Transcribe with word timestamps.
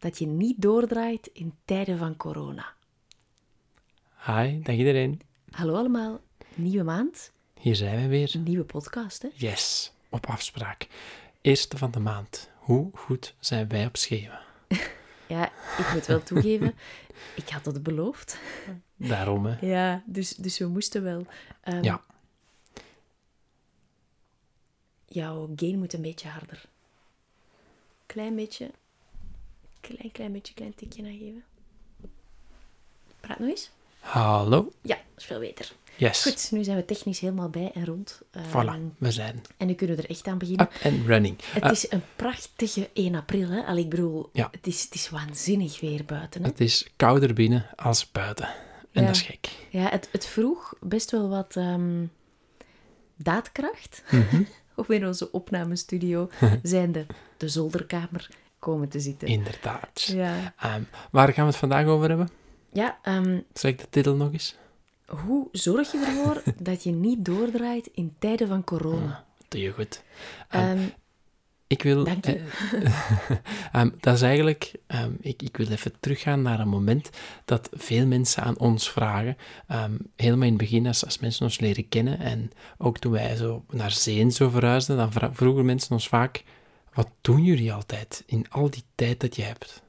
dat 0.00 0.18
je 0.18 0.26
niet 0.26 0.62
doordraait 0.62 1.26
in 1.32 1.54
tijden 1.64 1.98
van 1.98 2.16
corona? 2.16 2.72
Hi, 4.26 4.60
dag 4.62 4.74
iedereen. 4.76 5.20
Hallo 5.50 5.74
allemaal, 5.74 6.20
nieuwe 6.54 6.84
maand, 6.84 7.32
Hier 7.60 7.76
zijn 7.76 8.00
we 8.02 8.08
weer. 8.08 8.32
nieuwe 8.38 8.64
podcast. 8.64 9.22
Hè? 9.22 9.28
Yes, 9.34 9.92
op 10.08 10.26
afspraak. 10.26 10.86
Eerste 11.40 11.78
van 11.78 11.90
de 11.90 12.00
maand. 12.00 12.50
Hoe 12.58 12.90
goed 12.94 13.34
zijn 13.38 13.68
wij 13.68 13.86
op 13.86 13.96
schema? 13.96 14.40
Ja, 15.26 15.46
ik 15.78 15.90
moet 15.94 16.06
wel 16.06 16.22
toegeven, 16.22 16.74
ik 17.36 17.48
had 17.48 17.64
het 17.64 17.82
beloofd. 17.82 18.38
Daarom, 18.96 19.46
hè. 19.46 19.66
Ja, 19.66 20.02
dus, 20.06 20.34
dus 20.34 20.58
we 20.58 20.66
moesten 20.66 21.02
wel. 21.02 21.26
Ehm, 21.60 21.82
Ja. 21.82 22.02
Jouw 25.06 25.50
gain 25.56 25.78
moet 25.78 25.92
een 25.92 26.02
beetje 26.02 26.28
harder. 26.28 26.64
Klein 28.06 28.34
beetje. 28.34 28.70
Klein, 29.80 30.12
klein 30.12 30.32
beetje, 30.32 30.54
klein 30.54 30.74
tikje 30.74 31.02
aangeven. 31.02 31.44
Praat 33.20 33.38
nog 33.38 33.48
eens. 33.48 33.70
Hallo. 34.00 34.72
Ja, 34.82 34.94
dat 34.94 35.04
is 35.16 35.24
veel 35.24 35.38
beter. 35.38 35.72
Yes. 35.96 36.22
Goed, 36.22 36.48
nu 36.50 36.64
zijn 36.64 36.76
we 36.76 36.84
technisch 36.84 37.20
helemaal 37.20 37.48
bij 37.48 37.70
en 37.74 37.84
rond. 37.84 38.20
Ehm, 38.30 38.44
Voilà, 38.48 38.96
we 38.98 39.10
zijn 39.12 39.42
En 39.56 39.66
nu 39.66 39.74
kunnen 39.74 39.96
we 39.96 40.02
er 40.02 40.10
echt 40.10 40.26
aan 40.26 40.38
beginnen. 40.38 40.66
up 40.66 40.92
and 40.92 41.06
running. 41.06 41.36
Het 41.44 41.62
Ah, 41.62 41.70
is 41.72 41.90
een 41.92 42.02
prachtige 42.16 42.88
1 42.92 43.14
april, 43.14 43.48
hè? 43.48 43.62
Allee, 43.64 43.84
ik 43.84 43.90
bedoel, 43.90 44.30
Ja. 44.32 44.48
het, 44.50 44.66
is, 44.66 44.82
het 44.82 44.94
is 44.94 45.08
waanzinnig 45.10 45.80
weer 45.80 46.04
buiten. 46.04 46.42
Hè? 46.42 46.48
het 46.48 46.60
is 46.60 46.88
kouder 46.96 47.34
binnen 47.34 47.66
als 47.76 48.10
buiten. 48.10 48.46
En 48.92 49.00
Ja. 49.00 49.06
dat 49.06 49.16
is 49.16 49.22
gek. 49.22 49.48
Ja, 49.70 49.88
het, 49.90 50.08
het 50.12 50.26
vroeg 50.26 50.74
best 50.80 51.10
wel 51.10 51.28
wat 51.28 51.56
ehm, 51.56 52.04
daadkracht 53.16 54.02
Mhm. 54.10 54.42
om 54.76 54.84
in 54.88 55.06
onze 55.06 55.32
opnamestudio, 55.32 56.30
zijnde 56.62 57.06
de 57.36 57.48
zolderkamer, 57.48 58.30
komen 58.60 58.88
te 58.88 59.00
zitten. 59.00 59.28
Inderdaad. 59.28 60.02
Ja, 60.02 60.54
Ehm, 60.58 60.82
waar 61.10 61.32
gaan 61.32 61.44
we 61.44 61.50
het 61.50 61.58
vandaag 61.60 61.86
over 61.86 62.08
hebben? 62.08 62.28
ja 62.72 62.98
ehm, 63.02 63.38
Zeg 63.52 63.70
ik 63.70 63.78
de 63.78 63.86
titel 63.90 64.14
nog 64.14 64.32
eens? 64.32 64.56
hoe 65.06 65.48
zorg 65.52 65.92
je 65.92 65.98
ervoor 66.06 66.42
dat 66.68 66.82
je 66.82 66.90
niet 66.90 67.24
doordraait 67.24 67.90
in 67.94 68.14
tijden 68.18 68.48
van 68.48 68.64
corona? 68.64 69.24
Doe 69.48 69.60
je 69.60 69.70
goed. 69.72 70.02
Ehm, 70.48 70.62
Ehm, 70.66 70.78
Ik 71.66 71.82
wil. 71.82 72.04
Dank 72.04 72.24
je. 72.24 72.44
ehm, 73.72 73.90
dat 74.00 74.14
is 74.14 74.22
eigenlijk. 74.22 74.72
ehm, 74.86 75.12
ik, 75.20 75.42
ik 75.42 75.56
wil 75.56 75.66
even 75.68 75.92
teruggaan 76.00 76.42
naar 76.42 76.60
een 76.60 76.68
moment 76.68 77.10
dat 77.44 77.68
veel 77.72 78.06
mensen 78.06 78.42
aan 78.42 78.58
ons 78.58 78.90
vragen. 78.90 79.36
ehm, 79.66 79.92
helemaal 80.16 80.46
in 80.46 80.52
het 80.52 80.62
begin, 80.62 80.86
als, 80.86 81.04
als 81.04 81.18
mensen 81.18 81.44
ons 81.44 81.60
leren 81.60 81.88
kennen. 81.88 82.18
En 82.18 82.50
ook 82.78 82.98
toen 82.98 83.12
wij 83.12 83.36
zo 83.36 83.64
naar 83.70 83.90
zee 83.90 84.20
en 84.20 84.32
zo 84.32 84.48
verhuisden, 84.48 84.96
dan 84.96 85.12
vroegen 85.34 85.64
mensen 85.64 85.92
ons 85.92 86.08
vaak: 86.08 86.42
wat 86.94 87.08
doen 87.20 87.44
jullie 87.44 87.72
altijd 87.72 88.22
in 88.26 88.46
al 88.50 88.70
die 88.70 88.84
tijd 88.94 89.20
dat 89.20 89.36
je 89.36 89.42
hebt? 89.42 89.82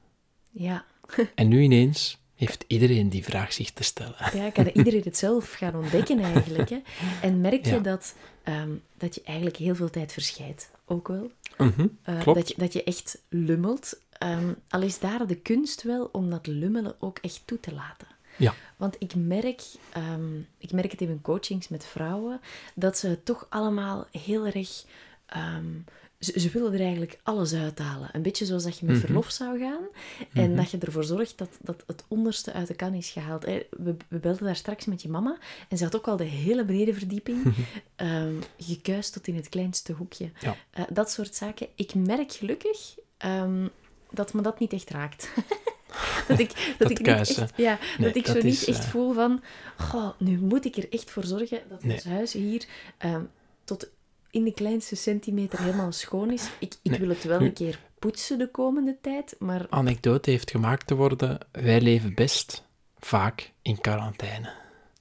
ja. 0.52 0.86
En 1.36 1.48
nu 1.48 1.62
ineens 1.62 2.18
heeft 2.36 2.64
iedereen 2.68 3.10
die 3.10 3.24
vraag 3.24 3.54
zich 3.54 3.72
te 3.72 3.84
stellen. 3.84 4.16
Ja, 4.34 4.50
kan 4.50 4.68
iedereen 4.68 5.02
het 5.04 5.18
zelf 5.18 5.52
gaan 5.54 5.76
ontdekken 5.76 6.20
eigenlijk. 6.20 6.70
Hè? 6.70 6.82
En 7.28 7.42
merk 7.42 7.66
je 7.66 7.72
Ja. 7.72 7.80
dat, 7.80 8.16
ehm, 8.44 8.70
dat 8.98 9.16
je 9.16 9.22
eigenlijk 9.24 9.58
heel 9.58 9.76
veel 9.76 9.90
tijd 9.90 10.14
verscheidt, 10.14 10.72
ook 10.86 11.08
wel. 11.08 11.32
Klopt. 12.04 12.40
dat, 12.40 12.48
je, 12.48 12.54
dat 12.58 12.74
je 12.74 12.84
echt 12.84 13.22
lummelt. 13.30 14.00
Ehm, 14.12 14.54
al 14.70 14.82
is 14.82 15.00
daar 15.00 15.28
de 15.28 15.36
kunst 15.36 15.84
wel 15.84 16.10
om 16.12 16.30
dat 16.30 16.48
lummelen 16.48 16.96
ook 17.00 17.18
echt 17.18 17.42
toe 17.46 17.60
te 17.60 17.74
laten. 17.74 18.08
Ja. 18.38 18.54
Want 18.78 18.96
ik 19.00 19.16
merk, 19.16 19.62
ehm, 19.90 20.38
ik 20.58 20.72
merk 20.72 20.92
het 20.92 21.02
in 21.02 21.08
mijn 21.08 21.22
coachings 21.22 21.68
met 21.68 21.86
vrouwen, 21.86 22.42
dat 22.76 22.98
ze 22.98 23.24
toch 23.24 23.46
allemaal 23.50 24.08
heel 24.12 24.46
erg... 24.46 24.84
ze, 26.22 26.40
ze 26.40 26.50
willen 26.50 26.74
er 26.74 26.80
eigenlijk 26.80 27.20
alles 27.24 27.54
uithalen. 27.54 28.10
Een 28.12 28.22
beetje 28.22 28.46
zoals 28.46 28.64
dat 28.64 28.78
je 28.80 28.86
met 28.86 28.96
Mhm. 28.96 29.06
verlof 29.06 29.30
zou 29.32 29.60
gaan. 29.60 29.84
En 30.34 30.56
dat 30.56 30.72
je 30.72 30.78
ervoor 30.78 31.04
zorgt 31.04 31.38
dat, 31.38 31.50
dat 31.62 31.84
het 31.88 32.04
onderste 32.08 32.54
uit 32.54 32.68
de 32.68 32.74
kan 32.74 32.94
is 32.94 33.10
gehaald. 33.10 33.44
Eh, 33.44 33.56
We, 33.70 33.96
we 34.08 34.18
belden 34.20 34.44
daar 34.44 34.56
straks 34.56 34.86
met 34.86 35.02
je 35.02 35.10
mama. 35.10 35.38
En 35.70 35.78
ze 35.78 35.84
had 35.84 35.96
ook 35.96 36.08
al 36.08 36.18
de 36.18 36.24
hele 36.24 36.66
benedenverdieping 36.66 37.54
ehm 37.96 38.34
gekuist 38.58 39.14
tot 39.14 39.28
in 39.28 39.36
het 39.36 39.50
kleinste 39.50 39.94
hoekje. 39.94 40.32
Ja. 40.40 40.56
Eh, 40.72 40.84
dat 40.90 41.12
soort 41.12 41.36
zaken. 41.36 41.68
Ik 41.76 41.94
merk 41.96 42.32
gelukkig 42.32 42.96
ehm, 43.18 43.68
dat 44.12 44.34
me 44.34 44.42
dat 44.42 44.60
niet 44.60 44.74
echt 44.74 44.90
raakt. 44.90 45.30
dat 46.28 46.40
ik, 46.40 46.50
dat 46.50 46.76
Dat 46.78 46.90
ik 46.92 46.98
niet 47.00 47.08
echt, 47.08 47.52
ja, 47.56 47.80
Nee, 47.98 48.08
dat 48.08 48.16
ik 48.16 48.26
dat 48.26 48.36
zo 48.36 48.42
niet 48.44 48.64
echt 48.64 48.84
eh, 48.84 48.90
voel 48.90 49.14
van... 49.14 49.42
Goh, 49.78 50.10
nu 50.18 50.38
moet 50.40 50.66
ik 50.66 50.76
er 50.76 50.90
echt 50.94 51.12
voor 51.12 51.24
zorgen 51.24 51.62
dat 51.70 51.84
Nee. 51.84 51.94
ons 51.96 52.04
huis 52.04 52.34
hier 52.34 52.66
ehm, 52.98 53.22
tot 53.64 53.90
in 54.32 54.44
de 54.44 54.54
kleinste 54.54 54.96
centimeter 54.96 55.60
helemaal 55.60 55.92
schoon 55.92 56.32
is. 56.32 56.50
Ik, 56.60 56.76
ik 56.82 56.92
Nee. 56.92 57.00
wil 57.00 57.10
het 57.10 57.24
wel 57.24 57.40
Nu- 57.40 57.46
een 57.46 57.54
keer 57.54 57.80
poetsen 58.00 58.38
de 58.38 58.48
komende 58.52 58.98
tijd, 59.02 59.36
maar 59.40 59.66
Anekdote 59.70 60.30
heeft 60.30 60.52
gemaakt 60.52 60.88
te 60.88 60.96
worden: 60.96 61.38
wij 61.52 61.82
leven 61.82 62.14
best 62.16 62.64
vaak 63.00 63.52
in 63.62 63.82
quarantaine. 63.82 64.50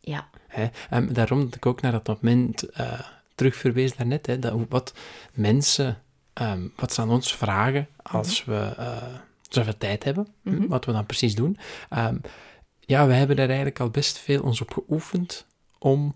ja, 0.01 0.29
Hè? 0.49 0.67
En 0.91 1.13
daarom 1.13 1.45
dat 1.45 1.55
ik 1.55 1.67
ook 1.67 1.81
naar 1.81 1.93
dat 2.03 2.07
moment 2.23 2.63
eh 2.71 3.01
terugverwees 3.35 3.97
daarnet, 3.97 4.27
hè, 4.27 4.39
dat, 4.39 4.55
wat 4.69 4.95
mensen, 5.33 6.03
ehm, 6.33 6.69
wat 6.77 6.93
ze 6.93 7.01
aan 7.01 7.11
ons 7.11 7.37
vragen 7.37 7.89
als 8.03 8.45
we 8.45 8.75
eh, 8.77 9.03
zoveel 9.49 9.77
tijd 9.79 10.05
hebben, 10.05 10.29
hm, 10.43 10.55
Mhm. 10.55 10.67
wat 10.69 10.85
we 10.85 10.93
dan 10.93 11.07
precies 11.07 11.35
doen. 11.35 11.59
Ehm, 11.91 12.17
ja, 12.81 13.07
we 13.07 13.13
hebben 13.13 13.37
er 13.37 13.47
eigenlijk 13.47 13.81
al 13.81 13.91
best 13.91 14.19
veel 14.19 14.43
ons 14.43 14.61
op 14.61 14.73
geoefend 14.73 15.47
om 15.79 16.15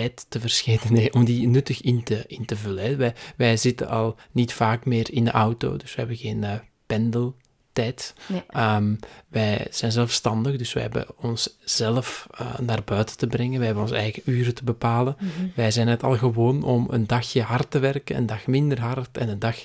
tijd 0.00 0.26
te 0.28 0.40
verschijnen, 0.40 0.92
nee, 0.92 1.12
om 1.12 1.24
die 1.24 1.48
nuttig 1.48 1.80
in 1.80 2.02
te, 2.02 2.24
in 2.26 2.44
te 2.44 2.56
vullen. 2.56 2.84
Hè. 2.84 2.96
Wij, 2.96 3.14
wij 3.36 3.56
zitten 3.56 3.88
al 3.88 4.16
niet 4.32 4.52
vaak 4.52 4.84
meer 4.84 5.12
in 5.12 5.24
de 5.24 5.30
auto, 5.30 5.76
dus 5.76 5.94
we 5.94 5.98
hebben 5.98 6.16
geen 6.16 6.44
eh, 6.44 6.52
pendeltijd. 6.86 8.14
nee. 8.26 8.42
Ehm, 8.48 8.94
wij 9.28 9.66
zijn 9.70 9.92
zelfstandig, 9.92 10.56
dus 10.56 10.72
wij 10.72 10.82
hebben 10.82 11.06
onszelf 11.16 12.26
eh 12.30 12.58
naar 12.58 12.82
buiten 12.84 13.16
te 13.16 13.26
brengen. 13.26 13.56
Wij 13.56 13.66
hebben 13.66 13.84
onze 13.84 13.96
eigen 13.96 14.22
uren 14.26 14.54
te 14.54 14.64
bepalen. 14.64 15.16
Mhm. 15.18 15.46
Wij 15.54 15.70
zijn 15.70 15.88
het 15.88 16.02
al 16.02 16.16
gewoon 16.16 16.62
om 16.62 16.86
een 16.90 17.06
dagje 17.06 17.42
hard 17.42 17.70
te 17.70 17.78
werken, 17.78 18.16
een 18.16 18.26
dag 18.26 18.46
minder 18.46 18.80
hard 18.80 19.18
en 19.18 19.28
een 19.28 19.38
dag 19.38 19.64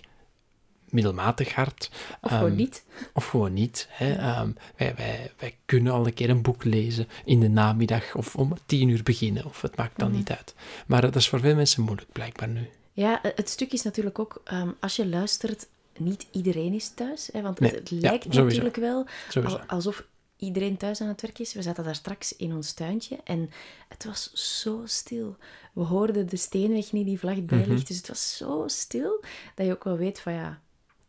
middelmatig 0.91 1.53
hard. 1.53 1.89
Of 2.21 2.29
Ehm, 2.31 2.39
gewoon 2.39 2.55
niet. 2.55 2.83
Of 3.13 3.25
gewoon 3.27 3.53
niet. 3.53 3.87
Hè. 3.89 4.13
Ehm, 4.13 4.51
wij, 4.77 4.95
wij, 4.95 5.31
wij 5.37 5.55
kunnen 5.65 5.93
al 5.93 6.05
een 6.05 6.13
keer 6.13 6.29
een 6.29 6.41
boek 6.41 6.63
lezen 6.63 7.07
in 7.25 7.39
de 7.39 7.49
namiddag 7.49 8.15
of 8.15 8.35
om 8.35 8.53
tien 8.65 8.89
uur 8.89 9.03
beginnen, 9.03 9.45
of 9.45 9.61
het 9.61 9.75
maakt 9.75 9.99
dan 9.99 10.07
Mhm. 10.09 10.17
niet 10.17 10.29
uit. 10.29 10.53
Maar 10.87 11.01
dat 11.01 11.15
is 11.15 11.29
voor 11.29 11.39
veel 11.39 11.55
mensen 11.55 11.83
moeilijk, 11.83 12.11
blijkbaar 12.11 12.47
nu. 12.49 12.69
Ja, 12.93 13.23
eh, 13.23 13.31
het 13.35 13.49
stuk 13.49 13.73
is 13.73 13.81
natuurlijk 13.83 14.19
ook, 14.19 14.41
ehm, 14.43 14.69
als 14.79 14.95
je 14.95 15.07
luistert, 15.07 15.67
niet 15.97 16.27
iedereen 16.31 16.73
is 16.73 16.89
thuis. 16.89 17.29
Hè, 17.31 17.41
want 17.41 17.59
Nee, 17.59 17.71
het, 17.71 17.91
lijkt 17.91 18.33
natuurlijk 18.33 18.75
wel 18.75 19.05
al- 19.43 19.59
alsof 19.61 20.03
iedereen 20.37 20.77
thuis 20.77 21.01
aan 21.01 21.07
het 21.07 21.21
werk 21.21 21.39
is. 21.39 21.53
We 21.53 21.61
zaten 21.61 21.83
daar 21.83 21.95
straks 21.95 22.35
in 22.35 22.53
ons 22.53 22.73
tuintje 22.73 23.17
en 23.23 23.49
het 23.87 24.03
was 24.05 24.31
zo 24.61 24.81
stil. 24.85 25.35
We 25.73 25.81
hoorden 25.81 26.27
de 26.29 26.37
steenweg 26.37 26.91
niet 26.91 27.05
die 27.05 27.19
vlakbij 27.19 27.57
Mhm. 27.59 27.69
ligt. 27.71 27.87
Dus 27.87 27.97
het 27.97 28.07
was 28.07 28.37
zo 28.37 28.63
stil 28.67 29.23
dat 29.55 29.65
je 29.65 29.71
ook 29.71 29.83
wel 29.83 29.97
weet 29.97 30.19
van 30.19 30.33
ja, 30.33 30.59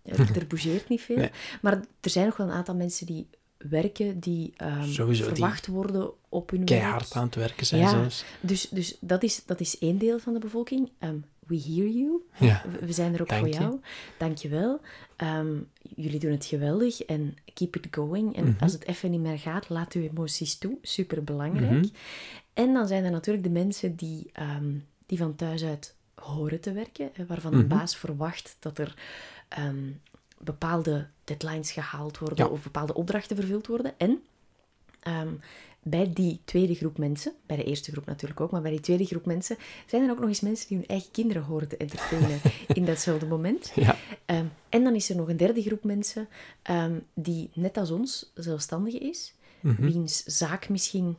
er, 0.02 0.36
er 0.36 0.46
bougeert 0.46 0.88
niet 0.88 1.00
veel. 1.00 1.16
Nee. 1.16 1.30
Maar 1.62 1.72
er 2.00 2.10
zijn 2.10 2.26
nog 2.26 2.36
wel 2.36 2.46
een 2.46 2.52
aantal 2.52 2.74
mensen 2.74 3.06
die 3.06 3.26
werken, 3.56 4.20
die 4.20 4.52
ehm, 4.56 5.06
die 5.06 5.22
verwacht 5.22 5.66
worden 5.66 6.10
op 6.28 6.50
hun 6.50 6.64
Keihard 6.64 7.02
werk. 7.02 7.14
aan 7.16 7.24
het 7.24 7.34
werken 7.34 7.66
zijn 7.66 7.80
Ja, 7.80 7.88
zelfs. 7.90 8.24
dus, 8.40 8.68
dus 8.68 8.96
dat, 9.00 9.22
is, 9.22 9.42
dat 9.44 9.60
is 9.60 9.78
één 9.78 9.98
deel 9.98 10.18
van 10.18 10.32
de 10.32 10.38
bevolking. 10.38 10.90
Ehm, 10.98 11.16
we 11.46 11.56
hear 11.60 11.88
you. 11.88 12.22
Ja. 12.38 12.64
We- 12.80 12.92
zijn 12.92 13.14
er 13.14 13.20
ook 13.20 13.28
Dank 13.28 13.40
voor 13.40 13.48
je. 13.50 13.54
jou. 13.60 13.80
Dank 14.18 14.36
je 14.38 14.48
wel. 14.48 14.80
Ehm, 15.16 15.56
jullie 15.96 16.18
doen 16.20 16.30
het 16.30 16.44
geweldig 16.44 17.02
en 17.02 17.36
keep 17.54 17.76
it 17.76 17.86
going. 17.90 18.36
En 18.36 18.44
Mhm. 18.44 18.62
als 18.62 18.72
het 18.72 18.86
even 18.86 19.10
niet 19.10 19.20
meer 19.20 19.38
gaat, 19.38 19.68
laat 19.68 19.92
uw 19.92 20.02
emoties 20.02 20.58
toe. 20.58 20.78
Super 20.82 21.24
belangrijk. 21.24 21.70
Mhm. 21.70 21.84
En 22.54 22.72
dan 22.72 22.86
zijn 22.86 23.04
er 23.04 23.10
natuurlijk 23.10 23.44
de 23.44 23.50
mensen 23.50 23.96
die, 23.96 24.32
die 25.06 25.18
van 25.18 25.34
thuis 25.36 25.64
uit 25.64 25.94
horen 26.14 26.60
te 26.60 26.72
werken, 26.72 27.10
waarvan 27.26 27.50
Mhm. 27.52 27.60
een 27.60 27.68
baas 27.68 27.96
verwacht 27.96 28.56
dat 28.58 28.78
er 28.78 28.94
ehm, 29.50 29.90
bepaalde 30.38 31.06
deadlines 31.24 31.72
gehaald 31.72 32.18
worden 32.18 32.44
Ja. 32.44 32.50
of 32.50 32.62
bepaalde 32.62 32.94
opdrachten 32.94 33.36
vervuld 33.36 33.66
worden. 33.66 33.98
En 33.98 34.22
ehm, 35.00 35.32
bij 35.82 36.12
die 36.12 36.40
tweede 36.44 36.74
groep 36.74 36.98
mensen, 36.98 37.32
bij 37.46 37.56
de 37.56 37.64
eerste 37.64 37.92
groep 37.92 38.06
natuurlijk 38.06 38.40
ook, 38.40 38.50
maar 38.50 38.62
bij 38.62 38.70
die 38.70 38.80
tweede 38.80 39.04
groep 39.04 39.26
mensen, 39.26 39.56
zijn 39.86 40.02
er 40.04 40.10
ook 40.10 40.18
nog 40.18 40.28
eens 40.28 40.40
mensen 40.40 40.68
die 40.68 40.76
hun 40.76 40.86
eigen 40.86 41.10
kinderen 41.10 41.42
horen 41.42 41.68
te 41.68 41.76
entertainen 41.76 42.40
in 42.78 42.84
datzelfde 42.84 43.26
moment. 43.26 43.72
Ja. 43.74 43.96
Ehm, 44.26 44.44
en 44.68 44.84
dan 44.84 44.94
is 44.94 45.10
er 45.10 45.16
nog 45.16 45.28
een 45.28 45.36
derde 45.36 45.62
groep 45.62 45.84
mensen 45.84 46.28
die 47.14 47.50
net 47.54 47.76
als 47.76 47.90
ons 47.90 48.30
zelfstandige 48.34 48.98
is, 48.98 49.34
Mhm. 49.60 49.82
wiens 49.82 50.22
zaak 50.24 50.68
misschien 50.68 51.16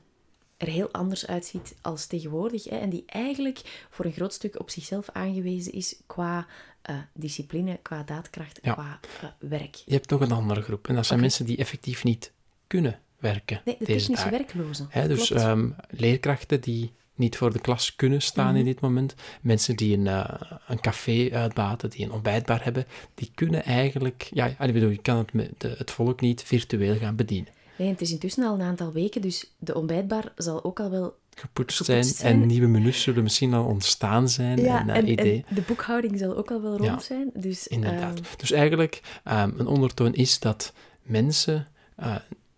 er 0.61 0.67
heel 0.67 0.91
anders 0.91 1.27
uitziet 1.27 1.75
als 1.81 2.05
tegenwoordig. 2.05 2.63
Hè, 2.63 2.75
en 2.75 2.89
die 2.89 3.03
eigenlijk 3.05 3.87
voor 3.89 4.05
een 4.05 4.11
groot 4.11 4.33
stuk 4.33 4.59
op 4.59 4.69
zichzelf 4.69 5.09
aangewezen 5.13 5.73
is 5.73 5.95
qua 6.05 6.47
eh, 6.81 6.95
discipline, 7.13 7.79
qua 7.81 8.03
daadkracht, 8.03 8.59
Ja. 8.61 8.73
qua 8.73 8.99
eh, 9.21 9.29
werk. 9.49 9.75
Je 9.75 9.93
hebt 9.93 10.09
nog 10.09 10.21
een 10.21 10.31
andere 10.31 10.61
groep. 10.61 10.87
En 10.87 10.95
dat 10.95 11.05
zijn 11.05 11.19
mensen 11.19 11.45
die 11.45 11.57
effectief 11.57 12.03
niet 12.03 12.31
kunnen 12.67 12.99
werken 13.19 13.61
Nee, 13.65 13.75
de 13.79 13.85
deze 13.85 13.99
technische 13.99 14.29
dagen. 14.29 14.45
werklozen. 14.45 14.87
Hè, 14.89 15.07
dus 15.07 15.31
ehm, 15.31 15.69
leerkrachten 15.89 16.61
die 16.61 16.91
niet 17.15 17.37
voor 17.37 17.53
de 17.53 17.59
klas 17.59 17.95
kunnen 17.95 18.21
staan 18.21 18.47
Mhm. 18.49 18.55
in 18.57 18.65
dit 18.65 18.79
moment. 18.79 19.15
Mensen 19.41 19.75
die 19.75 19.97
een, 19.97 20.07
eh, 20.07 20.41
een 20.67 20.79
café 20.79 21.29
uitbaten, 21.31 21.89
die 21.89 22.05
een 22.05 22.11
ontbijtbar 22.11 22.63
hebben, 22.63 22.85
die 23.15 23.31
kunnen 23.35 23.63
eigenlijk... 23.63 24.29
Ja, 24.33 24.45
ik 24.59 24.73
bedoel, 24.73 24.89
je 24.89 25.01
kan 25.01 25.27
het, 25.57 25.61
het 25.77 25.91
volk 25.91 26.21
niet 26.21 26.43
virtueel 26.43 26.95
gaan 26.97 27.15
bedienen. 27.15 27.51
Nee, 27.81 27.89
het 27.89 28.01
is 28.01 28.11
intussen 28.11 28.43
al 28.43 28.53
een 28.53 28.61
aantal 28.61 28.91
weken, 28.91 29.21
dus 29.21 29.51
de 29.59 29.75
ontbijtbar 29.75 30.31
zal 30.35 30.63
ook 30.63 30.79
al 30.79 30.89
wel... 30.89 31.19
Gepoetst, 31.35 31.77
Gepoetst 31.77 31.85
zijn, 31.85 32.03
zijn. 32.03 32.41
en 32.41 32.47
nieuwe 32.47 32.67
menus 32.67 33.01
zullen 33.01 33.23
misschien 33.23 33.53
al 33.53 33.65
ontstaan 33.65 34.29
zijn. 34.29 34.59
en, 34.65 34.89
eh, 34.89 34.95
en, 34.97 35.09
idee. 35.11 35.43
en 35.47 35.55
de 35.55 35.61
boekhouding 35.61 36.17
zal 36.19 36.35
ook 36.37 36.51
al 36.51 36.61
wel 36.61 36.71
rond 36.77 36.83
Ja, 36.83 36.99
zijn. 36.99 37.29
Dus, 37.33 37.67
Inderdaad. 37.67 38.13
ehm, 38.19 38.23
Dus 38.37 38.51
eigenlijk, 38.51 39.01
ehm, 39.23 39.51
een 39.57 39.67
ondertoon 39.67 40.13
is 40.13 40.39
dat 40.39 40.73
mensen 41.01 41.67
eh, 41.95 42.15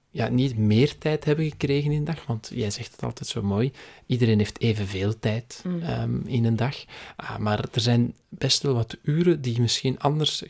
ja, 0.09 0.27
niet 0.27 0.57
meer 0.57 0.97
tijd 0.97 1.25
hebben 1.25 1.49
gekregen 1.49 1.91
in 1.91 1.97
een 1.97 2.03
dag, 2.03 2.25
want 2.25 2.51
jij 2.53 2.71
zegt 2.71 2.91
het 2.91 3.03
altijd 3.03 3.29
zo 3.29 3.41
mooi, 3.41 3.71
iedereen 4.05 4.37
heeft 4.37 4.61
evenveel 4.61 5.19
tijd 5.19 5.61
Mm. 5.67 5.81
ehm, 5.81 6.19
in 6.25 6.45
een 6.45 6.55
dag, 6.55 6.75
Ah, 7.15 7.37
maar 7.37 7.59
er 7.71 7.81
zijn 7.81 8.15
best 8.29 8.61
wel 8.63 8.73
wat 8.73 8.97
uren 9.01 9.41
die 9.41 9.61
misschien 9.61 9.99
anders 9.99 10.43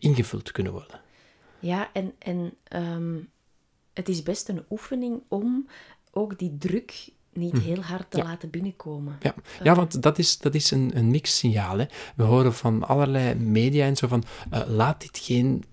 ingevuld 0.00 0.52
kunnen 0.52 0.72
worden. 0.72 1.00
Ja, 1.58 1.90
en, 1.92 2.12
en 2.18 2.52
het 3.96 4.08
is 4.08 4.22
best 4.22 4.48
een 4.48 4.64
oefening 4.70 5.20
om 5.28 5.68
ook 6.10 6.38
die 6.38 6.56
druk 6.58 7.08
niet 7.32 7.58
heel 7.58 7.82
hard 7.82 8.10
te 8.10 8.16
Hm. 8.16 8.22
Ja. 8.22 8.30
laten 8.30 8.50
binnenkomen. 8.50 9.16
Ja, 9.20 9.34
ja 9.62 9.74
want 9.74 10.02
dat 10.02 10.18
is, 10.18 10.38
dat 10.38 10.54
is 10.54 10.70
een, 10.70 10.90
een 10.94 11.10
mixed 11.10 11.36
signaal. 11.36 11.78
Hè. 11.78 11.84
We 12.16 12.22
horen 12.22 12.54
van 12.54 12.86
allerlei 12.86 13.34
media 13.34 13.86
en 13.86 13.96
zo 13.96 14.06
van, 14.08 14.24
eh, 14.50 14.60
laat 14.68 15.00
dit 15.00 15.18
geen 15.18 15.64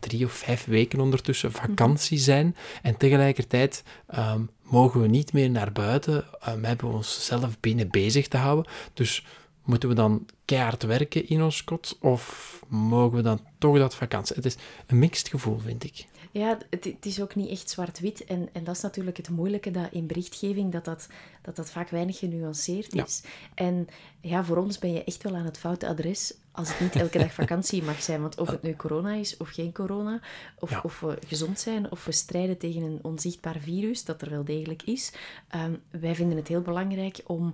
drie 0.00 0.24
of 0.24 0.32
vijf 0.32 0.64
weken 0.64 1.00
ondertussen 1.00 1.52
vakantie 1.52 2.18
zijn. 2.18 2.56
En 2.82 2.96
tegelijkertijd 2.96 3.82
ehm, 4.06 4.42
mogen 4.62 5.00
we 5.00 5.06
niet 5.08 5.32
meer 5.32 5.50
naar 5.50 5.72
buiten, 5.72 6.24
um, 6.48 6.64
hebben 6.64 6.88
we 6.88 6.94
onszelf 6.94 7.60
binnen 7.60 7.90
bezig 7.90 8.28
te 8.28 8.36
houden. 8.36 8.72
Dus 8.94 9.26
moeten 9.64 9.88
we 9.88 9.94
dan 9.94 10.26
keihard 10.44 10.82
werken 10.82 11.28
in 11.28 11.42
ons 11.42 11.64
kot, 11.64 11.98
of 12.00 12.62
mogen 12.68 13.16
we 13.16 13.22
dan 13.22 13.40
toch 13.58 13.78
dat 13.78 13.94
vakantie? 13.94 14.36
Het 14.36 14.44
is 14.44 14.56
een 14.86 14.98
mixed 14.98 15.28
gevoel, 15.28 15.58
vind 15.58 15.84
ik. 15.84 16.06
Ja, 16.38 16.58
het, 16.70 16.84
het 16.84 17.06
is 17.06 17.20
ook 17.20 17.34
niet 17.34 17.48
echt 17.50 17.70
zwart-wit. 17.70 18.24
En, 18.24 18.48
en 18.52 18.64
dat 18.64 18.76
is 18.76 18.82
natuurlijk 18.82 19.16
het 19.16 19.28
moeilijke 19.28 19.70
dat 19.70 19.88
in 19.92 20.06
berichtgeving 20.06 20.72
dat 20.72 20.84
dat, 20.84 21.08
dat, 21.42 21.56
dat 21.56 21.70
vaak 21.70 21.88
weinig 21.88 22.18
genuanceerd 22.18 22.92
Ja. 22.94 23.04
is. 23.04 23.22
En 23.54 23.86
ja, 24.20 24.44
voor 24.44 24.56
ons 24.56 24.78
ben 24.78 24.92
je 24.92 25.04
echt 25.04 25.22
wel 25.22 25.34
aan 25.36 25.44
het 25.44 25.58
foute 25.58 25.86
adres 25.88 26.34
als 26.52 26.68
het 26.68 26.80
niet 26.80 26.96
elke 26.96 27.18
dag 27.18 27.32
vakantie 27.42 27.82
mag 27.82 28.02
zijn. 28.02 28.20
Want 28.20 28.38
of 28.38 28.50
het 28.50 28.62
nu 28.62 28.76
corona 28.76 29.12
is 29.14 29.36
of 29.36 29.48
geen 29.48 29.72
corona, 29.72 30.20
of, 30.58 30.70
Ja. 30.70 30.80
of 30.84 31.00
we 31.00 31.18
gezond 31.26 31.60
zijn, 31.60 31.90
of 31.90 32.04
we 32.04 32.12
strijden 32.12 32.58
tegen 32.58 32.82
een 32.82 32.98
onzichtbaar 33.02 33.58
virus, 33.58 34.04
dat 34.04 34.22
er 34.22 34.30
wel 34.30 34.44
degelijk 34.44 34.82
is. 34.82 35.12
ehm, 35.48 35.72
wij 35.90 36.14
vinden 36.14 36.36
het 36.36 36.48
heel 36.48 36.62
belangrijk 36.62 37.20
om 37.26 37.52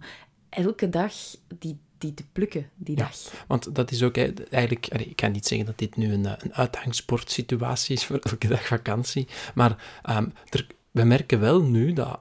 elke 0.48 0.88
dag 0.88 1.12
die, 1.58 1.78
die 2.04 2.14
te 2.14 2.24
plukken, 2.32 2.70
die 2.74 2.96
Ja. 2.96 3.02
dag. 3.04 3.16
Want 3.46 3.74
dat 3.74 3.90
is 3.90 4.02
ook 4.02 4.16
eigenlijk, 4.16 4.86
ik 4.86 5.16
kan 5.16 5.32
niet 5.32 5.46
zeggen 5.46 5.66
dat 5.66 5.78
dit 5.78 5.96
nu 5.96 6.12
een, 6.12 6.26
eh, 6.26 6.32
een 6.38 6.54
uitgangsportsituatie 6.54 7.96
is 7.96 8.04
voor 8.04 8.18
elke 8.30 8.48
dag 8.48 8.66
vakantie, 8.66 9.28
maar 9.54 10.00
ehm, 10.02 10.28
er, 10.48 10.66
we 10.90 11.04
merken 11.04 11.40
wel 11.40 11.62
nu 11.62 11.92
dat 11.92 12.20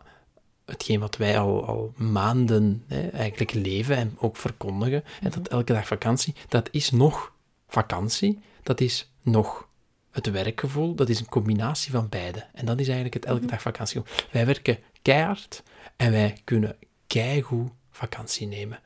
hetgeen 0.65 0.99
wat 0.99 1.17
wij 1.17 1.39
al, 1.39 1.65
al 1.65 1.93
maanden 1.97 2.83
hè, 2.87 3.07
eigenlijk 3.07 3.53
leven 3.53 3.95
en 3.97 4.15
ook 4.17 4.37
verkondigen, 4.37 5.03
hè, 5.19 5.29
dat 5.29 5.47
elke 5.47 5.73
dag 5.73 5.87
vakantie, 5.87 6.35
dat 6.47 6.69
is 6.71 6.91
nog 6.91 7.33
vakantie, 7.67 8.39
dat 8.63 8.81
is 8.81 9.11
nog 9.21 9.67
het 10.11 10.29
werkgevoel, 10.31 10.95
dat 10.95 11.09
is 11.09 11.19
een 11.19 11.29
combinatie 11.29 11.91
van 11.91 12.09
beide. 12.09 12.45
En 12.53 12.65
dat 12.65 12.79
is 12.79 12.85
eigenlijk 12.85 13.13
het 13.15 13.25
elke 13.25 13.45
dag 13.45 13.61
vakantie. 13.61 14.01
Wij 14.31 14.45
werken 14.45 14.77
keihard 15.01 15.63
en 15.95 16.11
wij 16.11 16.37
kunnen 16.43 16.75
keigoed 17.07 17.71
vakantie 17.91 18.47
nemen. 18.47 18.79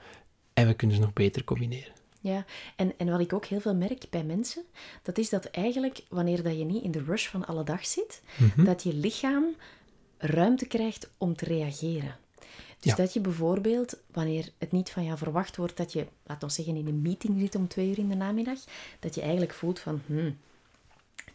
En 0.57 0.67
we 0.67 0.73
kunnen 0.73 0.95
ze 0.95 1.01
nog 1.01 1.13
beter 1.13 1.43
combineren. 1.43 1.93
Ja, 2.21 2.45
en, 2.75 2.93
en 2.97 3.09
wat 3.09 3.19
ik 3.19 3.33
ook 3.33 3.45
heel 3.45 3.59
veel 3.59 3.75
merk 3.75 4.05
bij 4.09 4.23
mensen, 4.23 4.63
dat 5.03 5.17
is 5.17 5.29
dat 5.29 5.45
eigenlijk 5.45 6.01
wanneer 6.09 6.43
dat 6.43 6.57
je 6.57 6.63
niet 6.65 6.83
in 6.83 6.91
de 6.91 7.03
rush 7.03 7.27
van 7.27 7.45
alle 7.45 7.63
dag 7.63 7.85
zit, 7.85 8.21
Mhm. 8.37 8.63
dat 8.63 8.83
je 8.83 8.93
lichaam 8.93 9.45
ruimte 10.17 10.65
krijgt 10.65 11.09
om 11.17 11.35
te 11.35 11.45
reageren. 11.45 12.15
Dus 12.79 12.91
Ja. 12.91 12.95
dat 12.97 13.13
je 13.13 13.19
bijvoorbeeld, 13.19 13.97
wanneer 14.11 14.49
het 14.57 14.71
niet 14.71 14.89
van 14.89 15.03
jou 15.03 15.17
verwacht 15.17 15.55
wordt 15.57 15.77
dat 15.77 15.93
je, 15.93 16.07
laten 16.25 16.47
we 16.47 16.53
zeggen, 16.53 16.75
in 16.75 16.87
een 16.87 17.01
meeting 17.01 17.39
zit 17.39 17.55
om 17.55 17.67
twee 17.67 17.89
uur 17.89 17.97
in 17.97 18.09
de 18.09 18.15
namiddag, 18.15 18.57
dat 18.99 19.15
je 19.15 19.21
eigenlijk 19.21 19.53
voelt 19.53 19.79
van, 19.79 20.01
hmm, 20.05 20.37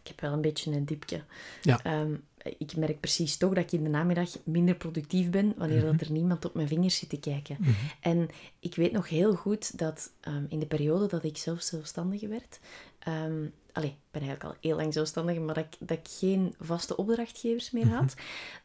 ik 0.03 0.07
heb 0.07 0.21
wel 0.21 0.33
een 0.33 0.41
beetje 0.41 0.71
een 0.71 0.85
diepje. 0.85 1.23
Ja. 1.61 1.83
Ehm, 1.83 2.15
ik 2.57 2.75
merk 2.75 2.99
precies 2.99 3.37
toch 3.37 3.53
dat 3.53 3.63
ik 3.63 3.71
in 3.71 3.83
de 3.83 3.89
namiddag 3.89 4.29
minder 4.43 4.75
productief 4.75 5.29
ben 5.29 5.53
wanneer 5.57 5.77
Mhm. 5.83 5.91
dat 5.97 6.01
er 6.01 6.11
niemand 6.11 6.45
op 6.45 6.53
mijn 6.53 6.67
vingers 6.67 6.95
zit 6.97 7.09
te 7.09 7.19
kijken. 7.19 7.57
En 7.99 8.29
ik 8.59 8.75
weet 8.75 8.91
nog 8.91 9.09
heel 9.09 9.33
goed 9.35 9.77
dat 9.77 10.11
ehm, 10.21 10.45
in 10.49 10.59
de 10.59 10.65
periode 10.65 11.07
dat 11.07 11.23
ik 11.23 11.37
zelf 11.37 11.61
zelfstandige 11.61 12.27
werd... 12.27 12.59
ehm 12.99 13.45
allee, 13.71 13.89
ik 13.89 13.95
ben 14.11 14.21
eigenlijk 14.21 14.43
al 14.43 14.57
heel 14.61 14.75
lang 14.75 14.93
zelfstandige, 14.93 15.39
maar 15.39 15.55
dat 15.55 15.65
ik, 15.65 15.87
dat 15.87 15.97
ik 15.97 16.07
geen 16.19 16.55
vaste 16.59 16.95
opdrachtgevers 16.97 17.71
meer 17.71 17.87
had. 17.87 18.13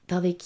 Dat 0.07 0.25
ik 0.25 0.43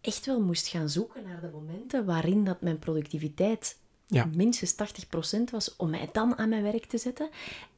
echt 0.00 0.26
wel 0.26 0.40
moest 0.40 0.68
gaan 0.68 0.88
zoeken 0.88 1.22
naar 1.24 1.40
de 1.40 1.48
momenten 1.52 2.04
waarin 2.04 2.44
dat 2.44 2.60
mijn 2.60 2.78
productiviteit 2.78 3.78
Ja. 4.06 4.24
minstens 4.34 4.72
80% 4.74 5.50
was 5.50 5.76
om 5.76 5.90
mij 5.90 6.08
dan 6.12 6.38
aan 6.38 6.48
mijn 6.48 6.62
werk 6.62 6.84
te 6.84 6.98
zetten. 6.98 7.28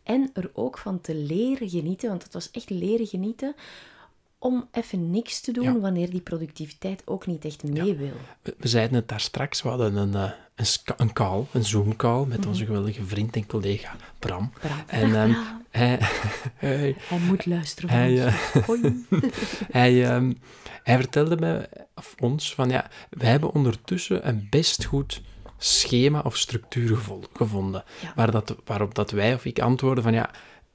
En 0.06 0.30
er 0.34 0.50
ook 0.52 0.78
van 0.78 1.00
te 1.00 1.14
leren 1.14 1.68
genieten, 1.68 2.08
want 2.08 2.22
het 2.22 2.32
was 2.32 2.50
echt 2.50 2.70
leren 2.70 3.06
genieten 3.06 3.54
om 4.38 4.68
even 4.72 5.10
niks 5.10 5.40
te 5.40 5.52
doen 5.52 5.64
Ja. 5.64 5.78
wanneer 5.78 6.10
die 6.10 6.20
productiviteit 6.20 7.02
ook 7.04 7.26
niet 7.26 7.44
echt 7.44 7.62
mee 7.62 7.94
wil. 7.94 8.12
We, 8.42 8.54
we 8.58 8.68
zeiden 8.68 8.96
het 8.96 9.08
daar 9.08 9.20
straks, 9.20 9.62
we 9.62 9.68
hadden 9.68 9.96
een, 9.96 10.14
eh, 10.14 10.30
een, 10.54 10.66
een 10.96 11.12
call, 11.12 11.44
een 11.52 11.64
Zoom-call 11.64 12.24
met 12.26 12.46
onze 12.46 12.64
geweldige 12.64 13.04
vriend 13.04 13.36
en 13.36 13.46
collega 13.46 13.96
Bram. 14.18 14.50
Bram. 14.60 14.78
En 14.86 15.10
Dag, 15.10 15.18
ehm, 15.22 15.30
Bram. 15.32 15.62
hij, 15.70 15.98
hij, 16.66 16.96
Hij 17.08 17.18
moet 17.18 17.46
luisteren 17.46 17.90
Hij, 17.90 18.32
Hoi. 18.66 19.06
hij, 19.70 20.04
ehm, 20.10 20.32
hij 20.82 20.96
vertelde 20.96 21.36
mij, 21.36 21.68
of 21.94 22.14
ons, 22.20 22.54
van 22.54 22.68
ja, 22.68 22.90
wij 23.10 23.30
hebben 23.30 23.52
ondertussen 23.54 24.28
een 24.28 24.46
best 24.50 24.84
goed 24.84 25.22
schema 25.58 26.20
of 26.24 26.36
structuur 26.36 26.96
gevo- 26.96 27.22
gevonden. 27.32 27.84
Ja. 28.02 28.12
Waar 28.16 28.30
dat, 28.30 28.56
waarop 28.64 28.94
dat 28.94 29.10
wij 29.10 29.34
of 29.34 29.44
ik 29.44 29.58
antwoorden 29.60 30.02
van 30.04 30.12
ja, 30.12 30.30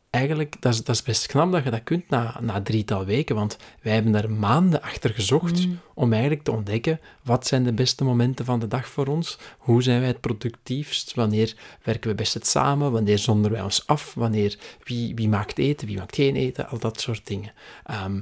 eigenlijk, 0.10 0.56
dat 0.60 0.74
is, 0.74 0.84
dat 0.84 0.96
is 0.96 1.04
best 1.04 1.26
knap 1.26 1.52
dat 1.52 1.64
je 1.64 1.70
dat 1.70 1.84
kunt 1.84 2.10
na, 2.10 2.38
na 2.42 2.62
drietal 2.62 3.06
weken, 3.06 3.36
want 3.36 3.58
wij 3.82 3.94
hebben 3.94 4.12
daar 4.12 4.32
maanden 4.32 4.82
achter 4.82 5.10
gezocht 5.10 5.66
Mm. 5.68 5.80
om 5.94 6.12
eigenlijk 6.12 6.44
te 6.44 6.52
ontdekken 6.52 7.00
wat 7.24 7.48
zijn 7.48 7.64
de 7.64 7.74
beste 7.74 8.04
momenten 8.04 8.46
van 8.46 8.60
de 8.60 8.68
dag 8.68 8.88
voor 8.88 9.08
ons, 9.08 9.38
hoe 9.58 9.84
zijn 9.84 10.00
wij 10.00 10.08
het 10.08 10.20
productiefst, 10.20 11.14
wanneer 11.14 11.56
werken 11.84 12.10
we 12.10 12.16
best 12.16 12.34
het 12.34 12.48
samen, 12.48 12.92
wanneer 12.92 13.18
zonderen 13.20 13.52
wij 13.52 13.62
ons 13.66 13.88
af, 13.88 14.14
wanneer, 14.14 14.58
wie, 14.84 15.16
wie 15.16 15.30
maakt 15.30 15.58
eten, 15.58 15.88
wie 15.88 15.98
maakt 15.98 16.16
geen 16.16 16.36
eten, 16.36 16.68
al 16.70 16.80
dat 16.80 17.02
soort 17.02 17.28
dingen. 17.28 17.54
Ehm, 17.86 18.20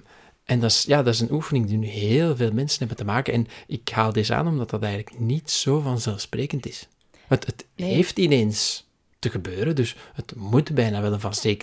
En 0.49 0.59
dat 0.59 0.71
is, 0.71 0.83
ja, 0.83 1.03
dat 1.03 1.13
is 1.13 1.19
een 1.19 1.31
oefening 1.31 1.67
die 1.67 1.77
nu 1.77 1.87
heel 1.87 2.35
veel 2.35 2.51
mensen 2.51 2.79
hebben 2.79 2.97
te 2.97 3.03
maken. 3.05 3.33
En 3.33 3.47
ik 3.67 3.89
haal 3.89 4.13
deze 4.13 4.33
aan 4.33 4.47
omdat 4.47 4.69
dat 4.69 4.83
eigenlijk 4.83 5.19
niet 5.19 5.51
zo 5.51 5.79
vanzelfsprekend 5.79 6.65
is. 6.67 6.87
Het, 7.27 7.45
het 7.45 7.65
Nee. 7.75 7.93
heeft 7.93 8.17
ineens 8.19 8.87
te 9.19 9.29
gebeuren, 9.29 9.75
dus 9.75 9.95
het 10.13 10.35
moet 10.35 10.73
bijna 10.73 11.01
wel 11.01 11.13
een 11.13 11.19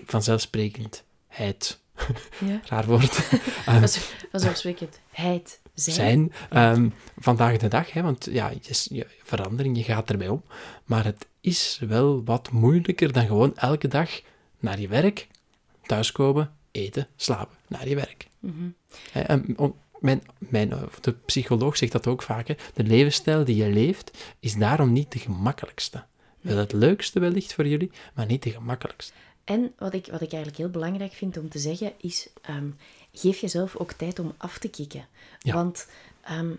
vanzelfsprekendheid, 0.07 1.78
Ja. 2.38 2.61
raar 2.69 2.87
woord, 2.87 3.14
Vanzelf- 3.64 4.14
Vanzelfsprekendheid 4.31 5.61
zijn. 5.75 5.95
zijn 5.97 6.33
ehm, 6.50 6.88
vandaag 7.19 7.57
de 7.57 7.69
dag. 7.69 7.93
Hè, 7.93 8.02
want 8.02 8.28
ja, 8.31 8.52
je- 8.62 9.07
verandering, 9.23 9.76
je 9.76 9.83
gaat 9.83 10.11
erbij 10.11 10.28
om. 10.28 10.43
Maar 10.85 11.05
het 11.05 11.26
is 11.40 11.81
wel 11.88 12.25
wat 12.25 12.50
moeilijker 12.50 13.12
dan 13.12 13.26
gewoon 13.26 13.57
elke 13.57 13.88
dag 13.88 14.11
naar 14.61 14.81
je 14.81 14.88
werk, 14.88 15.26
thuiskomen, 15.83 16.50
eten, 16.71 17.09
slapen, 17.16 17.57
naar 17.69 17.88
je 17.88 17.95
werk. 17.95 18.25
En 19.12 19.59
om- 19.59 19.76
mijn, 20.00 20.23
mijn, 20.38 20.73
eh, 20.73 20.83
de 21.00 21.12
psycholoog 21.12 21.76
zegt 21.76 21.93
dat 21.93 22.07
ook 22.07 22.23
vaak. 22.23 22.47
De 22.47 22.83
levensstijl 22.83 23.45
die 23.45 23.57
je 23.57 23.69
leeft 23.69 24.19
is 24.40 24.55
daarom 24.55 24.93
niet 24.93 25.12
de 25.12 25.19
gemakkelijkste. 25.19 26.05
Wel 26.40 26.57
het 26.57 26.73
leukste 26.73 27.21
wellicht 27.21 27.55
voor 27.55 27.66
jullie, 27.66 27.90
maar 28.14 28.26
niet 28.26 28.43
de 28.43 28.50
gemakkelijkste. 28.50 29.12
En 29.45 29.73
wat 29.78 29.95
ik, 29.95 30.07
wat 30.07 30.21
ik 30.21 30.33
eigenlijk 30.33 30.57
heel 30.57 30.71
belangrijk 30.71 31.12
vind 31.12 31.37
om 31.37 31.49
te 31.49 31.59
zeggen 31.59 31.93
is, 32.00 32.28
ehm, 32.43 32.66
geef 33.12 33.38
jezelf 33.38 33.76
ook 33.76 33.93
tijd 33.93 34.19
om 34.19 34.35
af 34.37 34.59
te 34.59 34.69
kicken. 34.69 35.07
Ja. 35.38 35.55
Want 35.55 35.88
ehm, 36.23 36.50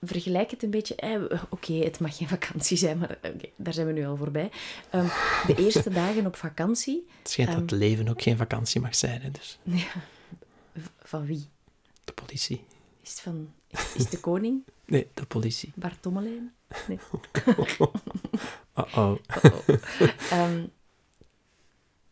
vergelijk 0.00 0.50
het 0.50 0.62
een 0.62 0.70
beetje, 0.70 0.94
eh, 0.94 1.42
oké, 1.48 1.72
het 1.72 2.00
mag 2.00 2.16
geen 2.16 2.28
vakantie 2.28 2.76
zijn, 2.76 2.98
maar 2.98 3.18
oké, 3.22 3.48
daar 3.56 3.72
zijn 3.72 3.86
we 3.86 3.92
nu 3.92 4.06
al 4.06 4.16
voorbij. 4.16 4.50
Ehm, 4.90 5.06
de 5.46 5.54
eerste 5.64 5.90
dagen 5.90 6.26
op 6.26 6.36
vakantie, 6.36 7.06
Het 7.18 7.30
schijnt 7.30 7.50
dat 7.50 7.60
Ehm. 7.60 7.68
het 7.70 7.78
leven 7.80 8.08
ook 8.08 8.22
geen 8.22 8.36
vakantie 8.36 8.80
mag 8.80 8.94
zijn. 8.94 9.20
Hè, 9.22 9.30
dus 9.30 9.58
ja, 9.84 9.92
van 11.02 11.26
wie? 11.26 11.48
de 12.04 12.12
politie. 12.12 12.64
Is 13.02 13.10
het 13.10 13.20
van, 13.20 13.52
is, 13.68 13.94
is 13.94 14.06
de 14.10 14.20
koning? 14.20 14.62
Nee, 14.86 15.08
de 15.14 15.24
politie. 15.26 15.72
Bart 15.74 16.02
Tommelijn? 16.02 16.52
Nee. 16.88 16.98
Uh-oh. 18.76 19.16
Ehm, 20.30 20.66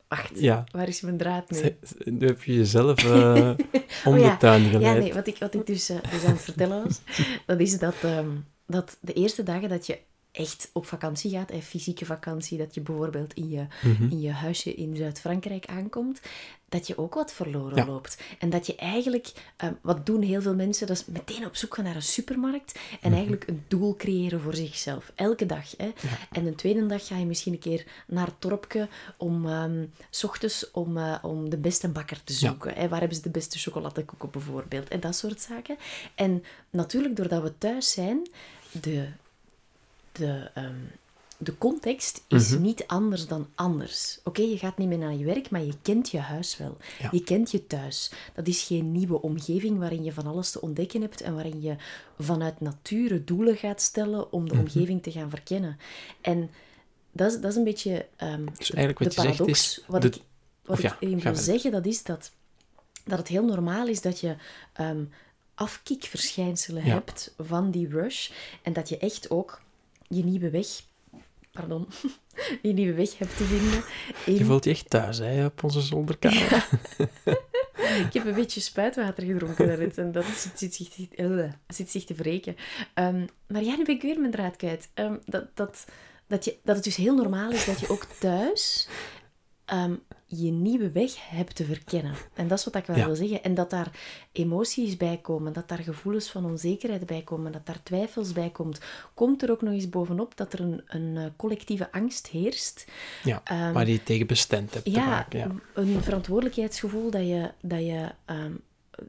wacht, 0.08 0.40
Ja. 0.40 0.64
waar 0.70 0.88
is 0.88 1.00
mijn 1.00 1.16
draad 1.16 1.50
nu? 1.50 1.76
Nu 2.04 2.26
heb 2.26 2.42
je 2.42 2.54
jezelf 2.54 3.04
eh 3.04 3.50
om 4.04 4.12
Oh 4.14 4.18
ja. 4.20 4.30
de 4.30 4.36
tuin 4.38 4.62
Ja, 4.62 4.68
geleid. 4.70 4.98
nee, 4.98 5.14
wat 5.14 5.26
ik, 5.26 5.38
wat 5.38 5.54
ik 5.54 5.66
dus, 5.66 5.88
eh, 5.88 5.96
dus 6.10 6.24
aan 6.24 6.32
het 6.32 6.42
vertellen 6.42 6.84
was, 6.84 7.00
dat 7.46 7.60
is 7.60 7.78
dat, 7.78 7.94
ehm, 8.02 8.30
dat 8.66 8.96
de 9.00 9.12
eerste 9.12 9.42
dagen 9.42 9.68
dat 9.68 9.86
je 9.86 9.98
echt 10.32 10.70
op 10.72 10.86
vakantie 10.86 11.30
gaat, 11.30 11.50
en 11.50 11.62
fysieke 11.62 12.04
vakantie, 12.04 12.58
dat 12.58 12.74
je 12.74 12.80
bijvoorbeeld 12.80 13.34
in 13.34 13.48
je, 13.48 13.66
Mhm. 13.82 14.02
in 14.02 14.20
je 14.20 14.30
huisje 14.30 14.74
in 14.74 14.96
Zuid-Frankrijk 14.96 15.66
aankomt, 15.66 16.20
dat 16.68 16.86
je 16.86 16.98
ook 16.98 17.14
wat 17.14 17.32
verloren 17.32 17.76
Ja. 17.76 17.86
loopt. 17.86 18.18
En 18.38 18.50
dat 18.50 18.66
je 18.66 18.74
eigenlijk, 18.76 19.32
ehm, 19.56 19.72
wat 19.80 20.06
doen 20.06 20.22
heel 20.22 20.42
veel 20.42 20.54
mensen, 20.54 20.86
dat 20.86 20.96
is 20.96 21.04
meteen 21.06 21.46
op 21.46 21.56
zoek 21.56 21.74
gaan 21.74 21.84
naar 21.84 21.94
een 21.96 22.02
supermarkt 22.02 22.74
Mhm. 22.74 23.04
en 23.06 23.12
eigenlijk 23.12 23.46
een 23.46 23.64
doel 23.68 23.96
creëren 23.96 24.40
voor 24.40 24.54
zichzelf. 24.54 25.12
Elke 25.14 25.46
dag. 25.46 25.74
Hè. 25.76 25.90
En 26.32 26.46
een 26.46 26.54
tweede 26.54 26.86
dag 26.86 27.06
ga 27.06 27.16
je 27.16 27.26
misschien 27.26 27.52
een 27.52 27.58
keer 27.58 27.84
naar 28.06 28.26
het 28.26 28.34
dorpje 28.40 28.88
om, 29.16 29.46
ehm, 29.46 29.84
s 30.10 30.24
ochtends 30.24 30.70
om, 30.70 30.96
eh, 30.96 31.18
om 31.22 31.50
de 31.50 31.58
beste 31.58 31.88
bakker 31.88 32.24
te 32.24 32.32
zoeken. 32.32 32.74
Hè. 32.74 32.88
Waar 32.88 32.98
hebben 32.98 33.16
ze 33.16 33.22
de 33.22 33.30
beste 33.30 33.58
chocoladekoeken 33.58 34.30
bijvoorbeeld? 34.30 34.88
En 34.88 35.00
dat 35.00 35.16
soort 35.16 35.40
zaken. 35.40 35.76
En 36.14 36.44
natuurlijk, 36.70 37.16
doordat 37.16 37.42
we 37.42 37.58
thuis 37.58 37.90
zijn, 37.92 38.28
de, 38.80 39.08
de, 40.18 40.50
ehm, 40.54 40.74
de 41.40 41.58
context 41.58 42.24
is 42.28 42.50
Mhm. 42.50 42.62
niet 42.62 42.84
anders 42.86 43.26
dan 43.26 43.48
anders. 43.54 44.18
Oké, 44.24 44.42
je 44.42 44.58
gaat 44.58 44.78
niet 44.78 44.88
meer 44.88 44.98
naar 44.98 45.14
je 45.14 45.24
werk, 45.24 45.50
maar 45.50 45.62
je 45.64 45.74
kent 45.82 46.10
je 46.10 46.18
huis 46.18 46.56
wel. 46.56 46.76
Ja. 46.98 47.08
Je 47.12 47.22
kent 47.24 47.50
je 47.50 47.66
thuis. 47.66 48.10
Dat 48.34 48.46
is 48.46 48.62
geen 48.62 48.92
nieuwe 48.92 49.22
omgeving 49.22 49.78
waarin 49.78 50.04
je 50.04 50.12
van 50.12 50.26
alles 50.26 50.50
te 50.50 50.60
ontdekken 50.60 51.00
hebt 51.00 51.20
en 51.20 51.34
waarin 51.34 51.62
je 51.62 51.76
vanuit 52.18 52.60
nature 52.60 53.24
doelen 53.24 53.56
gaat 53.56 53.80
stellen 53.82 54.32
om 54.32 54.48
de 54.48 54.54
Mhm. 54.54 54.62
omgeving 54.64 55.02
te 55.02 55.10
gaan 55.10 55.30
verkennen. 55.30 55.78
En 56.20 56.50
dat 57.12 57.30
is, 57.32 57.40
dat 57.40 57.50
is 57.50 57.56
een 57.56 57.64
beetje 57.64 58.06
ehm, 58.16 58.44
Dus 58.58 58.70
wat 58.70 58.96
de 58.98 59.04
zegt 59.04 59.14
paradox. 59.14 59.50
is... 59.50 59.84
wat 59.86 60.02
de- 60.02 60.08
ik, 60.08 60.18
wat 60.64 60.78
ik 60.78 60.84
ja, 60.84 60.96
ga 61.00 61.30
wil 61.32 61.34
zeggen, 61.42 61.70
dat 61.70 61.86
is 61.86 62.02
dat, 62.02 62.30
dat 63.04 63.18
het 63.18 63.28
heel 63.28 63.44
normaal 63.44 63.86
is 63.86 64.00
dat 64.00 64.20
je 64.20 64.36
ehm 64.72 65.04
afkikverschijnselen 65.54 66.84
Ja. 66.84 66.94
hebt 66.94 67.34
van 67.38 67.70
die 67.70 67.88
rush. 67.88 68.30
En 68.62 68.72
dat 68.72 68.88
je 68.88 68.98
echt 68.98 69.30
ook 69.30 69.60
je 70.08 70.24
nieuwe 70.24 70.50
weg... 70.50 70.66
Pardon. 71.52 71.88
Je 72.62 72.72
nieuwe 72.72 72.94
weg 72.94 73.18
hebt 73.18 73.36
te 73.36 73.44
vinden. 73.44 73.84
Je 74.38 74.44
voelt 74.44 74.64
je 74.64 74.70
echt 74.70 74.90
thuis 74.90 75.18
hè, 75.18 75.44
op 75.44 75.62
onze 75.62 75.80
zolderkamer. 75.80 76.68
ik 78.06 78.12
heb 78.12 78.26
een 78.26 78.34
beetje 78.34 78.60
spuitwater 78.60 79.24
gedronken 79.24 79.66
daarnet 79.66 79.98
en 79.98 80.12
dat 80.12 80.24
zit, 80.24 80.58
zit, 80.58 80.74
zich, 80.74 81.08
eh, 81.08 81.50
zit 81.68 81.90
zich 81.90 82.04
te 82.04 82.14
wreken. 82.14 82.56
Ehm, 82.94 83.26
maar 83.46 83.62
ja, 83.62 83.76
nu 83.76 83.84
ben 83.84 83.94
ik 83.94 84.02
weer 84.02 84.20
mijn 84.20 84.30
draad 84.30 84.56
kwijt. 84.56 84.88
Ehm, 84.94 85.16
dat, 85.24 85.56
dat, 85.56 85.84
dat, 86.26 86.44
je, 86.44 86.56
dat 86.62 86.74
het 86.74 86.84
dus 86.84 86.96
heel 86.96 87.14
normaal 87.14 87.50
is 87.50 87.64
dat 87.64 87.80
je 87.80 87.88
ook 87.88 88.04
thuis 88.04 88.88
ehm, 89.64 89.94
je 90.30 90.50
nieuwe 90.50 90.90
weg 90.90 91.28
hebt 91.30 91.54
te 91.54 91.64
verkennen. 91.64 92.14
En 92.34 92.48
dat 92.48 92.58
is 92.58 92.64
wat 92.64 92.74
ik 92.74 92.86
wel 92.86 92.96
Ja. 92.96 93.06
wil 93.06 93.14
zeggen. 93.14 93.42
En 93.42 93.54
dat 93.54 93.70
daar 93.70 93.90
emoties 94.32 94.96
bij 94.96 95.18
komen, 95.22 95.52
dat 95.52 95.68
daar 95.68 95.78
gevoelens 95.78 96.30
van 96.30 96.44
onzekerheid 96.44 97.06
bij 97.06 97.22
komen, 97.22 97.52
dat 97.52 97.66
daar 97.66 97.82
twijfels 97.82 98.32
bij 98.32 98.50
komt. 98.50 98.80
Komt 99.14 99.42
er 99.42 99.50
ook 99.50 99.62
nog 99.62 99.72
eens 99.72 99.88
bovenop 99.88 100.36
dat 100.36 100.52
er 100.52 100.60
een, 100.60 100.82
een 100.86 101.16
eh, 101.16 101.24
collectieve 101.36 101.92
angst 101.92 102.26
heerst. 102.26 102.86
Ja, 103.24 103.40
Ehm, 103.44 103.72
waar 103.72 103.88
je 103.88 104.02
tegen 104.02 104.26
bestemd 104.26 104.72
hebt 104.72 104.84
te 104.84 104.90
Ja, 104.90 105.06
maken. 105.06 105.38
Ja. 105.38 105.50
een 105.74 106.02
verantwoordelijkheidsgevoel 106.02 107.10
dat 107.10 107.26
je, 107.26 107.50
dat 107.62 107.80
je, 107.80 108.08
ehm, 108.24 108.52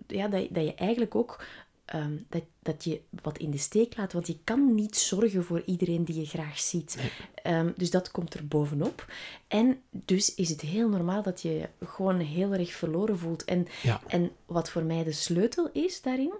ja, 0.07 0.27
dat, 0.27 0.47
dat 0.49 0.63
je 0.63 0.73
eigenlijk 0.75 1.15
ook 1.15 1.43
ehm, 1.89 2.17
dat, 2.29 2.43
dat 2.59 2.83
je 2.83 3.01
wat 3.21 3.37
in 3.37 3.51
de 3.51 3.57
steek 3.57 3.97
laat. 3.97 4.13
Want 4.13 4.27
je 4.27 4.37
kan 4.43 4.75
niet 4.75 4.97
zorgen 4.97 5.43
voor 5.43 5.61
iedereen 5.65 6.03
die 6.05 6.19
je 6.19 6.25
graag 6.25 6.59
ziet. 6.59 6.97
Ehm, 7.43 7.71
dus 7.77 7.89
dat 7.89 8.11
komt 8.11 8.33
er 8.33 8.47
bovenop. 8.47 9.13
En 9.47 9.81
dus 9.91 10.35
is 10.35 10.49
het 10.49 10.61
heel 10.61 10.89
normaal 10.89 11.23
dat 11.23 11.41
je 11.41 11.49
je 11.49 11.69
gewoon 11.85 12.19
heel 12.19 12.53
erg 12.53 12.71
verloren 12.71 13.17
voelt. 13.19 13.43
En, 13.45 13.67
Ja. 13.83 14.01
en 14.07 14.31
wat 14.45 14.69
voor 14.69 14.83
mij 14.83 15.03
de 15.03 15.11
sleutel 15.11 15.69
is 15.71 16.01
daarin, 16.01 16.33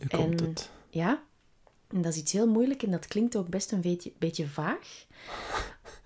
Nu 0.00 0.06
komt 0.06 0.40
en- 0.40 0.46
het. 0.46 0.70
ja, 0.90 1.22
en 1.88 2.02
dat 2.02 2.12
is 2.12 2.18
iets 2.20 2.32
heel 2.32 2.48
moeilijk 2.48 2.82
en 2.82 2.90
dat 2.90 3.06
klinkt 3.06 3.36
ook 3.36 3.48
best 3.48 3.72
een 3.72 3.80
beetje, 3.80 4.12
beetje 4.18 4.46
vaag. 4.46 5.06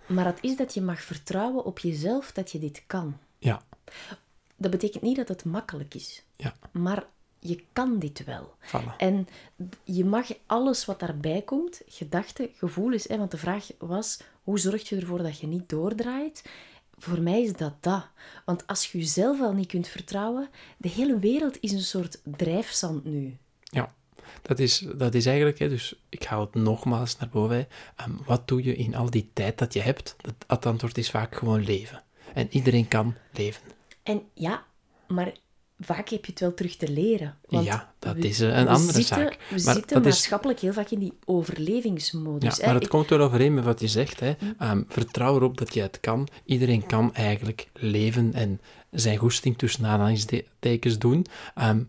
Maar 0.06 0.24
dat 0.24 0.38
is 0.40 0.56
dat 0.56 0.74
je 0.74 0.80
mag 0.80 1.00
vertrouwen 1.02 1.64
op 1.64 1.78
jezelf 1.78 2.32
dat 2.32 2.50
je 2.52 2.58
dit 2.58 2.82
kan. 2.86 3.18
Ja, 3.38 3.62
Dat 4.56 4.70
betekent 4.70 5.02
niet 5.02 5.16
dat 5.16 5.28
het 5.28 5.44
makkelijk 5.44 5.94
is, 5.94 6.22
ja, 6.36 6.54
maar 6.72 7.06
je 7.40 7.62
kan 7.72 7.98
dit 7.98 8.24
wel. 8.24 8.54
En 8.96 9.28
je 9.84 10.04
mag 10.04 10.26
alles 10.46 10.84
wat 10.84 11.00
daarbij 11.00 11.42
komt, 11.42 11.80
gedachten, 11.86 12.48
gevoelens, 12.56 13.04
hè, 13.04 13.18
want 13.18 13.30
de 13.30 13.36
vraag 13.36 13.66
was, 13.78 14.20
hoe 14.42 14.58
zorg 14.58 14.88
je 14.88 14.96
ervoor 14.96 15.22
dat 15.22 15.40
je 15.40 15.46
niet 15.46 15.68
doordraait? 15.68 16.44
Voor 16.98 17.20
mij 17.20 17.42
is 17.42 17.52
dat 17.52 17.74
dat. 17.80 18.06
Want 18.44 18.66
als 18.66 18.92
je 18.92 18.98
jezelf 18.98 19.40
al 19.40 19.52
niet 19.52 19.66
kunt 19.66 19.88
vertrouwen, 19.88 20.48
de 20.76 20.88
hele 20.88 21.18
wereld 21.18 21.58
is 21.60 21.72
een 21.72 21.80
soort 21.80 22.20
drijfzand 22.24 23.04
nu. 23.04 23.36
Ja, 23.60 23.94
dat 24.42 24.58
is, 24.58 24.86
dat 24.96 25.14
is 25.14 25.26
eigenlijk, 25.26 25.58
hè, 25.58 25.68
dus 25.68 26.00
ik 26.08 26.24
haal 26.24 26.40
het 26.40 26.54
nogmaals 26.54 27.16
naar 27.18 27.28
boven. 27.28 27.68
Ehm, 27.96 28.10
wat 28.24 28.48
doe 28.48 28.64
je 28.64 28.76
in 28.76 28.94
al 28.94 29.10
die 29.10 29.30
tijd 29.32 29.58
dat 29.58 29.72
je 29.72 29.80
hebt? 29.80 30.16
Dat, 30.20 30.34
het 30.46 30.66
antwoord 30.66 30.98
is 30.98 31.10
vaak 31.10 31.34
gewoon 31.34 31.64
leven. 31.64 32.02
En 32.34 32.48
iedereen 32.50 32.88
kan 32.88 33.14
leven. 33.32 33.62
En 34.02 34.22
ja, 34.34 34.64
maar 35.06 35.32
vaak 35.80 36.08
heb 36.08 36.24
je 36.24 36.30
het 36.30 36.40
wel 36.40 36.54
terug 36.54 36.76
te 36.76 36.88
leren. 36.88 37.36
Want 37.48 37.64
Ja, 37.64 37.92
dat 37.98 38.14
we- 38.16 38.28
is, 38.28 38.40
eh, 38.40 38.48
een 38.48 38.68
andere 38.68 38.92
zitten, 38.92 39.04
zaak. 39.16 39.30
We 39.32 39.62
Maar 39.64 39.74
zitten 39.74 39.96
dat 39.96 40.06
is- 40.06 40.12
maatschappelijk 40.12 40.60
heel 40.60 40.72
vaak 40.72 40.90
in 40.90 40.98
die 40.98 41.12
overlevingsmodus. 41.24 42.56
Ja, 42.56 42.64
maar 42.64 42.74
het 42.74 42.82
Ik- 42.82 42.88
komt 42.88 43.08
wel 43.08 43.20
overeen 43.20 43.54
met 43.54 43.64
wat 43.64 43.80
je 43.80 43.88
zegt. 43.88 44.20
Hè. 44.20 44.32
Ehm, 44.58 44.82
vertrouw 44.88 45.34
erop 45.36 45.58
dat 45.58 45.74
je 45.74 45.80
het 45.82 46.00
kan. 46.00 46.28
Iedereen 46.44 46.86
kan 46.86 47.14
eigenlijk 47.14 47.68
leven 47.74 48.34
en 48.34 48.60
zijn 48.90 49.16
goesting 49.18 49.58
tussen 49.58 49.86
aanhalingstekens 49.86 50.98
doen. 50.98 51.26
Ehm, 51.54 51.82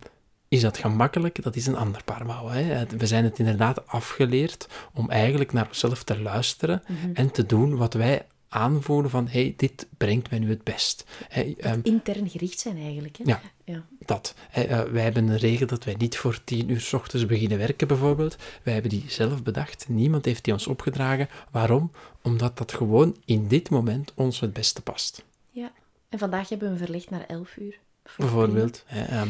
is 0.47 0.61
dat 0.61 0.77
gemakkelijk? 0.77 1.43
Dat 1.43 1.55
is 1.55 1.67
een 1.67 1.75
ander 1.77 2.03
paar 2.03 2.25
mouwen. 2.25 2.53
Hè. 2.65 2.85
We 2.97 3.05
zijn 3.07 3.23
het 3.23 3.39
inderdaad 3.39 3.87
afgeleerd 3.87 4.67
om 4.93 5.09
eigenlijk 5.09 5.53
naar 5.53 5.67
onszelf 5.67 6.03
te 6.03 6.21
luisteren 6.21 6.83
Mhm. 6.87 7.11
en 7.13 7.31
te 7.31 7.45
doen 7.45 7.77
wat 7.77 7.93
wij 7.93 8.25
aanvoelen 8.53 9.09
van 9.11 9.27
hey, 9.27 9.53
dit 9.57 9.87
brengt 9.97 10.29
mij 10.29 10.39
nu 10.39 10.49
het 10.49 10.63
best. 10.63 11.05
Hè, 11.27 11.53
ehm, 11.57 11.79
intern 11.83 12.29
gericht 12.29 12.59
zijn 12.59 12.77
eigenlijk. 12.77 13.17
Hè? 13.17 13.23
ja, 13.25 13.41
Ja. 13.65 13.85
dat. 14.05 14.35
Eh, 14.51 14.81
wij 14.81 15.03
hebben 15.03 15.27
een 15.27 15.37
regel 15.37 15.67
dat 15.67 15.83
wij 15.83 15.95
niet 15.97 16.17
voor 16.17 16.43
tien 16.43 16.69
uur 16.69 16.81
s 16.81 16.93
ochtends 16.93 17.25
beginnen 17.25 17.57
werken, 17.57 17.87
bijvoorbeeld. 17.87 18.35
Wij 18.63 18.73
hebben 18.73 18.91
die 18.91 19.03
zelf 19.07 19.43
bedacht. 19.43 19.85
Niemand 19.89 20.25
heeft 20.25 20.43
die 20.43 20.53
ons 20.53 20.67
opgedragen. 20.67 21.29
Waarom? 21.51 21.91
Omdat 22.21 22.57
dat 22.57 22.73
gewoon 22.73 23.17
in 23.25 23.47
dit 23.47 23.69
moment 23.69 24.11
ons 24.15 24.39
het 24.39 24.53
beste 24.53 24.81
past. 24.81 25.23
ja. 25.51 25.71
En 26.09 26.19
vandaag 26.19 26.49
hebben 26.49 26.67
we 26.71 26.75
hem 26.75 26.83
verlegd 26.85 27.09
naar 27.09 27.25
11 27.27 27.57
uur. 27.57 27.79
Voor 28.03 28.25
Bijvoorbeeld, 28.25 28.83
hè, 28.85 29.23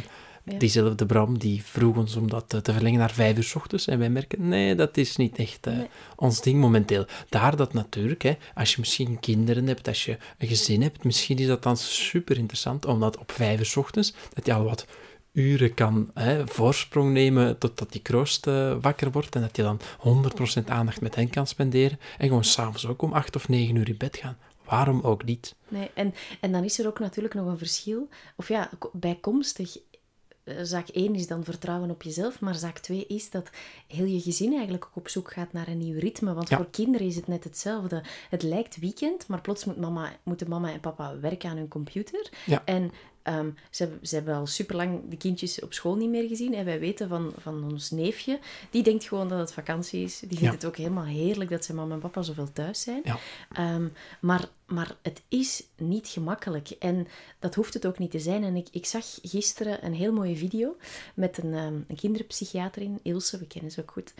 Ja. 0.45 0.57
diezelfde 0.57 1.05
Bram 1.05 1.37
die 1.39 1.63
vroeg 1.63 1.97
ons 1.97 2.15
om 2.15 2.29
dat 2.29 2.53
eh, 2.53 2.59
te 2.59 2.73
verlengen 2.73 2.99
naar 2.99 3.11
vijf 3.11 3.37
uur 3.37 3.43
s 3.43 3.55
ochtends. 3.55 3.87
En 3.87 3.99
wij 3.99 4.09
merken, 4.09 4.47
nee, 4.47 4.75
dat 4.75 4.97
is 4.97 5.15
niet 5.15 5.37
echt 5.37 5.67
eh, 5.67 5.73
Nee. 5.73 5.87
ons 6.15 6.41
ding 6.41 6.59
momenteel. 6.59 7.05
Daar 7.29 7.55
dat 7.55 7.73
natuurlijk, 7.73 8.21
hè, 8.21 8.37
als 8.53 8.71
je 8.71 8.79
misschien 8.79 9.19
kinderen 9.19 9.67
hebt, 9.67 9.87
als 9.87 10.05
je 10.05 10.17
een 10.37 10.47
gezin 10.47 10.81
hebt, 10.81 11.03
misschien 11.03 11.37
is 11.37 11.47
dat 11.47 11.63
dan 11.63 11.77
super 11.77 12.37
interessant, 12.37 12.85
omdat 12.85 13.17
op 13.17 13.31
vijf 13.31 13.59
uur 13.59 13.65
s 13.65 13.75
ochtends, 13.75 14.13
dat 14.33 14.45
je 14.45 14.53
al 14.53 14.63
wat 14.63 14.85
uren 15.31 15.73
kan 15.73 16.11
hè, 16.13 16.47
voorsprong 16.47 17.13
nemen 17.13 17.57
totdat 17.57 17.91
die 17.91 18.01
kroost 18.01 18.47
uh, 18.47 18.75
wakker 18.81 19.11
wordt 19.11 19.35
en 19.35 19.41
dat 19.41 19.55
je 19.55 19.61
dan 19.61 19.79
100% 20.61 20.63
aandacht 20.65 21.01
met 21.01 21.15
hen 21.15 21.29
kan 21.29 21.47
spenderen 21.47 21.99
en 22.17 22.27
gewoon 22.27 22.43
s'avonds 22.43 22.87
ook 22.87 23.01
om 23.01 23.13
8 23.13 23.35
of 23.35 23.47
9 23.49 23.75
uur 23.75 23.89
in 23.89 23.97
bed 23.97 24.17
gaan. 24.17 24.37
Waarom 24.65 25.01
ook 25.01 25.23
niet? 25.23 25.55
Nee, 25.67 25.89
en, 25.93 26.13
en 26.39 26.51
dan 26.51 26.63
is 26.63 26.79
er 26.79 26.87
ook 26.87 26.99
natuurlijk 26.99 27.33
nog 27.33 27.47
een 27.47 27.57
verschil, 27.57 28.09
of 28.35 28.47
ja, 28.47 28.69
bijkomstig 28.91 29.77
eh, 29.77 29.90
zaak 30.61 30.87
1 30.87 31.15
is 31.15 31.27
dan 31.27 31.43
vertrouwen 31.43 31.89
op 31.89 32.03
jezelf, 32.03 32.39
maar 32.39 32.55
zaak 32.55 32.77
2 32.79 33.05
is 33.07 33.29
dat 33.29 33.49
heel 33.87 34.05
je 34.05 34.21
gezin 34.21 34.53
eigenlijk 34.53 34.85
ook 34.85 34.95
op 34.95 35.09
zoek 35.09 35.31
gaat 35.31 35.53
naar 35.53 35.67
een 35.67 35.77
nieuw 35.77 35.99
ritme. 35.99 36.33
Want 36.33 36.49
voor 36.49 36.69
kinderen 36.69 37.07
is 37.07 37.15
het 37.15 37.27
net 37.27 37.43
hetzelfde. 37.43 38.03
Het 38.29 38.43
lijkt 38.43 38.79
weekend, 38.79 39.27
maar 39.27 39.41
plots 39.41 39.65
moet 39.65 39.77
mama, 39.77 40.11
moeten 40.23 40.49
mama 40.49 40.71
en 40.71 40.79
papa 40.79 41.19
werken 41.19 41.49
aan 41.49 41.57
hun 41.57 41.67
computer. 41.67 42.29
Ja. 42.45 42.61
En 42.65 42.91
Ehm, 43.23 43.49
ze, 43.69 43.83
hebben, 43.83 44.07
ze 44.07 44.15
hebben 44.15 44.35
al 44.35 44.45
super 44.45 44.75
lang 44.75 45.01
de 45.09 45.17
kindjes 45.17 45.61
op 45.61 45.73
school 45.73 45.95
niet 45.95 46.09
meer 46.09 46.27
gezien. 46.27 46.53
En 46.53 46.65
wij 46.65 46.79
weten 46.79 47.09
van, 47.09 47.33
van 47.37 47.63
ons 47.63 47.91
neefje, 47.91 48.39
die 48.69 48.83
denkt 48.83 49.03
gewoon 49.03 49.29
dat 49.29 49.39
het 49.39 49.53
vakantie 49.53 50.03
is. 50.03 50.19
Die 50.19 50.37
vindt 50.37 50.53
het 50.53 50.65
ook 50.65 50.77
helemaal 50.77 51.05
heerlijk 51.05 51.49
dat 51.49 51.65
zijn 51.65 51.77
mama 51.77 51.93
en 51.93 51.99
papa 51.99 52.21
zoveel 52.21 52.51
thuis 52.53 52.81
zijn. 52.81 53.01
Ja. 53.03 53.19
Ehm, 53.53 53.87
maar, 54.21 54.49
maar 54.65 54.95
het 55.01 55.21
is 55.27 55.63
niet 55.77 56.07
gemakkelijk. 56.07 56.69
En 56.69 57.07
dat 57.39 57.55
hoeft 57.55 57.73
het 57.73 57.85
ook 57.85 57.99
niet 57.99 58.11
te 58.11 58.19
zijn. 58.19 58.43
En 58.43 58.55
ik, 58.55 58.67
ik 58.71 58.85
zag 58.85 59.05
gisteren 59.21 59.85
een 59.85 59.93
heel 59.93 60.13
mooie 60.13 60.35
video 60.35 60.75
met 61.13 61.37
een, 61.37 61.53
um, 61.53 61.85
een 61.87 61.95
kinderpsychiater 61.95 62.81
in, 62.81 62.99
Ilse, 63.03 63.37
we 63.37 63.47
kennen 63.47 63.71
ze 63.71 63.81
ook 63.81 63.91
goed. 63.91 64.13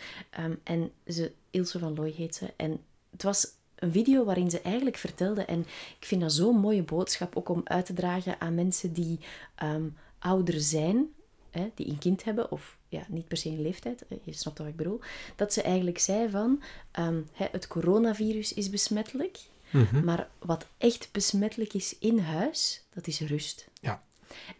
en 0.64 0.90
ze, 1.06 1.32
Ilse 1.50 1.78
van 1.78 1.94
Looy 1.94 2.10
heet 2.16 2.34
ze. 2.34 2.52
En 2.56 2.80
het 3.10 3.22
was 3.22 3.46
een 3.82 3.92
video 3.92 4.24
waarin 4.24 4.50
ze 4.50 4.60
eigenlijk 4.60 4.96
vertelde, 4.96 5.44
en 5.44 5.60
ik 5.98 6.06
vind 6.06 6.20
dat 6.20 6.32
zo'n 6.32 6.56
mooie 6.56 6.82
boodschap 6.82 7.36
ook 7.36 7.48
om 7.48 7.60
uit 7.64 7.86
te 7.86 7.92
dragen 7.92 8.40
aan 8.40 8.54
mensen 8.54 8.92
die 8.92 9.18
ehm, 9.54 9.88
ouder 10.18 10.60
zijn, 10.60 11.08
hè, 11.50 11.70
die 11.74 11.88
een 11.88 11.98
kind 11.98 12.24
hebben, 12.24 12.50
of 12.50 12.76
ja, 12.88 13.04
niet 13.08 13.28
per 13.28 13.36
se 13.36 13.48
een 13.48 13.62
leeftijd, 13.62 14.04
je 14.24 14.32
snapt 14.32 14.58
wat 14.58 14.66
ik 14.66 14.76
bedoel, 14.76 15.00
dat 15.36 15.52
ze 15.52 15.62
eigenlijk 15.62 15.98
zei 15.98 16.30
van, 16.30 16.62
ehm, 16.90 17.20
het 17.32 17.66
coronavirus 17.66 18.54
is 18.54 18.70
besmettelijk, 18.70 19.38
mhm. 19.70 20.04
maar 20.04 20.28
wat 20.38 20.66
echt 20.78 21.08
besmettelijk 21.12 21.74
is 21.74 21.98
in 21.98 22.18
huis, 22.18 22.82
dat 22.94 23.06
is 23.06 23.20
rust. 23.20 23.68
Ja. 23.80 24.02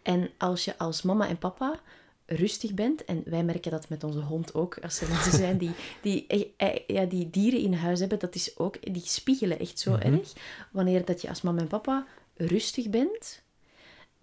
En 0.01 0.29
als 0.37 0.65
je 0.65 0.77
als 0.77 1.01
mama 1.01 1.27
en 1.27 1.37
papa 1.37 1.79
rustig 2.25 2.73
bent. 2.73 3.05
En 3.05 3.21
wij 3.25 3.43
merken 3.43 3.71
dat 3.71 3.89
met 3.89 4.03
onze 4.03 4.19
hond 4.19 4.53
ook. 4.53 4.77
Als 4.81 5.01
er 5.01 5.07
mensen 5.09 5.31
zijn 5.31 5.57
die, 5.57 5.71
die, 6.01 6.25
eh, 6.27 6.41
eh, 6.57 6.75
ja, 6.87 7.05
die 7.05 7.29
dieren 7.29 7.59
in 7.59 7.73
huis 7.73 7.99
hebben, 7.99 8.19
dat 8.19 8.35
is 8.35 8.57
ook, 8.57 8.93
die 8.93 9.05
spiegelen 9.05 9.59
echt 9.59 9.79
zo 9.79 9.91
Mhm. 9.91 10.01
erg. 10.13 10.33
Wanneer 10.71 11.05
dat 11.05 11.21
je 11.21 11.29
als 11.29 11.41
mama 11.41 11.59
en 11.61 11.67
papa 11.67 12.05
rustig 12.35 12.89
bent, 12.89 13.41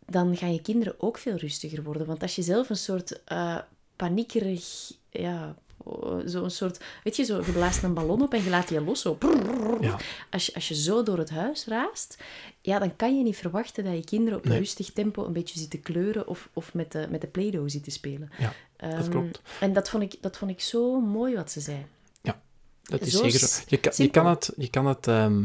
dan 0.07 0.37
gaan 0.37 0.53
je 0.53 0.63
kinderen 0.63 0.95
ook 0.99 1.19
veel 1.19 1.37
rustiger 1.37 1.83
worden. 1.83 2.07
Want 2.07 2.23
als 2.23 2.35
je 2.37 2.43
zelf 2.43 2.71
een 2.71 2.77
soort 2.77 3.21
uh, 3.33 3.59
paniekerig, 3.97 4.93
ja, 5.11 5.57
zo'n 6.25 6.51
soort, 6.51 6.81
weet 7.05 7.17
je, 7.17 7.25
zo, 7.25 7.43
je 7.47 7.53
blaast 7.53 7.83
een 7.83 7.95
ballon 7.95 8.23
op 8.23 8.35
en 8.35 8.45
je 8.45 8.51
laat 8.51 8.69
die 8.69 8.81
los. 8.81 9.01
Zo. 9.01 9.19
Ja. 9.81 9.97
Als, 10.31 10.47
je, 10.47 10.55
als 10.55 10.69
je 10.69 10.75
zo 10.75 11.03
door 11.03 11.19
het 11.19 11.31
huis 11.31 11.67
raast, 11.67 12.23
ja, 12.61 12.79
dan 12.79 12.97
kan 12.97 13.17
je 13.17 13.23
niet 13.23 13.37
verwachten 13.37 13.85
dat 13.85 13.95
je 13.95 14.05
kinderen 14.05 14.39
op 14.39 14.45
een 14.45 14.59
rustig 14.59 14.93
tempo 14.93 15.25
een 15.25 15.33
beetje 15.33 15.59
zitten 15.59 15.83
kleuren 15.83 16.27
of, 16.27 16.49
of 16.53 16.75
met 16.75 16.93
de, 16.93 17.07
met 17.11 17.21
de 17.21 17.27
Play-Doh 17.27 17.69
zitten 17.69 17.93
spelen. 17.93 18.31
Ja, 18.39 18.53
dat 18.77 18.91
Ehm, 18.91 19.11
klopt. 19.11 19.43
En 19.61 19.73
dat 19.73 19.91
vond, 19.91 20.03
ik, 20.03 20.17
dat 20.21 20.37
vond 20.37 20.51
ik 20.51 20.61
zo 20.61 21.01
mooi 21.01 21.35
wat 21.35 21.51
ze 21.51 21.61
zei. 21.61 21.87
Dat 22.91 23.01
is 23.01 23.13
Zo 23.13 23.23
zeker 23.23 23.39
zo. 23.39 23.63
Je 23.67 23.79
kan, 23.81 23.93
je 23.97 24.11
kan 24.11 24.27
het, 24.27 24.53
je 24.57 24.71
kan 24.71 24.87
het 24.87 25.07
ehm, 25.07 25.45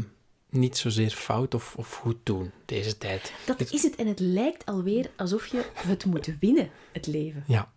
niet 0.50 0.76
zozeer 0.76 1.10
fout 1.10 1.54
of, 1.54 1.74
of 1.76 1.94
goed 1.94 2.16
doen, 2.22 2.50
deze 2.64 2.98
tijd. 2.98 3.32
Dat 3.46 3.72
is 3.72 3.82
het. 3.82 3.94
En 3.96 4.06
het 4.06 4.20
lijkt 4.20 4.66
alweer 4.66 5.10
alsof 5.16 5.46
je 5.46 5.64
het 5.74 6.04
moet 6.04 6.30
winnen, 6.40 6.70
het 6.92 7.06
leven. 7.06 7.44
Ja, 7.46 7.72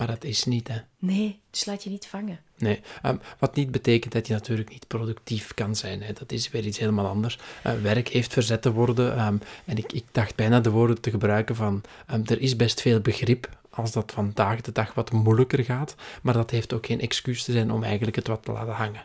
maar 0.00 0.08
dat 0.08 0.24
is 0.24 0.44
niet, 0.44 0.68
hè. 0.68 0.76
Nee, 0.98 1.40
dus 1.50 1.64
laat 1.64 1.84
je 1.84 1.90
niet 1.90 2.06
vangen. 2.06 2.40
Nee, 2.58 2.80
ehm, 3.02 3.16
wat 3.38 3.54
niet 3.54 3.70
betekent 3.70 4.12
dat 4.12 4.26
je 4.26 4.32
natuurlijk 4.32 4.70
niet 4.70 4.86
productief 4.86 5.54
kan 5.54 5.76
zijn. 5.76 6.02
Hè. 6.02 6.12
Dat 6.12 6.32
is 6.32 6.50
weer 6.50 6.66
iets 6.66 6.78
helemaal 6.78 7.06
anders. 7.06 7.38
Eh, 7.62 7.72
werk 7.82 8.08
heeft 8.08 8.32
verzet 8.32 8.62
te 8.62 8.72
worden. 8.72 9.16
ehm, 9.16 9.36
en 9.64 9.76
ik, 9.76 9.92
ik 9.92 10.04
dacht 10.12 10.34
bijna 10.34 10.60
de 10.60 10.70
woorden 10.70 11.00
te 11.00 11.10
gebruiken 11.10 11.56
van... 11.56 11.82
ehm, 12.06 12.22
er 12.24 12.40
is 12.40 12.56
best 12.56 12.80
veel 12.80 13.00
begrip 13.00 13.48
als 13.70 13.92
dat 13.92 14.12
vandaag 14.12 14.60
de 14.60 14.72
dag 14.72 14.94
wat 14.94 15.12
moeilijker 15.12 15.64
gaat. 15.64 15.94
Maar 16.22 16.34
dat 16.34 16.50
heeft 16.50 16.72
ook 16.72 16.86
geen 16.86 17.00
excuus 17.00 17.44
te 17.44 17.52
zijn 17.52 17.72
om 17.72 17.82
eigenlijk 17.82 18.16
het 18.16 18.26
wat 18.26 18.42
te 18.42 18.52
laten 18.52 18.74
hangen. 18.74 19.04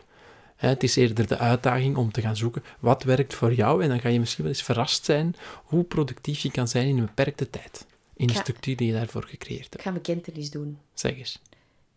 Hè, 0.56 0.68
het 0.68 0.82
is 0.82 0.96
eerder 0.96 1.26
de 1.26 1.38
uitdaging 1.38 1.96
om 1.96 2.12
te 2.12 2.20
gaan 2.20 2.36
zoeken 2.36 2.64
wat 2.78 3.02
werkt 3.02 3.34
voor 3.34 3.54
jou. 3.54 3.82
En 3.82 3.88
dan 3.88 4.00
ga 4.00 4.08
je 4.08 4.18
misschien 4.18 4.44
wel 4.44 4.52
eens 4.52 4.62
verrast 4.62 5.04
zijn 5.04 5.36
hoe 5.64 5.84
productief 5.84 6.38
je 6.40 6.50
kan 6.50 6.68
zijn 6.68 6.86
in 6.86 6.98
een 6.98 7.06
beperkte 7.06 7.50
tijd. 7.50 7.86
In 8.16 8.26
de 8.26 8.34
structuur 8.34 8.76
die 8.76 8.86
je 8.86 8.92
daarvoor 8.92 9.24
gecreëerd 9.24 9.64
Ik 9.66 9.70
hebt. 9.72 9.82
ga 9.84 9.92
bekentenis 9.92 10.50
doen. 10.50 10.78
Zeg 10.94 11.16
eens. 11.16 11.40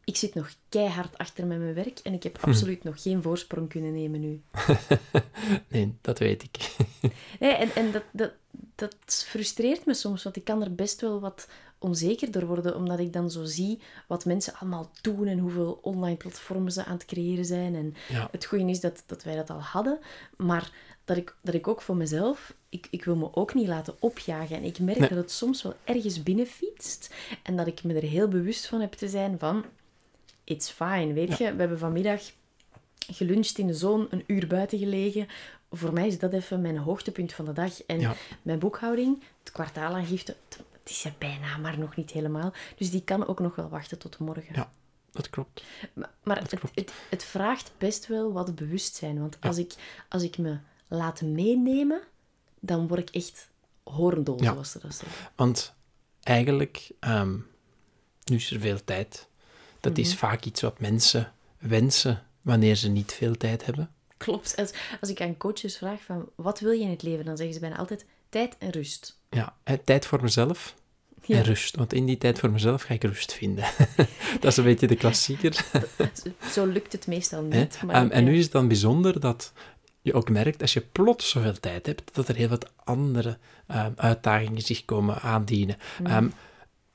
Ik 0.03 0.15
zit 0.15 0.33
nog 0.33 0.49
keihard 0.69 1.17
achter 1.17 1.45
met 1.45 1.59
mijn 1.59 1.73
werk 1.73 1.99
en 1.99 2.13
ik 2.13 2.23
heb 2.23 2.37
absoluut 2.41 2.83
nog 2.83 3.01
geen 3.01 3.21
voorsprong 3.21 3.69
kunnen 3.69 3.93
nemen 3.93 4.19
nu. 4.19 4.41
Nee, 5.67 5.93
dat 6.01 6.19
weet 6.19 6.43
ik. 6.43 6.75
Nee, 7.39 7.51
en 7.53 7.75
en 7.75 7.91
dat, 7.91 8.03
dat, 8.11 8.33
dat 8.75 9.25
frustreert 9.27 9.85
me 9.85 9.93
soms, 9.93 10.23
want 10.23 10.35
ik 10.35 10.43
kan 10.43 10.63
er 10.63 10.75
best 10.75 11.01
wel 11.01 11.19
wat 11.19 11.47
onzeker 11.77 12.31
door 12.31 12.45
worden, 12.45 12.75
omdat 12.75 12.99
ik 12.99 13.13
dan 13.13 13.31
zo 13.31 13.43
zie 13.43 13.79
wat 14.07 14.25
mensen 14.25 14.53
allemaal 14.53 14.91
doen 15.01 15.27
en 15.27 15.39
hoeveel 15.39 15.79
online 15.81 16.17
platformen 16.17 16.71
ze 16.71 16.85
aan 16.85 16.93
het 16.93 17.05
creëren 17.05 17.45
zijn. 17.45 17.75
En 17.75 17.95
Ja. 18.09 18.27
het 18.31 18.45
goede 18.45 18.69
is 18.69 18.79
dat, 18.79 19.03
dat 19.05 19.23
wij 19.23 19.35
dat 19.35 19.49
al 19.49 19.61
hadden, 19.61 19.99
maar 20.37 20.71
dat 21.09 21.17
ik, 21.17 21.35
dat 21.41 21.53
ik 21.53 21.67
ook 21.67 21.81
voor 21.81 21.95
mezelf, 21.95 22.53
ik, 22.69 22.87
ik 22.91 23.03
wil 23.05 23.15
me 23.15 23.35
ook 23.35 23.53
niet 23.53 23.67
laten 23.67 23.95
opjagen. 23.99 24.55
En 24.55 24.63
ik 24.63 24.79
merk 24.79 24.99
Nee. 24.99 25.09
dat 25.09 25.17
het 25.17 25.31
soms 25.31 25.61
wel 25.63 25.73
ergens 25.83 26.23
binnenfietst 26.23 27.13
en 27.43 27.55
dat 27.57 27.67
ik 27.67 27.83
me 27.83 27.93
er 27.93 28.01
heel 28.07 28.27
bewust 28.27 28.67
van 28.67 28.81
heb 28.81 28.93
te 28.93 29.07
zijn 29.09 29.39
van, 29.39 29.65
it's 30.43 30.69
fine, 30.69 31.13
weet 31.13 31.37
je. 31.37 31.53
We 31.53 31.59
hebben 31.59 31.79
vanmiddag 31.79 32.21
geluncht 33.11 33.57
in 33.57 33.67
de 33.67 33.73
zon, 33.73 34.07
een 34.09 34.23
uur 34.27 34.47
buiten 34.47 34.77
gelegen. 34.79 35.27
Voor 35.71 35.93
mij 35.93 36.07
is 36.07 36.19
dat 36.19 36.33
even 36.33 36.61
mijn 36.61 36.77
hoogtepunt 36.77 37.33
van 37.33 37.45
de 37.45 37.53
dag. 37.53 37.81
En 37.83 37.99
Ja. 37.99 38.15
mijn 38.41 38.59
boekhouding, 38.59 39.23
het 39.43 39.51
kwartaalaangifte, 39.51 40.35
het- 40.49 40.63
is 40.89 41.05
er 41.05 41.13
bijna, 41.17 41.57
maar 41.57 41.79
nog 41.79 41.95
niet 41.95 42.11
helemaal. 42.11 42.53
Dus 42.75 42.91
die 42.91 43.03
kan 43.03 43.27
ook 43.27 43.39
nog 43.39 43.55
wel 43.55 43.69
wachten 43.69 43.97
tot 43.99 44.19
morgen. 44.19 44.53
Ja. 44.53 44.69
Dat 45.11 45.29
klopt. 45.29 45.63
Maar, 45.93 46.11
maar 46.23 46.39
het, 46.39 46.49
klopt. 46.59 46.75
het, 46.75 46.91
het 47.09 47.23
vraagt 47.23 47.71
best 47.77 48.07
wel 48.07 48.31
wat 48.33 48.55
bewustzijn. 48.55 49.19
Want 49.19 49.37
als, 49.41 49.57
ik, 49.57 49.73
als 50.09 50.23
ik 50.23 50.37
me 50.37 50.57
laat 50.89 51.21
meenemen, 51.21 52.01
dan 52.59 52.87
word 52.87 52.99
ik 52.99 53.09
echt 53.15 53.49
Ja. 54.41 54.51
zoals 54.51 54.71
ze 54.71 54.79
dat 54.79 54.93
zeggen. 54.95 55.29
Want 55.35 55.73
eigenlijk, 56.23 56.91
ehm, 56.99 57.33
nu 58.25 58.35
is 58.35 58.51
er 58.51 58.59
veel 58.59 58.83
tijd. 58.83 59.27
Dat 59.79 59.97
is 59.97 60.07
Mhm. 60.09 60.17
vaak 60.17 60.43
iets 60.45 60.61
wat 60.61 60.79
mensen 60.79 61.33
wensen 61.57 62.23
wanneer 62.41 62.75
ze 62.75 62.89
niet 62.89 63.13
veel 63.13 63.37
tijd 63.37 63.65
hebben. 63.65 63.91
Klopt. 64.17 64.55
Als, 64.57 64.71
als 65.01 65.09
ik 65.09 65.21
aan 65.21 65.37
coaches 65.37 65.77
vraag 65.77 66.01
van, 66.01 66.29
wat 66.35 66.59
wil 66.59 66.71
je 66.71 66.81
in 66.83 66.89
het 66.89 67.01
leven? 67.03 67.25
Dan 67.25 67.37
zeggen 67.37 67.53
ze 67.55 67.59
bijna 67.61 67.77
altijd 67.77 68.05
tijd 68.29 68.55
en 68.57 68.69
rust. 68.69 69.19
Ja, 69.29 69.55
tijd 69.83 70.05
voor 70.05 70.21
mezelf 70.21 70.75
Ja. 71.23 71.37
en 71.37 71.43
rust. 71.43 71.75
Want 71.75 71.93
in 71.93 72.05
die 72.05 72.17
tijd 72.17 72.39
voor 72.39 72.51
mezelf 72.51 72.81
ga 72.81 72.93
ik 72.93 73.03
rust 73.03 73.33
vinden. 73.33 73.63
dat 74.39 74.51
is 74.51 74.57
een 74.57 74.63
beetje 74.63 74.87
de 74.87 74.95
klassieker. 74.95 75.65
Zo 76.51 76.65
lukt 76.65 76.91
het 76.91 77.07
meestal 77.07 77.41
niet. 77.41 77.81
Maar, 77.83 77.95
Ehm, 77.95 78.09
en 78.11 78.23
nu 78.23 78.37
is 78.37 78.43
het 78.43 78.51
dan 78.51 78.67
bijzonder 78.67 79.19
dat 79.19 79.53
je 80.01 80.13
ook 80.13 80.29
merkt, 80.29 80.61
als 80.61 80.73
je 80.73 80.81
plots 80.81 81.29
zoveel 81.29 81.59
tijd 81.59 81.85
hebt, 81.85 82.15
dat 82.15 82.27
er 82.27 82.35
heel 82.35 82.47
wat 82.47 82.71
andere 82.83 83.37
ehm, 83.67 83.91
uitdagingen 83.95 84.61
zich 84.61 84.85
komen 84.85 85.21
aandienen. 85.21 85.77
Ehm, 86.03 86.29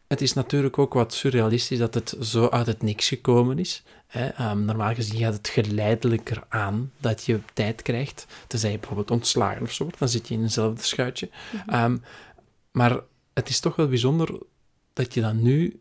het 0.07 0.21
is 0.21 0.33
natuurlijk 0.33 0.79
ook 0.79 0.95
wat 0.95 1.15
surrealistisch 1.15 1.79
dat 1.79 1.95
het 1.95 2.17
zo 2.21 2.49
uit 2.49 2.67
het 2.67 2.83
niks 2.83 3.09
gekomen 3.09 3.59
is. 3.59 3.83
Hè. 4.07 4.27
Ehm, 4.29 4.65
normaal 4.65 4.95
gezien 4.95 5.19
gaat 5.19 5.33
het 5.33 5.49
geleidelijker 5.49 6.43
aan 6.49 6.93
dat 6.99 7.25
je 7.25 7.41
tijd 7.55 7.83
krijgt. 7.83 8.27
Tenzij 8.47 8.71
je 8.71 8.79
bijvoorbeeld 8.79 9.11
ontslagen 9.11 9.63
of 9.63 9.73
zo 9.73 9.83
wordt, 9.83 9.99
dan 9.99 10.09
zit 10.09 10.29
je 10.29 10.35
in 10.35 10.43
eenzelfde 10.43 10.83
schuitje. 10.83 11.31
Ehm, 11.67 11.97
maar 12.71 13.01
het 13.35 13.49
is 13.49 13.61
toch 13.61 13.77
wel 13.77 13.89
bijzonder 13.89 14.41
dat 14.93 15.15
je 15.15 15.21
dan 15.21 15.43
nu 15.43 15.81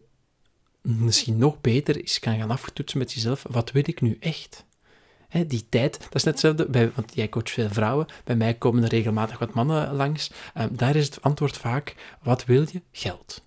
misschien 0.81 1.38
nog 1.38 1.62
beter 1.62 1.95
eens 1.95 2.19
kan 2.19 2.38
gaan 2.38 2.51
aftoetsen 2.51 2.99
met 2.99 3.13
jezelf. 3.13 3.45
Wat 3.49 3.71
wil 3.71 3.83
ik 3.86 4.01
nu 4.01 4.17
echt? 4.19 4.65
Hè, 5.34 5.46
die 5.46 5.65
tijd, 5.69 6.00
dat 6.00 6.15
is 6.15 6.24
net 6.24 6.34
hetzelfde, 6.34 6.65
bij, 6.65 6.91
want 6.96 7.15
jij 7.15 7.30
coacht 7.30 7.50
veel 7.50 7.69
vrouwen, 7.69 8.06
bij 8.24 8.36
mij 8.36 8.54
komen 8.54 8.84
er 8.84 8.89
regelmatig 8.89 9.39
wat 9.39 9.54
mannen 9.54 9.93
langs. 9.93 10.32
Ehm, 10.54 10.67
daar 10.72 10.96
is 10.96 11.06
het 11.06 11.22
antwoord 11.22 11.58
vaak, 11.58 11.96
wat 12.22 12.46
wil 12.46 12.65
je? 12.72 12.82
Geld. 12.91 13.43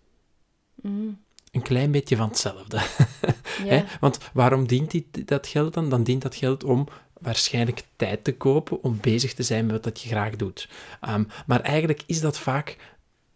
Mm, 0.75 1.19
Een 1.53 1.63
klein 1.63 1.91
beetje 1.91 2.17
van 2.17 2.29
hetzelfde. 2.29 2.79
Hè? 3.73 3.85
Want 4.01 4.19
waarom 4.33 4.67
dient 4.67 4.91
die, 4.91 5.09
dat 5.25 5.47
geld 5.47 5.75
dan? 5.75 5.89
Dan 5.89 6.03
dient 6.03 6.23
dat 6.23 6.35
geld 6.35 6.65
om 6.65 6.89
waarschijnlijk 7.21 7.83
tijd 7.97 8.25
te 8.25 8.37
kopen 8.37 8.83
om 8.83 8.99
bezig 9.01 9.35
te 9.35 9.43
zijn 9.43 9.65
met 9.65 9.75
wat 9.75 9.85
dat 9.85 10.01
je 10.01 10.09
graag 10.09 10.37
doet. 10.37 10.69
Ehm, 11.01 11.25
maar 11.47 11.61
eigenlijk 11.61 12.03
is 12.07 12.21
dat 12.21 12.39
vaak 12.39 12.77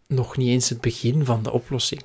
nog 0.07 0.37
niet 0.37 0.49
eens 0.49 0.69
het 0.69 0.81
begin 0.81 1.25
van 1.25 1.43
de 1.43 1.51
oplossing. 1.51 2.01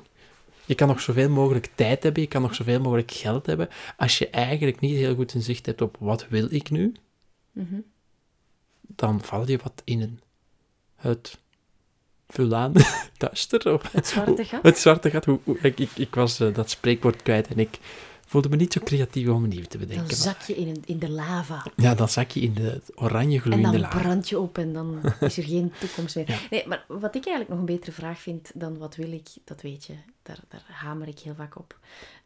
Je 0.66 0.74
kan 0.74 0.88
nog 0.88 1.00
zoveel 1.00 1.28
mogelijk 1.30 1.68
tijd 1.74 2.02
hebben, 2.02 2.22
je 2.22 2.28
kan 2.28 2.42
nog 2.42 2.54
zoveel 2.54 2.80
mogelijk 2.80 3.10
geld 3.10 3.46
hebben. 3.46 3.68
Als 3.96 4.18
je 4.18 4.28
eigenlijk 4.30 4.80
niet 4.80 4.96
heel 4.96 5.14
goed 5.14 5.34
inzicht 5.34 5.66
hebt 5.66 5.80
op 5.80 5.96
wat 6.00 6.28
wil 6.28 6.46
ik 6.50 6.70
nu, 6.70 6.94
Mhm. 7.52 7.74
dan 8.80 9.20
val 9.22 9.48
je 9.48 9.58
wat 9.62 9.82
in 9.84 10.00
een, 10.00 10.20
het 10.96 11.38
Fulaan, 12.28 12.72
duister. 13.18 13.72
Of, 13.72 13.92
Het 13.92 14.06
zwarte 14.06 14.44
gat. 14.44 14.62
het 14.62 14.78
zwarte 14.78 15.10
gat. 15.10 15.24
Hoe, 15.24 15.38
hoe- 15.44 15.58
ik, 15.62 15.78
ik, 15.78 15.90
ik 15.96 16.14
was 16.14 16.40
eh, 16.40 16.54
dat 16.54 16.70
spreekwoord 16.70 17.22
kwijt 17.22 17.48
en 17.48 17.58
ik 17.58 17.78
voelde 18.26 18.48
me 18.48 18.56
niet 18.56 18.72
zo 18.72 18.80
creatief 18.84 19.28
om 19.28 19.42
een 19.42 19.48
nieuw 19.48 19.62
te 19.64 19.78
Dan 19.78 19.86
bedenken. 19.86 20.06
maar- 20.06 20.16
zak 20.16 20.40
je 20.42 20.54
in, 20.56 20.82
in 20.86 20.98
de 20.98 21.10
lava. 21.10 21.66
ja, 21.76 21.94
dan 21.94 22.08
zak 22.08 22.30
je 22.30 22.40
in 22.40 22.54
de 22.54 22.80
oranje 22.94 23.34
En 23.36 23.40
gloeiende 23.42 23.70
dan 23.70 23.80
laag. 23.80 24.00
brand 24.02 24.28
je 24.28 24.38
op 24.38 24.58
en 24.58 24.72
dan 24.72 25.00
is 25.20 25.36
er 25.36 25.44
geen 25.44 25.72
toekomst 25.80 26.14
meer. 26.16 26.30
Ja. 26.30 26.38
Nee, 26.50 26.66
maar 26.66 26.84
wat 26.88 27.14
ik 27.14 27.26
eigenlijk 27.26 27.48
nog 27.48 27.58
een 27.58 27.74
betere 27.74 27.92
vraag 27.92 28.20
vind 28.20 28.50
dan 28.54 28.78
wat 28.78 28.96
wil 28.96 29.12
ik, 29.12 29.28
dat 29.44 29.62
weet 29.62 29.84
je. 29.84 29.92
Daar, 30.22 30.38
daar 30.48 30.64
hamer 30.66 31.08
ik 31.08 31.18
heel 31.18 31.34
vaak 31.34 31.58
op. 31.58 31.78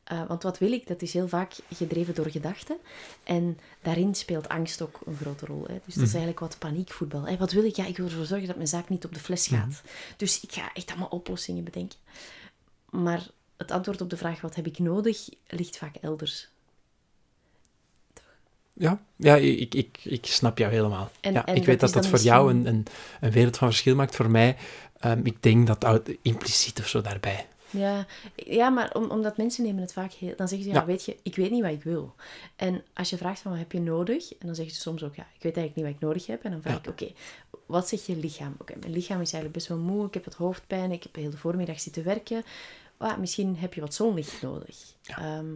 Eh, 0.05 0.27
want 0.29 0.43
wat 0.43 0.59
wil 0.59 0.73
ik, 0.73 0.87
dat 0.87 1.03
is 1.03 1.13
heel 1.13 1.29
vaak 1.29 1.55
gedreven 1.75 2.15
door 2.15 2.31
gedachten. 2.31 2.77
En 3.25 3.59
daarin 3.83 4.15
speelt 4.15 4.49
angst 4.49 4.83
ook 4.83 5.01
een 5.07 5.17
grote 5.17 5.47
rol. 5.47 5.65
Hè. 5.67 5.79
Dus 5.85 5.95
dat 5.95 6.05
is 6.05 6.11
eigenlijk 6.11 6.41
wat 6.41 6.57
paniekvoetbal. 6.59 7.27
Hè. 7.29 7.37
Wat 7.37 7.53
wil 7.53 7.65
ik? 7.65 7.77
Ja, 7.77 7.87
ik 7.87 7.97
wil 7.97 8.07
ervoor 8.07 8.25
zorgen 8.25 8.47
dat 8.47 8.57
mijn 8.57 8.69
zaak 8.69 8.89
niet 8.89 9.05
op 9.05 9.15
de 9.15 9.21
fles 9.21 9.47
gaat. 9.47 9.83
Dus 10.17 10.41
ik 10.41 10.53
ga 10.53 10.71
echt 10.75 10.91
allemaal 10.91 11.09
oplossingen 11.09 11.65
bedenken. 11.65 11.99
Maar 12.91 13.27
het 13.61 13.71
antwoord 13.71 14.01
op 14.01 14.11
de 14.11 14.17
vraag 14.17 14.41
wat 14.41 14.55
heb 14.55 14.67
ik 14.67 14.79
nodig, 14.79 15.29
ligt 15.47 15.77
vaak 15.77 15.97
elders. 16.01 16.49
Ja, 18.73 19.01
ja 19.17 19.37
ik, 19.37 19.75
ik, 19.75 19.99
ik 20.03 20.27
snap 20.27 20.59
jou 20.59 20.73
helemaal. 20.73 21.11
En- 21.21 21.33
ja, 21.33 21.47
en 21.47 21.55
ik 21.55 21.65
weet 21.65 21.81
dat 21.81 21.93
dat 21.93 22.07
voor 22.07 22.19
jou 22.19 22.51
een, 22.51 22.67
een, 22.67 22.87
een 23.21 23.31
wereld 23.31 23.57
van 23.57 23.69
verschil 23.69 23.95
maakt. 23.95 24.17
Voor 24.17 24.31
mij, 24.31 24.57
ehm, 24.99 25.21
ik 25.27 25.43
denk 25.43 25.67
dat 25.67 26.03
impliciet 26.23 26.79
of 26.79 26.89
zo 26.89 27.01
daarbij. 27.01 27.47
Ja, 27.71 28.07
ja 28.37 28.69
maar 28.69 28.95
om, 28.95 29.11
omdat 29.11 29.37
mensen 29.37 29.65
nemen 29.65 29.81
het 29.81 29.93
vaak 29.93 30.13
heel... 30.13 30.33
Dan 30.37 30.49
zeggen 30.49 30.67
ze, 30.69 30.75
ja, 30.75 30.81
Ja. 30.81 30.87
weet 30.87 31.05
je, 31.05 31.17
ik 31.23 31.37
weet 31.37 31.51
niet 31.51 31.63
wat 31.63 31.71
ik 31.73 31.83
wil. 31.83 32.15
En 32.57 32.83
als 32.95 33.11
je 33.11 33.17
vraagt 33.17 33.41
van, 33.41 33.51
wat 33.51 33.61
heb 33.61 33.73
je 33.73 33.81
nodig? 33.81 34.33
En 34.33 34.47
dan 34.47 34.55
zeggen 34.55 34.75
ze 34.75 34.81
soms 34.81 35.03
ook, 35.03 35.15
ja, 35.15 35.23
ik 35.37 35.43
weet 35.43 35.57
eigenlijk 35.57 35.75
niet 35.77 35.85
wat 35.85 35.95
ik 35.95 36.01
nodig 36.01 36.27
heb. 36.27 36.45
En 36.45 36.51
dan 36.51 36.63
vraag 36.63 36.73
Ja. 36.75 36.79
ik, 36.79 36.89
oké, 36.89 37.13
wat 37.67 37.89
zegt 37.89 38.07
je 38.07 38.17
lichaam? 38.17 38.55
Oké, 38.59 38.75
mijn 38.81 38.93
lichaam 38.93 39.21
is 39.21 39.33
eigenlijk 39.33 39.53
best 39.55 39.67
wel 39.67 39.79
moe. 39.79 40.07
Ik 40.07 40.15
heb 40.15 40.25
wat 40.25 40.35
hoofdpijn. 40.35 40.93
Ik 40.93 41.03
heb 41.03 41.15
de 41.15 41.21
hele 41.21 41.37
voormiddag 41.37 41.81
zitten 41.81 42.05
werken. 42.05 42.45
Ah, 43.01 43.19
misschien 43.19 43.57
heb 43.57 43.75
je 43.75 43.81
wat 43.81 43.95
zonlicht 43.95 44.43
nodig. 44.43 44.77
Ehm, 45.03 45.55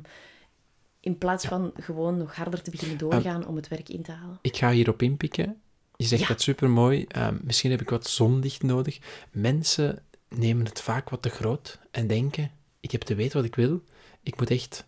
in 1.01 1.19
plaats 1.19 1.47
van 1.47 1.73
gewoon 1.81 2.17
nog 2.17 2.35
harder 2.37 2.63
te 2.63 2.71
beginnen 2.71 2.99
doorgaan 2.99 3.47
om 3.47 3.57
het 3.57 3.69
werk 3.69 3.89
in 3.89 4.03
te 4.03 4.13
halen. 4.13 4.39
Ik 4.43 4.57
ga 4.57 4.71
hierop 4.71 5.03
inpikken. 5.03 5.61
Je 5.97 6.05
zegt 6.05 6.23
Ja. 6.23 6.29
dat 6.29 6.41
supermooi. 6.43 7.05
Ehm 7.09 7.37
misschien 7.43 7.71
heb 7.71 7.81
ik 7.81 7.91
wat 7.91 8.07
zonlicht 8.07 8.63
nodig. 8.63 8.99
Mensen 9.31 10.03
nemen 10.29 10.65
het 10.65 10.81
vaak 10.81 11.11
wat 11.11 11.23
te 11.23 11.29
groot 11.29 11.79
en 11.91 12.07
denken: 12.07 12.51
ik 12.81 12.91
heb 12.91 13.01
te 13.03 13.15
weten 13.15 13.37
wat 13.37 13.47
ik 13.47 13.55
wil. 13.55 13.83
Ik 14.23 14.39
moet 14.39 14.51
echt 14.51 14.85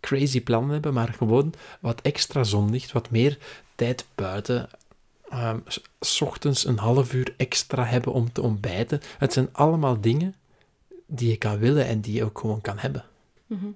crazy 0.00 0.40
plannen 0.42 0.70
hebben, 0.72 0.94
maar 0.94 1.12
gewoon 1.12 1.54
wat 1.80 2.00
extra 2.02 2.44
zonlicht, 2.44 2.92
wat 2.92 3.10
meer 3.10 3.38
tijd 3.74 4.06
buiten. 4.14 4.68
Ehm, 5.28 5.58
s 6.00 6.20
ochtends 6.20 6.64
een 6.66 6.78
half 6.78 7.12
uur 7.12 7.34
extra 7.36 7.84
hebben 7.84 8.12
om 8.12 8.32
te 8.32 8.42
ontbijten. 8.42 9.00
Het 9.18 9.32
zijn 9.32 9.48
allemaal 9.52 10.00
dingen 10.00 10.34
die 11.10 11.28
je 11.28 11.36
kan 11.36 11.58
willen 11.58 11.86
en 11.86 12.00
die 12.00 12.14
je 12.14 12.24
ook 12.24 12.38
gewoon 12.38 12.60
kan 12.60 12.78
hebben. 12.78 13.04
Mhm. 13.46 13.66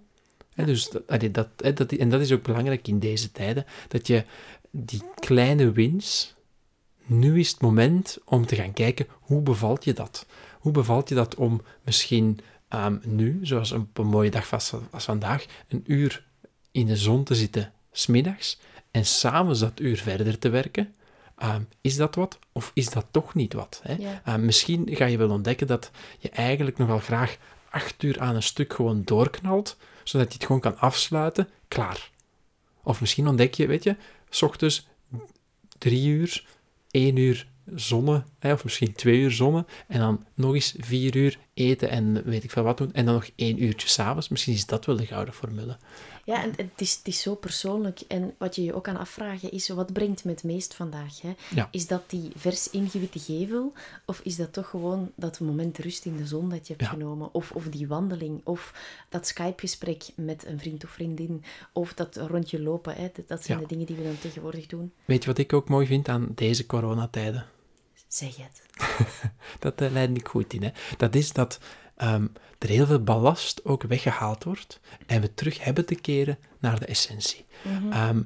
Hè, 0.54 0.64
dus 0.64 0.90
dat, 0.90 1.02
allee, 1.06 1.30
dat, 1.30 1.48
dat, 1.74 1.92
en 1.92 2.08
dat 2.08 2.20
is 2.20 2.32
ook 2.32 2.42
belangrijk 2.42 2.88
in 2.88 2.98
deze 2.98 3.32
tijden, 3.32 3.66
dat 3.88 4.06
je 4.06 4.24
die 4.70 5.02
kleine 5.14 5.72
wins, 5.72 6.34
nu 7.04 7.38
is 7.38 7.50
het 7.50 7.60
moment 7.60 8.18
om 8.24 8.46
te 8.46 8.54
gaan 8.54 8.72
kijken, 8.72 9.06
hoe 9.20 9.42
bevalt 9.42 9.84
je 9.84 9.92
dat? 9.92 10.26
Hoe 10.58 10.72
bevalt 10.72 11.08
je 11.08 11.14
dat 11.14 11.34
om 11.34 11.62
misschien 11.82 12.38
ehm, 12.68 12.98
nu, 13.02 13.38
zoals 13.42 13.72
op 13.72 13.98
een 13.98 14.06
mooie 14.06 14.30
dag 14.30 14.52
als, 14.52 14.72
als 14.90 15.04
vandaag, 15.04 15.44
een 15.68 15.84
uur 15.86 16.24
in 16.70 16.86
de 16.86 16.96
zon 16.96 17.24
te 17.24 17.34
zitten, 17.34 17.72
smiddags, 17.92 18.60
en 18.90 19.06
s'avonds 19.06 19.60
dat 19.60 19.80
uur 19.80 19.96
verder 19.96 20.38
te 20.38 20.48
werken? 20.48 20.94
Ehm, 21.36 21.62
is 21.80 21.96
dat 21.96 22.14
wat 22.14 22.38
of 22.52 22.70
is 22.74 22.90
dat 22.90 23.06
toch 23.10 23.34
niet 23.34 23.52
wat? 23.52 23.80
Hè? 23.82 23.94
Ja. 23.94 24.22
Uh, 24.28 24.34
misschien 24.34 24.88
ga 24.90 25.04
je 25.04 25.18
wel 25.18 25.30
ontdekken 25.30 25.66
dat 25.66 25.90
je 26.18 26.30
eigenlijk 26.30 26.78
nogal 26.78 26.98
graag 26.98 27.36
acht 27.70 28.02
uur 28.02 28.20
aan 28.20 28.34
een 28.34 28.42
stuk 28.42 28.72
gewoon 28.72 29.02
doorknalt, 29.04 29.76
zodat 30.04 30.28
je 30.28 30.34
het 30.34 30.46
gewoon 30.46 30.60
kan 30.60 30.78
afsluiten, 30.78 31.48
klaar. 31.68 32.10
Of 32.82 33.00
misschien 33.00 33.28
ontdek 33.28 33.54
je, 33.54 33.66
weet 33.66 33.84
je, 33.84 33.96
s 34.30 34.42
ochtends 34.42 34.86
drie 35.78 36.08
uur, 36.08 36.44
één 36.90 37.16
uur 37.16 37.46
zonne, 37.74 38.24
hè, 38.38 38.52
of 38.52 38.64
misschien 38.64 38.92
twee 38.92 39.20
uur 39.20 39.30
zonne, 39.30 39.64
en 39.88 40.00
dan 40.00 40.24
nog 40.34 40.54
eens 40.54 40.74
vier 40.78 41.16
uur 41.16 41.38
eten 41.54 41.90
en 41.90 42.22
weet 42.24 42.44
ik 42.44 42.50
veel 42.50 42.62
wat 42.62 42.78
doen, 42.78 42.92
en 42.92 43.04
dan 43.04 43.14
nog 43.14 43.28
één 43.36 43.62
uurtje 43.62 43.88
s'avonds. 43.88 44.28
Misschien 44.28 44.54
is 44.54 44.66
dat 44.66 44.84
wel 44.84 44.96
de 44.96 45.06
gouden 45.06 45.34
formule. 45.34 45.76
Ja, 46.24 46.42
en 46.42 46.52
het 46.56 46.80
is, 46.80 46.94
het 46.96 47.06
is 47.08 47.20
zo 47.20 47.34
persoonlijk. 47.34 48.00
En 48.08 48.34
wat 48.38 48.54
je 48.56 48.62
je 48.64 48.74
ook 48.74 48.84
kan 48.84 48.96
afvragen 48.96 49.50
is, 49.50 49.68
wat 49.68 49.92
brengt 49.92 50.24
me 50.24 50.30
het 50.30 50.44
meest 50.44 50.74
vandaag? 50.74 51.20
Hè? 51.20 51.32
Ja. 51.54 51.68
Is 51.70 51.86
dat 51.86 52.02
die 52.10 52.30
vers 52.36 52.70
ingewitte 52.70 53.18
gevel? 53.18 53.72
Of 54.06 54.20
is 54.20 54.36
dat 54.36 54.52
toch 54.52 54.68
gewoon 54.68 55.12
dat 55.14 55.40
moment 55.40 55.78
rust 55.78 56.04
in 56.04 56.16
de 56.16 56.26
zon 56.26 56.48
dat 56.50 56.66
je 56.66 56.72
hebt 56.72 56.84
Ja. 56.84 56.92
genomen? 56.92 57.34
Of, 57.34 57.50
of 57.52 57.64
die 57.68 57.88
wandeling? 57.88 58.40
Of 58.44 58.74
dat 59.08 59.26
Skype-gesprek 59.26 60.04
met 60.14 60.46
een 60.46 60.58
vriend 60.58 60.84
of 60.84 60.90
vriendin? 60.90 61.44
Of 61.72 61.92
dat 61.94 62.16
rondje 62.16 62.60
lopen? 62.62 62.94
Hè? 62.94 63.10
Dat, 63.14 63.28
dat 63.28 63.44
zijn 63.44 63.58
Ja. 63.58 63.64
de 63.66 63.70
dingen 63.70 63.86
die 63.86 63.96
we 63.96 64.02
dan 64.02 64.18
tegenwoordig 64.18 64.66
doen. 64.66 64.92
Weet 65.04 65.22
je 65.22 65.28
wat 65.28 65.38
ik 65.38 65.52
ook 65.52 65.68
mooi 65.68 65.86
vind 65.86 66.08
aan 66.08 66.28
deze 66.34 66.66
coronatijden? 66.66 67.46
Zeg 68.08 68.36
het. 68.36 68.62
Dat 69.58 69.82
uh, 69.82 69.90
leid 69.90 70.16
ik 70.16 70.28
goed 70.28 70.52
in. 70.52 70.62
Hè? 70.62 70.70
Dat 70.96 71.14
is 71.14 71.32
dat 71.32 71.58
ehm, 71.96 72.26
er 72.58 72.68
heel 72.68 72.86
veel 72.86 73.02
ballast 73.02 73.64
ook 73.64 73.82
weggehaald 73.82 74.44
wordt 74.44 74.80
en 75.06 75.20
we 75.20 75.34
terug 75.34 75.64
hebben 75.64 75.86
te 75.86 75.94
keren 75.94 76.38
naar 76.58 76.78
de 76.78 76.86
essentie. 76.86 77.44
Ehm, 77.90 78.22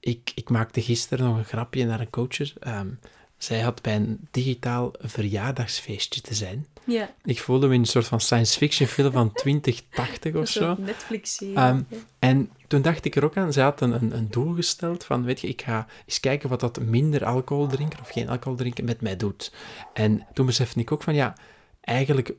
ik, 0.00 0.32
ik 0.34 0.50
maakte 0.50 0.82
gisteren 0.82 1.26
nog 1.26 1.36
een 1.36 1.44
grapje 1.44 1.84
naar 1.84 2.00
een 2.00 2.10
coacher. 2.10 2.52
Ehm, 2.60 2.88
zij 3.36 3.60
had 3.60 3.82
bij 3.82 3.96
een 3.96 4.28
digitaal 4.30 4.92
verjaardagsfeestje 4.98 6.20
te 6.20 6.34
zijn. 6.34 6.66
Ja, 6.84 7.14
Ik 7.24 7.40
voelde 7.40 7.66
me 7.68 7.74
in 7.74 7.80
een 7.80 7.86
soort 7.86 8.06
van 8.06 8.20
science 8.20 8.58
fiction 8.58 8.88
film 8.88 9.12
van 9.12 9.32
2080 9.42 10.34
of 10.34 10.48
zo. 10.48 10.76
Netflix-serie. 10.78 11.54
Ehm, 11.54 11.82
en 12.18 12.50
toen 12.66 12.82
dacht 12.82 13.04
ik 13.04 13.16
er 13.16 13.24
ook 13.24 13.36
aan, 13.36 13.52
ze 13.52 13.60
had 13.60 13.80
een, 13.80 13.92
een, 13.92 14.16
een 14.16 14.30
doel 14.30 14.54
gesteld 14.54 15.04
van, 15.04 15.24
weet 15.24 15.40
je, 15.40 15.48
ik 15.48 15.62
ga 15.62 15.86
eens 16.06 16.20
kijken 16.20 16.48
wat 16.48 16.60
dat 16.60 16.80
minder 16.80 17.24
alcohol 17.24 17.66
drinken 17.66 18.00
of 18.00 18.08
geen 18.08 18.28
alcohol 18.28 18.56
drinken 18.56 18.84
met 18.84 19.00
mij 19.00 19.16
doet. 19.16 19.52
En 19.92 20.26
toen 20.32 20.46
besefte 20.46 20.80
ik 20.80 20.92
ook 20.92 21.02
van, 21.02 21.14
ja, 21.14 21.36
eigenlijk, 21.80 22.32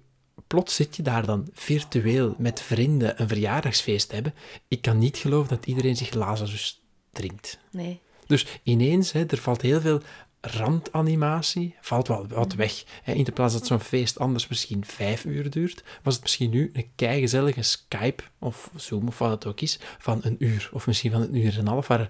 plots 0.47 0.75
zit 0.75 0.95
je 0.95 1.03
daar 1.03 1.25
dan 1.25 1.47
virtueel 1.53 2.35
met 2.37 2.61
vrienden 2.61 3.21
een 3.21 3.27
verjaardagsfeest 3.27 4.07
te 4.09 4.15
hebben. 4.15 4.33
Ik 4.67 4.81
kan 4.81 4.97
niet 4.97 5.17
geloven 5.17 5.49
dat 5.49 5.65
iedereen 5.65 5.95
zich 5.95 6.13
Lazarus 6.13 6.81
drinkt. 7.11 7.59
nee. 7.71 7.99
Dus 8.27 8.45
ineens, 8.63 9.11
hè, 9.11 9.25
er 9.25 9.37
valt 9.37 9.61
heel 9.61 9.81
veel 9.81 10.01
randanimatie, 10.45 11.75
valt 11.81 12.07
wel 12.07 12.27
wat 12.27 12.53
weg. 12.53 12.83
Hè. 13.03 13.13
In 13.13 13.23
de 13.23 13.31
plaats 13.31 13.53
dat 13.53 13.67
zo'n 13.67 13.79
feest 13.79 14.19
anders 14.19 14.47
misschien 14.47 14.85
vijf 14.85 15.25
uur 15.25 15.49
duurt, 15.49 15.83
was 16.01 16.13
het 16.13 16.23
misschien 16.23 16.49
nu 16.49 16.69
een 16.73 16.89
keigezellige 16.95 17.61
Skype 17.61 18.23
of 18.39 18.69
Zoom 18.75 19.07
of 19.07 19.17
wat 19.17 19.29
het 19.29 19.45
ook 19.45 19.61
is, 19.61 19.79
van 19.97 20.19
een 20.23 20.35
uur 20.39 20.69
of 20.73 20.87
misschien 20.87 21.11
van 21.11 21.21
een 21.21 21.35
uur 21.35 21.53
en 21.53 21.59
een 21.59 21.67
half, 21.67 21.87
waar 21.87 21.99
er 21.99 22.09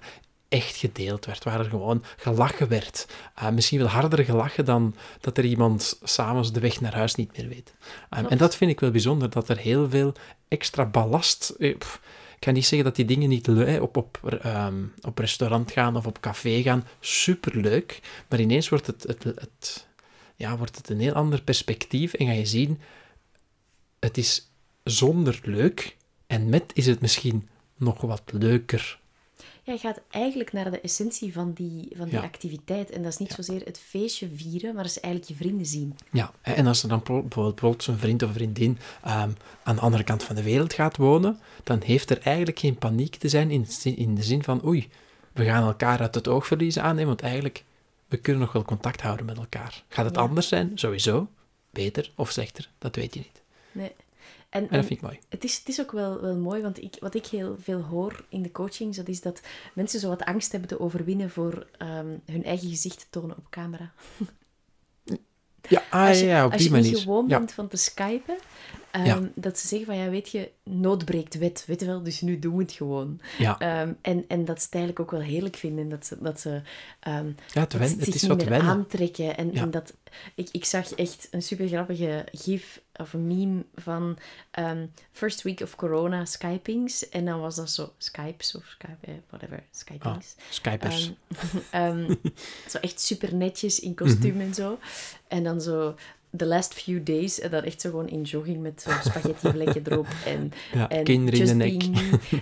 echt 0.49 0.75
gedeeld 0.75 1.25
werd, 1.25 1.43
waar 1.43 1.59
er 1.59 1.69
gewoon 1.69 2.03
gelachen 2.17 2.67
werd. 2.67 3.07
Uh, 3.41 3.49
misschien 3.49 3.79
wel 3.79 3.87
harder 3.87 4.25
gelachen 4.25 4.65
dan 4.65 4.95
dat 5.19 5.37
er 5.37 5.45
iemand 5.45 5.99
s'avonds 6.03 6.51
de 6.51 6.59
weg 6.59 6.81
naar 6.81 6.95
huis 6.95 7.15
niet 7.15 7.37
meer 7.37 7.47
weet. 7.47 7.73
Um, 8.17 8.25
en 8.25 8.37
dat 8.37 8.55
vind 8.55 8.71
ik 8.71 8.79
wel 8.79 8.91
bijzonder, 8.91 9.29
dat 9.29 9.49
er 9.49 9.57
heel 9.57 9.89
veel 9.89 10.13
extra 10.47 10.85
ballast... 10.85 11.49
Eh, 11.49 11.77
pff, 11.77 12.01
ik 12.43 12.49
kan 12.49 12.57
niet 12.57 12.67
zeggen 12.67 12.87
dat 12.87 12.95
die 12.95 13.15
dingen 13.15 13.29
niet 13.29 13.47
leuk 13.47 13.81
op, 13.81 13.97
op, 13.97 14.39
um, 14.45 14.93
op 15.01 15.17
restaurant 15.17 15.71
gaan 15.71 15.95
of 15.95 16.05
op 16.05 16.19
café 16.19 16.61
gaan, 16.61 16.87
superleuk, 16.99 17.99
maar 18.29 18.39
ineens 18.39 18.69
wordt 18.69 18.87
het, 18.87 19.03
het, 19.03 19.23
het, 19.23 19.87
ja, 20.35 20.57
wordt 20.57 20.77
het 20.77 20.89
een 20.89 20.99
heel 20.99 21.13
ander 21.13 21.41
perspectief 21.41 22.13
en 22.13 22.25
ga 22.25 22.31
je 22.31 22.45
zien, 22.45 22.79
het 23.99 24.17
is 24.17 24.51
zonder 24.83 25.39
leuk 25.43 25.97
en 26.27 26.49
met 26.49 26.71
is 26.73 26.85
het 26.85 27.01
misschien 27.01 27.49
nog 27.77 28.01
wat 28.01 28.21
leuker. 28.25 28.99
Ja, 29.65 29.73
je 29.73 29.79
gaat 29.79 30.01
eigenlijk 30.09 30.53
naar 30.53 30.71
de 30.71 30.79
essentie 30.81 31.33
van 31.33 31.53
die, 31.53 31.87
van 31.95 32.05
die 32.05 32.13
Ja. 32.17 32.23
activiteit. 32.23 32.89
En 32.91 33.03
dat 33.03 33.11
is 33.11 33.17
niet 33.17 33.31
zozeer 33.31 33.61
het 33.65 33.79
feestje 33.79 34.29
vieren, 34.35 34.73
maar 34.73 34.83
dat 34.83 34.91
is 34.91 34.99
eigenlijk 34.99 35.33
je 35.33 35.43
vrienden 35.45 35.65
zien. 35.65 35.95
Ja, 36.11 36.31
en 36.41 36.67
als 36.67 36.83
er 36.83 36.89
dan 36.89 36.97
bijvoorbeeld 36.97 37.29
bijvoorbeeld 37.29 37.83
zo'n 37.83 37.97
vriend 37.97 38.23
of 38.23 38.31
vriendin 38.33 38.77
ehm, 39.03 39.29
aan 39.63 39.75
de 39.75 39.81
andere 39.81 40.03
kant 40.03 40.23
van 40.23 40.35
de 40.35 40.43
wereld 40.43 40.73
gaat 40.73 40.97
wonen, 40.97 41.39
dan 41.63 41.81
heeft 41.85 42.09
er 42.09 42.19
eigenlijk 42.21 42.59
geen 42.59 42.75
paniek 42.77 43.15
te 43.15 43.29
zijn 43.29 43.51
in, 43.51 43.67
in 43.83 44.15
de 44.15 44.23
zin 44.23 44.43
van 44.43 44.65
oei, 44.65 44.89
we 45.33 45.45
gaan 45.45 45.63
elkaar 45.67 45.99
uit 45.99 46.15
het 46.15 46.27
oog 46.27 46.47
verliezen 46.47 46.83
aan, 46.83 46.95
nee, 46.95 47.05
want 47.05 47.21
eigenlijk, 47.21 47.63
we 48.07 48.17
kunnen 48.17 48.41
nog 48.41 48.51
wel 48.51 48.63
contact 48.65 49.01
houden 49.01 49.25
met 49.25 49.37
elkaar. 49.37 49.83
Gaat 49.87 50.05
het 50.05 50.15
Ja. 50.15 50.21
anders 50.21 50.47
zijn? 50.47 50.71
Sowieso. 50.75 51.27
Beter 51.69 52.11
of 52.15 52.31
slechter? 52.31 52.69
Dat 52.79 52.95
weet 52.95 53.13
je 53.13 53.19
niet. 53.19 53.41
Nee. 53.71 53.91
En, 54.53 54.61
En 54.61 54.69
en 54.69 54.75
dat 54.77 54.85
vind 54.85 54.99
ik 54.99 55.05
mooi. 55.05 55.19
het, 55.29 55.43
is, 55.43 55.57
het 55.57 55.67
is 55.67 55.81
ook 55.81 55.91
wel, 55.91 56.21
wel 56.21 56.35
mooi, 56.37 56.61
want 56.61 56.81
ik, 56.83 56.95
wat 56.99 57.15
ik 57.15 57.25
heel 57.25 57.55
veel 57.61 57.81
hoor 57.81 58.25
in 58.29 58.41
de 58.41 58.51
coachings, 58.51 58.97
dat 58.97 59.07
is 59.07 59.21
dat 59.21 59.41
mensen 59.73 59.99
zo 59.99 60.09
wat 60.09 60.23
angst 60.23 60.51
hebben 60.51 60.69
te 60.69 60.79
overwinnen 60.79 61.29
voor 61.29 61.67
ehm, 61.77 62.07
hun 62.25 62.43
eigen 62.43 62.69
gezicht 62.69 62.99
te 62.99 63.05
tonen 63.09 63.37
op 63.37 63.49
camera. 63.49 63.91
Ja, 65.69 65.83
ah, 65.89 66.07
als 66.07 66.19
je, 66.19 66.25
ja, 66.25 66.45
op 66.45 66.51
als 66.51 66.61
die 66.61 66.69
je 66.71 66.75
manier. 66.75 66.91
niet 66.91 67.01
gewoon 67.01 67.27
ja. 67.27 67.37
bent 67.37 67.51
van 67.51 67.67
te 67.67 67.77
skypen, 67.77 68.35
Ehm, 68.91 69.05
Ja. 69.05 69.21
Dat 69.35 69.59
ze 69.59 69.67
zeggen 69.67 69.87
van, 69.87 69.97
ja, 69.97 70.09
weet 70.09 70.29
je, 70.29 70.51
nood 70.63 71.05
breekt 71.05 71.37
wet, 71.37 71.63
weet 71.67 71.79
je 71.79 71.85
wel, 71.85 72.03
dus 72.03 72.21
nu 72.21 72.39
doen 72.39 72.55
we 72.55 72.61
het 72.63 72.71
gewoon. 72.71 73.19
Ja, 73.37 73.59
Ehm, 73.59 73.93
en, 74.01 74.25
en 74.27 74.45
dat 74.45 74.59
ze 74.59 74.65
het 74.65 74.73
eigenlijk 74.75 74.99
ook 74.99 75.11
wel 75.19 75.27
heerlijk 75.29 75.55
vinden, 75.55 75.89
dat 75.89 76.05
ze, 76.05 76.17
dat 76.21 76.39
ze 76.39 76.49
ja 76.49 77.11
het, 77.13 77.53
dat 77.53 77.73
wen- 77.73 77.87
ze 77.89 77.95
het 77.95 78.03
zich 78.05 78.13
is 78.15 78.27
wat 78.27 78.37
meer 78.37 78.49
wennen. 78.49 78.67
aantrekken. 78.69 79.37
En, 79.37 79.53
en 79.53 79.71
dat, 79.71 79.93
ik, 80.35 80.49
ik 80.51 80.65
zag 80.65 80.91
echt 80.93 81.27
een 81.31 81.41
super 81.41 81.67
grappige 81.67 82.25
gif 82.31 82.81
of 82.99 83.13
een 83.13 83.27
meme 83.27 83.63
van 83.75 84.17
ehm, 84.51 84.85
First 85.11 85.41
Week 85.41 85.59
of 85.61 85.75
Corona 85.75 86.25
Skypings. 86.25 87.09
En 87.09 87.25
dan 87.25 87.39
was 87.39 87.55
dat 87.55 87.69
zo 87.69 87.93
Skypes 87.97 88.55
of 88.55 88.65
Skype, 88.65 88.97
eh, 89.01 89.13
whatever, 89.29 89.63
Skypings. 89.71 90.35
Skypers. 90.49 91.13
Ehm, 91.69 91.97
ehm, 92.05 92.15
zo 92.71 92.77
echt 92.77 92.99
super 92.99 93.35
netjes 93.35 93.79
in 93.79 93.95
kostuum 93.95 94.39
en 94.41 94.53
zo. 94.53 94.79
En 95.27 95.43
dan 95.43 95.61
zo 95.61 95.95
the 96.37 96.45
last 96.45 96.73
few 96.73 97.05
days. 97.05 97.39
En 97.39 97.51
dan 97.51 97.63
echt 97.63 97.81
zo 97.81 97.89
gewoon 97.89 98.07
in 98.09 98.21
jogging 98.21 98.61
met 98.61 98.81
zo'n 98.81 99.01
spaghetti 99.03 99.49
vlekje 99.49 99.81
erop. 99.91 100.07
En, 100.25 100.51
ja, 100.73 100.89
en 100.89 101.03
kinderen 101.03 101.39
in 101.39 101.47
de 101.47 101.53
nek. 101.53 101.83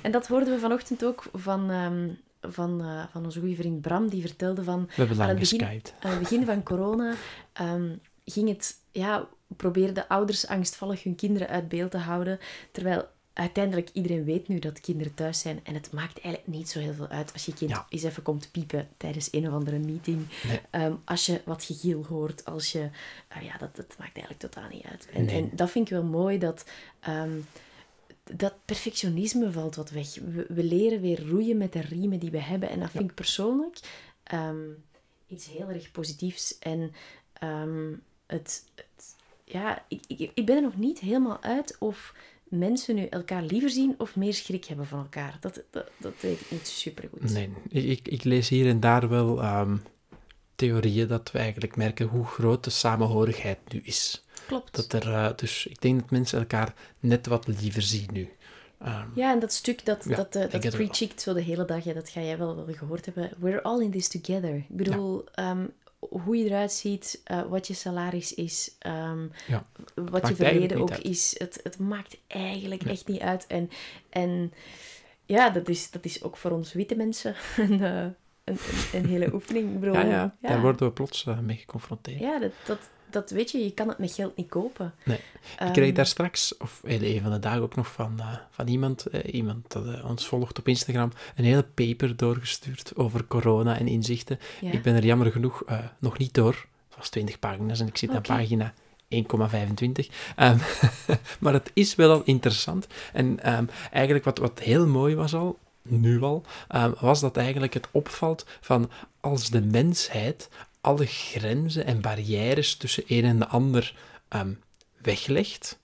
En 0.02 0.12
dat 0.12 0.28
hoorden 0.28 0.54
we 0.54 0.60
vanochtend 0.60 1.06
ook 1.06 1.24
van, 1.34 1.72
van, 2.42 2.82
eh, 2.82 3.04
van 3.12 3.26
onze 3.26 3.40
goede 3.40 3.56
vriend 3.56 3.82
Bram. 3.82 4.10
Die 4.10 4.22
vertelde 4.22 4.64
van... 4.64 4.86
We 4.86 4.94
hebben 4.96 5.20
aan 5.20 5.28
lang 5.28 5.40
het 5.40 5.50
begin- 5.50 5.60
geskyped. 5.60 5.94
Aan 6.00 6.12
het 6.12 6.20
begin 6.20 6.46
van 6.46 6.64
corona 6.64 7.14
ging 8.26 8.50
het... 8.50 8.80
Ja, 8.92 9.30
probeerden 9.58 10.08
ouders 10.08 10.48
angstvallig 10.48 11.04
hun 11.04 11.16
kinderen 11.16 11.48
uit 11.48 11.68
beeld 11.70 11.92
te 11.92 11.98
houden. 11.98 12.40
Terwijl 12.72 13.08
uiteindelijk 13.34 13.90
iedereen 13.94 14.24
weet 14.24 14.48
nu 14.48 14.60
dat 14.60 14.82
kinderen 14.82 15.14
thuis 15.14 15.40
zijn. 15.40 15.60
En 15.64 15.74
het 15.74 15.92
maakt 15.92 16.20
eigenlijk 16.22 16.56
niet 16.58 16.70
zo 16.70 16.80
heel 16.80 16.94
veel 16.94 17.08
uit 17.08 17.34
als 17.34 17.46
je 17.46 17.54
kind 17.54 17.70
Ja. 17.72 17.86
eens 17.90 18.04
even 18.04 18.24
komt 18.24 18.52
piepen 18.52 18.88
tijdens 18.98 19.28
een 19.34 19.48
of 19.48 19.54
andere 19.54 19.80
meeting. 19.80 20.26
Nee. 20.48 20.60
Ehm, 20.70 20.94
als 21.06 21.26
je 21.26 21.42
wat 21.46 21.64
gegiel 21.64 22.06
hoort, 22.06 22.46
als 22.46 22.72
je... 22.72 22.90
ah 23.28 23.42
ja, 23.44 23.58
dat, 23.58 23.76
dat 23.76 23.96
maakt 24.00 24.16
eigenlijk 24.18 24.40
totaal 24.40 24.70
niet 24.70 24.84
uit. 24.86 25.08
En, 25.14 25.26
Nee. 25.26 25.36
en 25.42 25.50
dat 25.56 25.70
vind 25.72 25.86
ik 25.86 25.94
wel 25.94 26.04
mooi, 26.04 26.38
dat... 26.38 26.66
ehm, 27.00 27.40
dat 28.36 28.54
perfectionisme 28.66 29.52
valt 29.52 29.76
wat 29.76 29.90
weg. 29.90 30.16
We, 30.16 30.46
we 30.50 30.64
leren 30.64 31.02
weer 31.02 31.28
roeien 31.30 31.58
met 31.58 31.74
de 31.74 31.82
riemen 31.82 32.20
die 32.20 32.32
we 32.32 32.42
hebben. 32.42 32.70
En 32.70 32.80
dat 32.80 32.90
vind 32.92 33.10
ik 33.10 33.16
persoonlijk 33.16 33.80
ehm, 34.24 34.68
iets 35.28 35.48
heel 35.50 35.70
erg 35.70 35.92
positiefs. 35.92 36.58
En 36.60 36.94
het, 38.32 38.64
het, 38.76 39.16
ja, 39.44 39.86
ik, 39.88 40.04
ik, 40.08 40.32
ik 40.34 40.46
ben 40.46 40.56
er 40.56 40.62
nog 40.62 40.78
niet 40.78 41.00
helemaal 41.00 41.42
uit 41.42 41.76
of 41.80 42.14
mensen 42.44 42.96
nu 42.96 43.06
elkaar 43.06 43.44
liever 43.44 43.70
zien 43.70 43.96
of 43.98 44.16
meer 44.16 44.34
schrik 44.34 44.66
hebben 44.66 44.86
van 44.86 45.00
elkaar. 45.00 45.38
Dat, 45.40 45.64
dat, 45.70 45.90
dat 45.98 46.14
weet 46.20 46.42
ik 46.42 46.52
niet 46.52 46.68
super 46.68 47.10
goed. 47.12 47.32
Nee, 47.32 47.50
ik, 47.70 48.08
ik, 48.08 48.24
lees 48.24 48.50
hier 48.50 48.68
en 48.68 48.80
daar 48.80 49.10
wel 49.10 49.42
ehm, 49.42 49.78
theorieën 50.56 51.08
dat 51.08 51.32
we 51.32 51.40
eigenlijk 51.40 51.76
merken 51.76 52.08
hoe 52.08 52.26
groot 52.26 52.64
de 52.64 52.70
samenhorigheid 52.70 53.58
nu 53.68 53.82
is. 53.84 54.26
Klopt. 54.48 54.76
Dat 54.76 55.04
er, 55.04 55.14
eh, 55.14 55.30
dus 55.36 55.66
ik 55.66 55.82
denk 55.82 56.00
dat 56.00 56.10
mensen 56.10 56.40
elkaar 56.40 56.74
net 57.00 57.28
wat 57.28 57.48
liever 57.48 57.82
zien 57.82 58.10
nu. 58.12 58.30
Ehm, 58.80 59.08
Ja, 59.16 59.32
en 59.32 59.40
dat 59.40 59.54
stuk 59.54 59.86
dat, 59.86 60.06
Ja, 60.08 60.16
dat, 60.30 60.70
preachikt 60.70 61.22
zo 61.22 61.34
de 61.34 61.42
hele 61.42 61.66
dag, 61.66 61.84
ja, 61.84 61.94
dat 61.94 62.10
ga 62.10 62.22
jij 62.22 62.38
wel, 62.38 62.56
wel 62.56 62.76
gehoord 62.76 63.06
hebben. 63.06 63.32
We're 63.40 63.62
all 63.62 63.82
in 63.82 63.92
this 63.92 64.08
together. 64.08 64.56
Ik 64.56 64.66
bedoel, 64.76 65.24
ehm, 65.34 65.66
hoe 66.10 66.38
je 66.38 66.46
eruit 66.46 66.72
ziet, 66.72 67.22
eh, 67.24 67.42
wat 67.42 67.68
je 67.68 67.74
salaris 67.74 68.34
is, 68.34 68.76
ehm, 68.80 69.28
Ja, 69.48 69.66
wat 69.96 70.28
je 70.28 70.36
verleden 70.36 70.78
ook 70.82 70.92
uit. 70.92 71.02
is. 71.04 71.36
Het, 71.38 71.60
het 71.64 71.80
maakt 71.80 72.18
eigenlijk 72.28 72.84
echt 72.84 73.08
niet 73.08 73.22
uit. 73.22 73.48
En, 73.48 73.70
en 74.10 74.54
ja, 75.26 75.50
dat 75.50 75.70
is, 75.70 75.92
dat 75.92 76.06
is 76.06 76.24
ook 76.24 76.38
voor 76.38 76.52
ons 76.52 76.74
witte 76.74 76.96
mensen 76.96 77.36
een, 77.58 77.82
eh, 77.84 78.04
een, 78.04 78.14
een, 78.44 78.58
een 78.94 79.06
hele 79.06 79.34
oefening. 79.34 79.80
Bedoel, 79.80 79.94
ja, 79.96 80.06
ja, 80.06 80.36
daar 80.42 80.62
worden 80.62 80.88
we 80.88 80.94
plots 80.94 81.26
eh, 81.26 81.40
mee 81.40 81.58
geconfronteerd. 81.58 82.20
Ja, 82.20 82.40
dat, 82.40 82.52
dat, 82.66 82.80
dat 83.12 83.30
weet 83.30 83.52
je, 83.52 83.58
je 83.58 83.72
kan 83.72 83.88
het 83.88 83.98
met 83.98 84.12
geld 84.14 84.38
niet 84.38 84.50
kopen. 84.50 84.94
Nee. 85.04 85.20
Ehm, 85.58 85.68
Ik 85.68 85.74
kreeg 85.74 85.94
daar 85.94 86.06
straks, 86.06 86.58
of 86.58 86.82
een 86.84 87.22
van 87.22 87.32
de 87.32 87.40
dagen 87.40 87.62
ook 87.62 87.76
nog 87.76 87.92
van, 87.92 88.20
eh, 88.20 88.34
van 88.50 88.68
iemand, 88.68 89.06
eh, 89.06 89.34
iemand 89.34 89.72
dat 89.72 89.86
eh, 89.88 90.10
ons 90.10 90.28
volgt 90.28 90.60
op 90.60 90.68
Instagram, 90.68 91.12
een 91.36 91.44
hele 91.44 91.64
paper 91.64 92.16
doorgestuurd 92.16 92.96
over 92.96 93.26
corona 93.26 93.78
en 93.78 93.88
inzichten. 93.88 94.40
ja. 94.62 94.72
Ik 94.72 94.82
ben 94.82 94.96
er 94.96 95.06
jammer 95.06 95.32
genoeg 95.32 95.64
nog 96.00 96.18
niet 96.18 96.34
door. 96.34 96.66
Het 96.88 96.98
was 96.98 97.10
20 97.10 97.40
pagina's 97.40 97.80
en 97.80 97.88
ik 97.88 97.98
zit 97.98 98.10
aan 98.10 98.18
Oké. 98.18 98.28
pagina 98.28 98.74
1,25. 99.08 100.08
Ehm, 100.36 100.58
maar 101.40 101.54
het 101.54 101.72
is 101.74 101.96
wel 101.96 102.12
al 102.12 102.22
interessant. 102.26 102.88
En 103.14 103.40
ehm, 103.44 103.66
eigenlijk 103.92 104.26
wat, 104.26 104.38
wat 104.38 104.60
heel 104.60 104.88
mooi 104.88 105.16
was 105.16 105.34
al, 105.34 105.58
nu 105.82 106.22
al, 106.22 106.44
ehm, 106.68 106.92
was 107.00 107.20
dat 107.20 107.38
eigenlijk 107.38 107.74
het 107.74 107.88
opvalt 107.92 108.46
van 108.62 108.90
als 109.20 109.50
de 109.50 109.62
mensheid 109.62 110.50
alle 110.82 111.06
grenzen 111.06 111.86
en 111.86 112.02
barrières 112.02 112.76
tussen 112.78 113.04
een 113.08 113.26
en 113.26 113.40
de 113.40 113.48
ander 113.48 113.96
ehm, 114.28 114.54
weglegt 115.02 115.80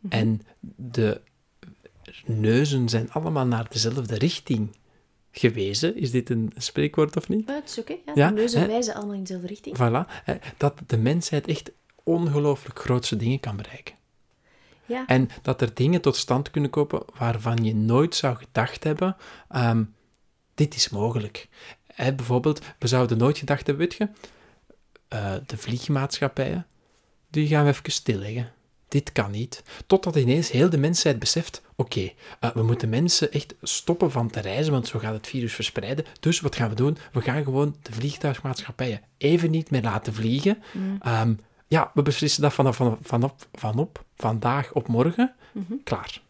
Mhm. 0.00 0.12
en 0.14 0.42
de 0.60 1.20
neuzen 2.26 2.88
zijn 2.88 3.10
allemaal 3.12 3.46
naar 3.46 3.66
dezelfde 3.70 4.14
richting 4.18 4.76
gewezen. 5.30 5.96
Is 5.96 6.10
dit 6.10 6.30
een 6.30 6.52
spreekwoord 6.56 7.16
of 7.16 7.28
niet? 7.28 7.48
Ja, 7.48 7.54
het 7.54 7.68
is 7.70 7.78
oké. 7.78 7.92
Ja, 7.92 8.12
Ja, 8.14 8.28
de 8.28 8.34
neuzen 8.34 8.60
hè? 8.60 8.66
wijzen 8.66 8.94
allemaal 8.94 9.14
in 9.14 9.20
dezelfde 9.20 9.46
richting. 9.46 9.76
Voilà, 9.76 10.10
hè, 10.24 10.34
dat 10.56 10.80
de 10.86 10.96
mensheid 10.96 11.46
echt 11.46 11.70
ongelooflijk 12.02 12.78
grootse 12.78 13.16
dingen 13.16 13.40
kan 13.40 13.56
bereiken. 13.56 13.94
Ja. 14.86 15.06
En 15.06 15.28
dat 15.42 15.60
er 15.60 15.74
dingen 15.74 16.00
tot 16.00 16.16
stand 16.16 16.50
kunnen 16.50 16.70
komen 16.70 17.02
waarvan 17.18 17.64
je 17.64 17.74
nooit 17.74 18.14
zou 18.14 18.36
gedacht 18.36 18.84
hebben, 18.84 19.16
ehm, 19.48 19.84
dit 20.54 20.74
is 20.74 20.88
mogelijk. 20.88 21.48
Hè, 21.86 22.14
bijvoorbeeld, 22.14 22.60
we 22.78 22.86
zouden 22.86 23.18
nooit 23.18 23.38
gedacht 23.38 23.66
hebben, 23.66 23.88
weet 23.88 23.98
je, 23.98 24.08
eh, 25.08 25.32
de 25.46 25.56
vliegmaatschappijen, 25.56 26.66
die 27.30 27.48
gaan 27.48 27.64
we 27.64 27.70
even 27.70 27.92
stilleggen. 27.92 28.52
Dit 28.88 29.12
kan 29.12 29.30
niet. 29.30 29.62
Totdat 29.86 30.16
ineens 30.16 30.50
heel 30.50 30.70
de 30.70 30.78
mensheid 30.78 31.18
beseft, 31.18 31.62
oké, 31.76 32.12
eh, 32.40 32.50
we 32.54 32.62
moeten 32.62 32.88
mensen 32.88 33.32
echt 33.32 33.54
stoppen 33.62 34.10
van 34.10 34.30
te 34.30 34.40
reizen, 34.40 34.72
want 34.72 34.86
zo 34.86 34.98
gaat 34.98 35.14
het 35.14 35.26
virus 35.26 35.54
verspreiden. 35.54 36.04
Dus 36.20 36.40
wat 36.40 36.56
gaan 36.56 36.68
we 36.68 36.74
doen? 36.74 36.98
We 37.12 37.20
gaan 37.20 37.44
gewoon 37.44 37.76
de 37.82 37.92
vliegtuigmaatschappijen 37.92 39.00
even 39.18 39.50
niet 39.50 39.70
meer 39.70 39.82
laten 39.82 40.14
vliegen. 40.14 40.62
Mm. 40.72 40.96
Ehm, 41.00 41.34
ja, 41.66 41.90
we 41.94 42.02
beslissen 42.02 42.42
dat 42.42 42.52
vanaf, 42.52 42.76
vanaf, 42.76 42.98
vanaf, 43.02 43.34
vanop 43.52 44.04
vandaag 44.16 44.72
op 44.72 44.88
morgen. 44.88 45.34
Mhm. 45.52 45.74
Klaar. 45.84 46.20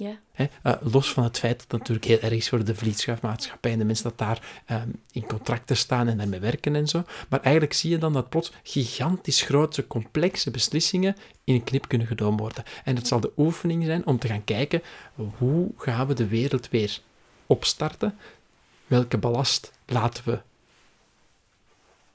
Ja. 0.00 0.18
Eh, 0.62 0.72
los 0.80 1.12
van 1.12 1.24
het 1.24 1.38
feit 1.38 1.58
dat 1.58 1.70
het 1.70 1.78
natuurlijk 1.78 2.06
heel 2.06 2.20
erg 2.20 2.32
is 2.32 2.48
voor 2.48 2.64
de 2.64 2.74
vliegtuigmaatschappij 2.74 3.72
en 3.72 3.78
de 3.78 3.84
mensen 3.84 4.04
dat 4.04 4.18
daar 4.18 4.62
ehm, 4.66 4.88
in 5.12 5.26
contracten 5.26 5.76
staan 5.76 6.08
en 6.08 6.16
daarmee 6.16 6.40
werken 6.40 6.74
en 6.76 6.88
zo. 6.88 7.04
Maar 7.28 7.40
eigenlijk 7.40 7.74
zie 7.74 7.90
je 7.90 7.98
dan 7.98 8.12
dat 8.12 8.28
plots 8.28 8.52
gigantisch 8.62 9.42
grote, 9.42 9.86
complexe 9.86 10.50
beslissingen 10.50 11.16
in 11.44 11.54
een 11.54 11.64
knip 11.64 11.88
kunnen 11.88 12.06
genomen 12.06 12.38
worden. 12.38 12.64
En 12.84 12.96
het 12.96 13.06
zal 13.06 13.20
de 13.20 13.32
oefening 13.36 13.84
zijn 13.84 14.06
om 14.06 14.18
te 14.18 14.26
gaan 14.26 14.44
kijken 14.44 14.82
hoe 15.38 15.70
gaan 15.76 16.06
we 16.06 16.14
de 16.14 16.26
wereld 16.26 16.68
weer 16.68 17.00
opstarten? 17.46 18.18
Welke 18.86 19.18
ballast 19.18 19.72
laten 19.86 20.24
we, 20.26 20.40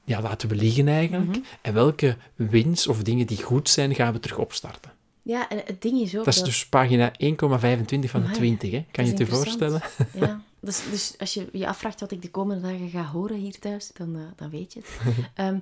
ja, 0.04 0.20
laten 0.20 0.48
we 0.48 0.54
liggen 0.54 0.88
eigenlijk? 0.88 1.30
Mhm. 1.30 1.40
En 1.62 1.74
welke 1.74 2.16
wins 2.34 2.86
of 2.86 3.02
dingen 3.02 3.26
die 3.26 3.42
goed 3.42 3.68
zijn, 3.68 3.94
gaan 3.94 4.12
we 4.12 4.20
terug 4.20 4.38
opstarten? 4.38 4.95
Ja, 5.26 5.48
en 5.48 5.62
het 5.64 5.82
ding 5.82 6.00
is 6.00 6.16
ook 6.16 6.24
Dat 6.24 6.34
is 6.34 6.42
dus 6.42 6.68
pagina 6.68 7.12
1,25 7.12 7.16
van 7.38 7.48
de 7.88 8.08
Amai, 8.10 8.32
20, 8.32 8.70
hè? 8.70 8.86
Kan 8.90 9.04
je 9.04 9.10
het 9.10 9.18
je 9.18 9.26
voorstellen? 9.26 9.82
Ja, 10.12 10.42
dus, 10.60 10.90
dus 10.90 11.14
als 11.18 11.34
je 11.34 11.48
je 11.52 11.66
afvraagt 11.66 12.00
wat 12.00 12.10
ik 12.10 12.22
de 12.22 12.30
komende 12.30 12.68
dagen 12.68 12.88
ga 12.88 13.04
horen 13.04 13.36
hier 13.36 13.58
thuis, 13.58 13.90
dan, 13.92 14.16
eh, 14.16 14.22
dan 14.36 14.50
weet 14.50 14.72
je 14.72 14.80
het. 14.80 14.98
Ehm, 15.34 15.58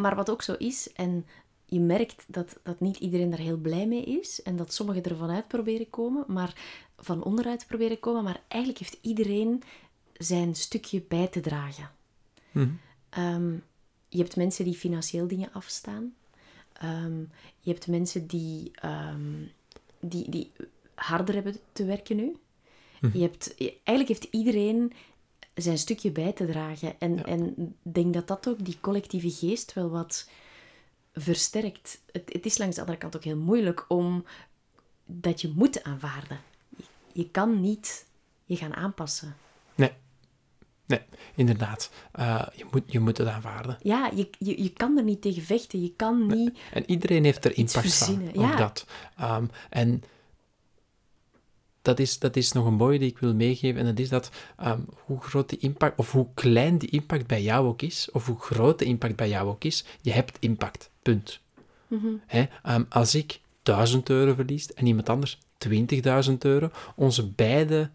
maar 0.00 0.14
wat 0.14 0.30
ook 0.30 0.42
zo 0.42 0.52
is, 0.52 0.92
en 0.92 1.26
je 1.64 1.80
merkt 1.80 2.24
dat, 2.26 2.58
dat 2.62 2.80
niet 2.80 2.96
iedereen 2.96 3.30
daar 3.30 3.38
heel 3.38 3.56
blij 3.56 3.86
mee 3.86 4.04
is, 4.04 4.42
en 4.42 4.56
dat 4.56 4.72
sommigen 4.72 5.02
er 5.02 5.16
vanuit 5.16 5.48
proberen 5.48 5.90
komen, 5.90 6.24
maar 6.26 6.54
van 6.98 7.22
onderuit 7.22 7.66
proberen 7.66 8.00
komen, 8.00 8.24
maar 8.24 8.40
eigenlijk 8.48 8.82
heeft 8.82 8.98
iedereen 9.00 9.62
zijn 10.12 10.54
stukje 10.54 11.02
bij 11.08 11.26
te 11.26 11.40
dragen. 11.40 11.90
Mhm. 12.50 12.68
Ehm, 13.08 13.52
je 14.08 14.18
hebt 14.18 14.36
mensen 14.36 14.64
die 14.64 14.74
financieel 14.74 15.26
dingen 15.26 15.52
afstaan. 15.52 16.14
Ehm, 16.80 17.20
je 17.60 17.70
hebt 17.70 17.86
mensen 17.86 18.26
die, 18.26 18.70
ehm, 18.74 19.42
die, 20.00 20.30
die 20.30 20.52
harder 20.94 21.34
hebben 21.34 21.56
te 21.72 21.84
werken 21.84 22.16
nu. 22.16 22.36
Mhm. 23.00 23.16
Je 23.18 23.22
hebt, 23.22 23.54
eigenlijk 23.58 24.08
heeft 24.08 24.34
iedereen 24.34 24.92
zijn 25.54 25.78
stukje 25.78 26.10
bij 26.10 26.32
te 26.32 26.46
dragen. 26.46 27.00
En 27.00 27.18
ik 27.18 27.26
en 27.26 27.76
denk 27.82 28.14
dat 28.14 28.28
dat 28.28 28.48
ook 28.48 28.64
die 28.64 28.78
collectieve 28.80 29.30
geest 29.30 29.72
wel 29.72 29.90
wat 29.90 30.28
versterkt. 31.12 32.02
Het, 32.12 32.32
het 32.32 32.46
is 32.46 32.58
langs 32.58 32.74
de 32.74 32.80
andere 32.80 32.98
kant 32.98 33.16
ook 33.16 33.24
heel 33.24 33.36
moeilijk 33.36 33.84
om 33.88 34.24
dat 35.04 35.40
je 35.40 35.52
moet 35.54 35.82
aanvaarden. 35.82 36.40
Je, 36.76 36.84
je 37.12 37.30
kan 37.30 37.60
niet 37.60 38.06
je 38.44 38.56
gaan 38.56 38.74
aanpassen. 38.74 39.36
Nee. 40.86 41.00
Inderdaad. 41.34 41.90
Eh, 42.12 42.46
je, 42.54 42.64
moet, 42.70 42.82
je 42.86 43.00
moet 43.00 43.18
het 43.18 43.28
aanvaarden. 43.28 43.78
Ja, 43.82 44.10
je, 44.14 44.28
je, 44.38 44.62
je 44.62 44.70
kan 44.70 44.96
er 44.96 45.04
niet 45.04 45.22
tegen 45.22 45.42
vechten. 45.42 45.82
Je 45.82 45.92
kan 45.96 46.26
niet... 46.26 46.58
En 46.72 46.90
iedereen 46.90 47.24
heeft 47.24 47.44
er 47.44 47.56
impact 47.56 47.94
van. 47.94 48.28
ja. 48.32 48.56
dat. 48.56 48.86
Ehm, 49.16 49.46
en 49.70 50.02
dat 51.82 51.98
is, 51.98 52.18
dat 52.18 52.36
is 52.36 52.52
nog 52.52 52.66
een 52.66 52.74
mooie 52.74 52.98
die 52.98 53.10
ik 53.10 53.18
wil 53.18 53.34
meegeven. 53.34 53.80
En 53.80 53.86
dat 53.86 53.98
is 53.98 54.08
dat 54.08 54.30
ehm, 54.56 54.80
hoe 55.04 55.20
groot 55.20 55.48
die 55.48 55.58
impact, 55.58 55.98
of 55.98 56.12
hoe 56.12 56.26
klein 56.34 56.78
die 56.78 56.90
impact 56.90 57.26
bij 57.26 57.42
jou 57.42 57.66
ook 57.66 57.82
is, 57.82 58.08
of 58.12 58.26
hoe 58.26 58.40
groot 58.40 58.78
de 58.78 58.84
impact 58.84 59.16
bij 59.16 59.28
jou 59.28 59.48
ook 59.48 59.64
is, 59.64 59.84
je 60.00 60.12
hebt 60.12 60.36
impact. 60.40 60.90
Punt. 61.02 61.40
Mhm. 61.88 62.06
Hè? 62.26 62.44
Ehm, 62.62 62.84
als 62.88 63.14
ik 63.14 63.40
1000 63.62 64.08
euro 64.08 64.34
verliest 64.34 64.70
en 64.70 64.86
iemand 64.86 65.08
anders 65.08 65.38
20.000 65.58 66.44
euro, 66.44 66.70
onze 66.94 67.28
beide 67.28 67.90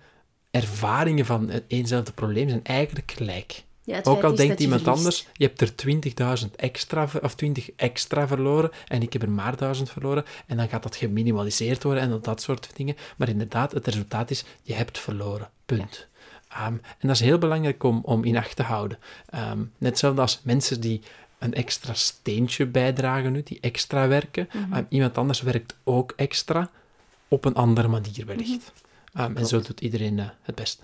ervaringen 0.52 1.26
van 1.26 1.50
het 1.50 1.64
eenzelfde 1.68 2.12
probleem 2.12 2.50
zijn 2.50 2.64
eigenlijk 2.64 3.12
gelijk. 3.16 3.64
Ja, 3.84 4.00
Ook 4.04 4.24
al 4.24 4.36
denkt 4.36 4.58
je 4.58 4.64
iemand 4.64 4.88
anders, 4.88 5.28
je 5.34 5.46
hebt 5.46 5.62
er 5.62 5.74
20.000 6.44 6.56
extra, 6.56 7.10
of 7.22 7.36
20 7.36 7.72
extra 7.76 8.28
verloren 8.28 8.72
en 8.88 9.02
ik 9.02 9.14
heb 9.14 9.22
er 9.22 9.30
maar 9.30 9.58
1000 9.58 9.90
verloren 9.90 10.26
en 10.48 10.58
dan 10.58 10.70
gaat 10.70 10.84
dat 10.84 10.96
geminimaliseerd 10.96 11.84
worden 11.84 12.04
en 12.04 12.20
dat, 12.22 12.42
soort 12.42 12.70
dingen. 12.76 12.96
Maar 13.18 13.30
inderdaad, 13.30 13.72
het 13.72 13.88
resultaat 13.88 14.32
is, 14.32 14.44
je 14.62 14.74
hebt 14.74 15.00
verloren. 15.00 15.50
Punt. 15.66 16.08
Ehm, 16.50 16.74
en 16.74 17.08
dat 17.08 17.12
is 17.12 17.20
heel 17.20 17.38
belangrijk 17.38 17.84
om, 17.84 18.00
om 18.04 18.24
in 18.24 18.38
acht 18.38 18.56
te 18.56 18.64
houden. 18.64 19.00
Ehm, 19.30 19.60
net 19.60 19.90
hetzelfde 19.90 20.22
als 20.22 20.42
mensen 20.44 20.82
die 20.82 21.02
een 21.40 21.54
extra 21.54 21.94
steentje 21.94 22.66
bijdragen 22.66 23.32
nu, 23.32 23.44
die 23.44 23.58
extra 23.62 24.08
werken. 24.08 24.50
Mhm. 24.54 24.74
Ehm, 24.74 24.84
iemand 24.90 25.18
anders 25.18 25.42
werkt 25.42 25.76
ook 25.84 26.14
extra, 26.16 26.70
op 27.28 27.46
een 27.46 27.56
andere 27.56 27.88
manier 27.88 28.26
wellicht. 28.26 28.72
Ehm, 29.14 29.36
en 29.38 29.46
zo 29.46 29.62
doet 29.62 29.82
iedereen 29.82 30.20
eh, 30.20 30.30
het 30.42 30.56
beste. 30.56 30.84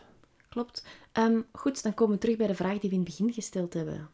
Klopt. 0.50 0.84
Ehm, 1.12 1.40
goed, 1.52 1.84
dan 1.84 1.94
komen 1.94 2.14
we 2.16 2.20
terug 2.22 2.38
bij 2.38 2.48
de 2.48 2.56
vraag 2.56 2.72
die 2.80 2.90
we 2.90 2.96
in 2.96 3.02
het 3.02 3.10
begin 3.10 3.34
gesteld 3.34 3.74
hebben. 3.74 4.10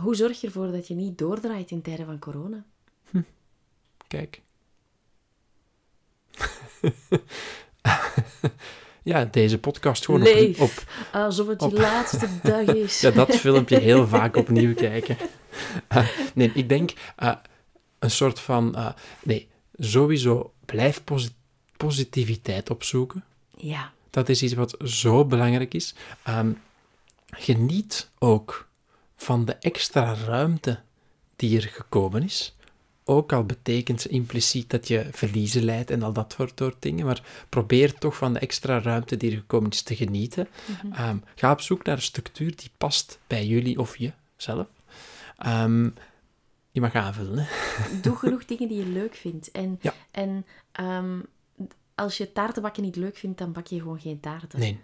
Hoe 0.00 0.14
zorg 0.14 0.40
je 0.40 0.46
ervoor 0.46 0.72
dat 0.72 0.88
je 0.88 0.94
niet 0.94 1.18
doordraait 1.18 1.70
in 1.70 1.82
tijden 1.82 2.06
van 2.06 2.18
corona? 2.18 2.64
Kijk. 4.08 4.42
ja, 9.02 9.24
deze 9.24 9.58
podcast 9.58 10.04
gewoon 10.04 10.22
Leef. 10.22 10.60
op, 10.60 10.68
op 10.68 10.84
Alsof 11.12 11.46
het 11.46 11.62
op- 11.62 11.70
je 11.70 11.76
laatste 11.80 12.28
dag 12.42 12.66
is. 12.84 13.00
ja, 13.00 13.10
dat 13.10 13.36
filmpje 13.36 13.78
heel 13.78 14.06
vaak 14.06 14.36
opnieuw 14.36 14.74
kijken. 14.74 15.16
Eh, 15.88 16.08
nee, 16.34 16.50
ik 16.54 16.68
denk 16.68 16.92
eh, 17.16 17.36
een 17.98 18.10
soort 18.10 18.40
van... 18.40 18.94
nee, 19.22 19.48
sowieso 19.74 20.52
blijf 20.64 21.04
posi- 21.04 21.34
positiviteit 21.76 22.70
opzoeken. 22.70 23.24
Ja. 23.60 23.92
Dat 24.10 24.28
is 24.28 24.42
iets 24.42 24.54
wat 24.54 24.76
zo 24.84 25.24
belangrijk 25.24 25.74
is. 25.74 25.94
Ehm, 26.22 26.52
geniet 27.30 28.10
ook 28.18 28.68
van 29.16 29.44
de 29.44 29.54
extra 29.54 30.14
ruimte 30.14 30.80
die 31.36 31.56
er 31.60 31.68
gekomen 31.68 32.22
is. 32.22 32.54
Ook 33.04 33.32
al 33.32 33.44
betekent 33.44 34.06
impliciet 34.06 34.70
dat 34.70 34.88
je 34.88 35.08
verliezen 35.12 35.64
leidt 35.64 35.90
en 35.90 36.02
al 36.02 36.12
dat 36.12 36.36
soort 36.54 36.74
dingen, 36.82 37.06
maar 37.06 37.22
probeer 37.48 37.94
toch 37.94 38.16
van 38.16 38.32
de 38.32 38.38
extra 38.38 38.80
ruimte 38.80 39.16
die 39.16 39.30
er 39.30 39.36
gekomen 39.36 39.70
is 39.70 39.82
te 39.82 39.96
genieten. 39.96 40.48
Mhm. 40.82 40.92
Ehm, 40.92 41.16
ga 41.34 41.52
op 41.52 41.60
zoek 41.60 41.84
naar 41.84 41.96
een 41.96 42.02
structuur 42.02 42.56
die 42.56 42.70
past 42.78 43.18
bij 43.26 43.46
jullie 43.46 43.78
of 43.78 43.96
jezelf. 43.96 44.66
Ehm, 45.38 45.84
je 46.70 46.80
mag 46.80 46.94
aanvullen, 46.94 47.38
hè? 47.38 48.00
Doe 48.00 48.16
genoeg 48.22 48.44
dingen 48.44 48.68
die 48.68 48.78
je 48.78 48.86
leuk 48.86 49.14
vindt. 49.14 49.50
En, 49.50 49.78
Ja. 49.80 49.94
en 50.10 50.44
als 52.00 52.16
je 52.16 52.32
taartenbakken 52.32 52.82
niet 52.82 52.96
leuk 52.96 53.16
vindt, 53.16 53.38
dan 53.38 53.52
bak 53.52 53.66
je 53.66 53.80
gewoon 53.80 54.00
geen 54.00 54.20
taarten. 54.20 54.58
Nee. 54.58 54.78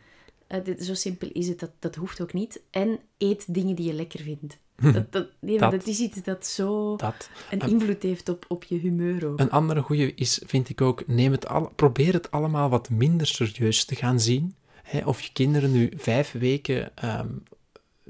Eh, 0.47 0.65
dit, 0.65 0.85
zo 0.85 0.95
simpel 0.95 1.29
is 1.33 1.49
het, 1.49 1.59
dat, 1.61 1.71
dat 1.79 1.95
hoeft 1.95 2.21
ook 2.21 2.33
niet. 2.33 2.61
En 2.71 2.99
eet 3.19 3.55
dingen 3.55 3.77
die 3.77 3.87
je 3.87 3.93
lekker 3.93 4.21
vindt. 4.21 4.59
Dat, 4.93 5.13
dat, 5.13 5.29
nee, 5.41 5.59
Dat. 5.59 5.71
dat 5.71 5.87
is 5.87 5.99
iets 5.99 6.23
dat 6.23 6.47
zo 6.47 6.97
Dat. 6.97 7.31
een 7.51 7.61
invloed 7.61 8.03
heeft 8.03 8.29
op, 8.29 8.45
op 8.49 8.65
je 8.65 8.79
humeur 8.79 9.27
ook. 9.27 9.41
Een 9.41 9.51
andere 9.51 9.81
goede 9.81 10.15
is, 10.15 10.43
vind 10.47 10.69
ik 10.69 10.81
ook, 10.81 11.07
neem 11.07 11.33
het 11.33 11.49
al, 11.49 11.73
probeer 11.77 12.13
het 12.13 12.31
allemaal 12.31 12.69
wat 12.69 12.91
minder 12.91 13.27
serieus 13.27 13.85
te 13.85 13.95
gaan 13.95 14.21
zien. 14.21 14.55
Hè, 14.83 15.07
of 15.07 15.21
je 15.21 15.33
kinderen 15.33 15.73
nu 15.73 15.93
vijf 15.97 16.33
weken 16.33 16.97
ehm, 16.97 17.29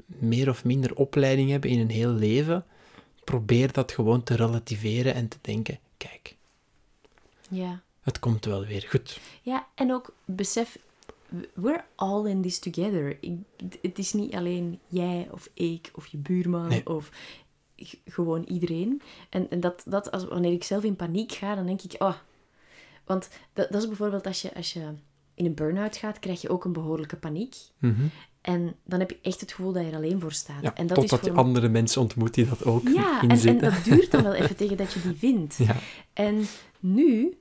meer 0.05 0.49
of 0.49 0.65
minder 0.65 0.95
opleiding 0.95 1.49
hebben 1.49 1.69
in 1.69 1.79
een 1.79 1.89
heel 1.89 2.11
leven, 2.11 2.65
probeer 3.23 3.71
dat 3.71 3.91
gewoon 3.91 4.23
te 4.23 4.35
relativeren 4.35 5.13
en 5.13 5.27
te 5.27 5.37
denken, 5.41 5.79
kijk, 5.97 6.35
Ja. 7.49 7.81
Het 8.07 8.19
komt 8.19 8.45
wel 8.45 8.65
weer 8.65 8.85
goed. 8.89 9.19
ja, 9.41 9.67
en 9.75 9.93
ook 9.93 10.13
besef, 10.25 10.77
we're 11.53 11.83
all 11.95 12.25
in 12.29 12.41
this 12.41 12.59
together. 12.59 13.17
Ik, 13.19 13.33
het 13.81 13.99
is 13.99 14.13
niet 14.13 14.33
alleen 14.33 14.79
jij 14.87 15.27
of 15.31 15.49
ik 15.53 15.91
of 15.93 16.07
je 16.07 16.17
buurman 16.17 16.67
Nee. 16.67 16.85
of 16.89 17.09
gewoon 18.05 18.43
iedereen. 18.43 19.01
En, 19.29 19.49
en 19.49 19.59
dat, 19.59 19.83
dat 19.85 20.11
als, 20.11 20.25
wanneer 20.25 20.51
ik 20.53 20.63
zelf 20.63 20.83
in 20.83 20.95
paniek 20.95 21.31
ga, 21.31 21.55
dan 21.55 21.65
denk 21.65 21.81
ik, 21.81 21.95
oh... 22.01 22.13
Want 23.05 23.29
dat, 23.53 23.71
dat 23.71 23.81
is 23.81 23.87
bijvoorbeeld 23.87 24.25
als 24.25 24.41
je, 24.41 24.53
als 24.55 24.73
je 24.73 24.93
in 25.33 25.45
een 25.45 25.53
burn-out 25.53 25.97
gaat, 25.97 26.19
krijg 26.19 26.41
je 26.41 26.49
ook 26.49 26.65
een 26.65 26.73
behoorlijke 26.73 27.15
paniek. 27.15 27.55
Mhm. 27.77 28.05
En 28.41 28.75
dan 28.85 28.99
heb 28.99 29.09
je 29.09 29.17
echt 29.21 29.41
het 29.41 29.51
gevoel 29.51 29.71
dat 29.71 29.83
je 29.83 29.89
er 29.89 29.95
alleen 29.95 30.19
voor 30.19 30.31
staat. 30.31 30.61
Ja, 30.61 30.75
en 30.75 30.87
dat 30.87 30.97
totdat 30.97 31.19
is 31.19 31.25
je 31.25 31.31
voor... 31.33 31.43
andere 31.43 31.69
mensen 31.69 32.01
ontmoet 32.01 32.33
die 32.33 32.47
dat 32.47 32.65
ook 32.65 32.87
Ja, 32.87 33.15
en, 33.21 33.21
en 33.21 33.29
inzitten. 33.29 33.71
dat 33.71 33.83
duurt 33.83 34.11
dan 34.11 34.23
wel 34.23 34.33
even 34.33 34.55
tegen 34.55 34.77
dat 34.77 34.93
je 34.93 35.01
die 35.01 35.15
vindt. 35.15 35.57
Ja, 35.67 35.75
En 36.13 36.45
nu, 36.79 37.37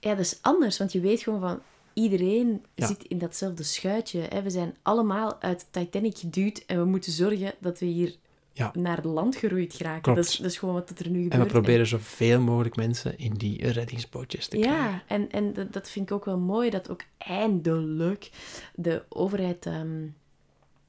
ja, 0.00 0.10
dat 0.10 0.24
is 0.24 0.38
anders, 0.40 0.78
want 0.78 0.92
je 0.92 1.00
weet 1.00 1.22
gewoon 1.22 1.40
van 1.40 1.60
iedereen 1.92 2.64
Ja. 2.74 2.86
zit 2.86 3.04
in 3.04 3.18
datzelfde 3.18 3.62
schuitje. 3.62 4.20
Hè. 4.20 4.42
We 4.42 4.50
zijn 4.50 4.76
allemaal 4.82 5.40
uit 5.40 5.66
Titanic 5.70 6.18
geduwd 6.18 6.62
en 6.66 6.78
we 6.78 6.84
moeten 6.84 7.12
zorgen 7.12 7.52
dat 7.58 7.78
we 7.78 7.86
hier 7.86 8.14
Ja. 8.52 8.72
naar 8.78 9.06
land 9.06 9.36
geroeid 9.36 9.74
geraken. 9.74 10.14
Dat 10.14 10.24
is, 10.24 10.36
dat 10.36 10.50
is 10.50 10.58
gewoon 10.58 10.74
wat 10.74 10.90
er 10.90 11.08
nu 11.10 11.22
gebeurt. 11.22 11.32
en 11.32 11.40
we 11.40 11.46
proberen 11.46 11.86
zoveel 11.86 12.40
mogelijk 12.40 12.76
mensen 12.76 13.18
in 13.18 13.34
die 13.34 13.70
reddingsbootjes 13.70 14.46
te 14.46 14.56
krijgen. 14.56 14.82
Ja, 14.84 15.02
en, 15.06 15.30
en 15.30 15.52
dat, 15.52 15.72
dat 15.72 15.90
vind 15.90 16.10
ik 16.10 16.16
ook 16.16 16.24
wel 16.24 16.38
mooi, 16.38 16.70
dat 16.70 16.90
ook 16.90 17.02
eindelijk 17.18 18.30
de 18.74 19.02
overheid 19.08 19.66
ehm, 19.66 20.06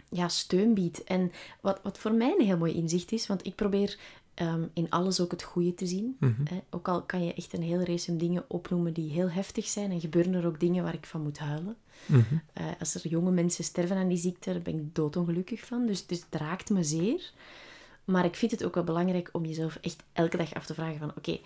ja, 0.10 0.28
steun 0.28 0.74
biedt. 0.74 1.04
En 1.04 1.32
wat, 1.62 1.80
wat 1.84 1.98
voor 1.98 2.14
mij 2.14 2.36
een 2.40 2.46
heel 2.46 2.58
mooi 2.58 2.74
inzicht 2.74 3.12
is, 3.12 3.28
want 3.28 3.46
ik 3.46 3.56
probeer 3.56 3.98
ehm, 4.42 4.64
in 4.74 4.90
alles 4.90 5.20
ook 5.20 5.32
het 5.32 5.44
goede 5.44 5.74
te 5.74 5.86
zien. 5.86 6.16
Mhm. 6.20 6.42
Hè. 6.50 6.60
Ook 6.70 6.88
al 6.88 7.02
kan 7.02 7.24
je 7.26 7.34
echt 7.34 7.54
een 7.54 7.62
hele 7.62 7.86
race 7.86 8.16
dingen 8.16 8.44
opnoemen 8.48 8.94
die 8.94 9.12
heel 9.12 9.30
heftig 9.30 9.66
zijn, 9.68 9.92
en 9.92 10.00
gebeuren 10.00 10.34
er 10.34 10.46
ook 10.46 10.60
dingen 10.60 10.84
waar 10.84 10.94
ik 10.94 11.06
van 11.06 11.22
moet 11.22 11.40
huilen. 11.40 11.76
Mhm. 12.06 12.22
Eh, 12.54 12.66
als 12.80 12.96
er 12.96 13.08
jonge 13.08 13.32
mensen 13.32 13.64
sterven 13.64 13.98
aan 13.98 14.08
die 14.08 14.18
ziekte, 14.18 14.52
daar 14.52 14.62
ben 14.62 14.76
ik 14.80 14.96
doodongelukkig 14.96 15.66
van. 15.66 15.86
Dus, 15.86 16.06
dus 16.06 16.20
het 16.30 16.42
raakt 16.42 16.70
me 16.70 16.84
zeer. 16.84 17.32
Maar 18.06 18.26
ik 18.26 18.36
vind 18.36 18.52
het 18.52 18.64
ook 18.64 18.76
wel 18.76 18.84
belangrijk 18.84 19.30
om 19.32 19.46
jezelf 19.46 19.78
echt 19.82 20.04
elke 20.14 20.38
dag 20.38 20.54
af 20.54 20.66
te 20.66 20.74
vragen 20.74 21.00
van... 21.00 21.12
Oké, 21.18 21.40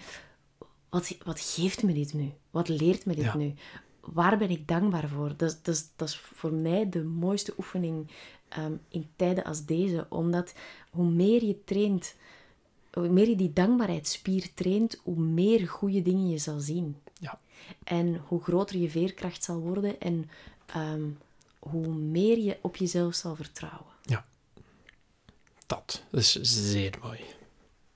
wat, 0.89 1.17
wat 1.23 1.39
geeft 1.39 1.83
me 1.83 1.93
dit 1.93 2.13
nu? 2.13 2.31
Wat 2.51 2.67
leert 2.67 3.05
me 3.05 3.15
dit 3.15 3.23
Ja. 3.23 3.37
nu? 3.37 3.53
Waar 3.99 4.37
ben 4.37 4.49
ik 4.49 4.67
dankbaar 4.67 5.07
voor? 5.09 5.33
Dat, 5.37 5.49
is- 5.51 5.61
dat, 5.61 5.75
is, 5.75 5.87
dat 5.95 6.07
is 6.07 6.17
voor 6.17 6.53
mij 6.53 6.89
de 6.89 7.03
mooiste 7.03 7.53
oefening 7.57 8.07
ehm, 8.49 8.73
in 8.89 9.07
tijden 9.15 9.43
als 9.43 9.65
deze. 9.65 10.05
Omdat 10.09 10.53
hoe 10.91 11.09
meer 11.09 11.43
je 11.43 11.63
traint, 11.63 12.15
hoe 12.95 13.09
meer 13.09 13.29
je 13.29 13.35
die 13.35 13.53
dankbaarheidsspier 13.53 14.53
traint, 14.53 14.99
hoe 15.03 15.19
meer 15.19 15.67
goede 15.67 16.01
dingen 16.01 16.29
je 16.29 16.37
zal 16.37 16.59
zien. 16.59 16.97
Ja. 17.19 17.39
En 17.83 18.21
hoe 18.27 18.43
groter 18.43 18.77
je 18.77 18.89
veerkracht 18.89 19.43
zal 19.43 19.59
worden 19.59 19.99
en 19.99 20.29
ehm, 20.65 21.09
hoe 21.59 21.87
meer 21.87 22.37
je 22.37 22.57
op 22.61 22.75
jezelf 22.75 23.15
zal 23.15 23.35
vertrouwen. 23.35 23.93
Dat 25.67 26.03
is 26.11 26.31
zeer 26.41 26.97
mooi. 27.01 27.19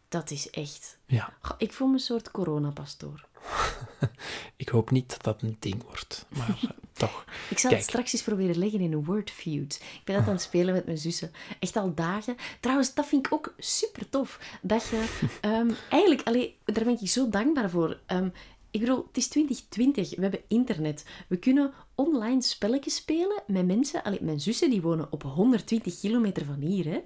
Dat 0.08 0.32
is 0.32 0.50
echt... 0.50 0.98
Ja, 1.06 1.34
Ik 1.58 1.74
voel 1.74 1.88
me 1.88 1.94
een 1.94 2.00
soort 2.00 2.32
coronapastoor. 2.32 3.28
ik 4.56 4.70
hoop 4.70 4.92
niet 4.92 5.10
dat 5.10 5.24
dat 5.24 5.42
een 5.42 5.58
ding 5.60 5.84
wordt, 5.84 6.26
maar 6.30 6.50
eh, 6.50 6.70
toch. 6.94 7.26
Ik 7.50 7.60
zal 7.60 7.70
Kijk. 7.70 7.82
het 7.82 7.90
straks 7.92 8.14
eens 8.14 8.24
proberen 8.24 8.58
leggen 8.58 8.80
in 8.80 8.94
een 8.94 9.06
wordfeud. 9.06 9.82
Ik 9.94 10.02
ben 10.04 10.16
dat 10.16 10.26
aan 10.26 10.34
het 10.34 10.42
spelen 10.42 10.74
met 10.74 10.86
mijn 10.86 10.98
zussen. 10.98 11.32
Echt 11.60 11.76
al 11.76 11.94
dagen. 11.94 12.36
Trouwens, 12.60 12.94
dat 12.94 13.06
vind 13.06 13.26
ik 13.26 13.34
ook 13.34 13.54
super 13.58 14.10
tof. 14.10 14.40
Dat 14.62 14.88
je 14.88 15.20
ehm, 15.42 15.72
eigenlijk, 15.90 16.28
allee, 16.28 16.58
daar 16.66 16.84
ben 16.84 17.00
ik 17.02 17.10
zo 17.10 17.30
dankbaar 17.30 17.70
voor. 17.70 18.00
Ehm, 18.06 18.30
ik 18.72 18.80
bedoel, 18.80 19.06
het 19.08 19.18
is 19.18 19.28
2020, 19.28 20.16
we 20.16 20.22
hebben 20.22 20.42
internet. 20.48 21.06
We 21.28 21.38
kunnen 21.38 21.74
online 21.96 22.42
spelletjes 22.42 22.96
spelen 22.96 23.44
met 23.48 23.66
mensen. 23.66 24.04
Allee, 24.04 24.22
mijn 24.22 24.40
zussen 24.40 24.70
die 24.70 24.82
wonen 24.82 25.12
op 25.12 25.24
120 25.24 26.00
kilometer 26.00 26.46
van 26.46 26.60
hier, 26.60 26.86
hè. 26.86 27.00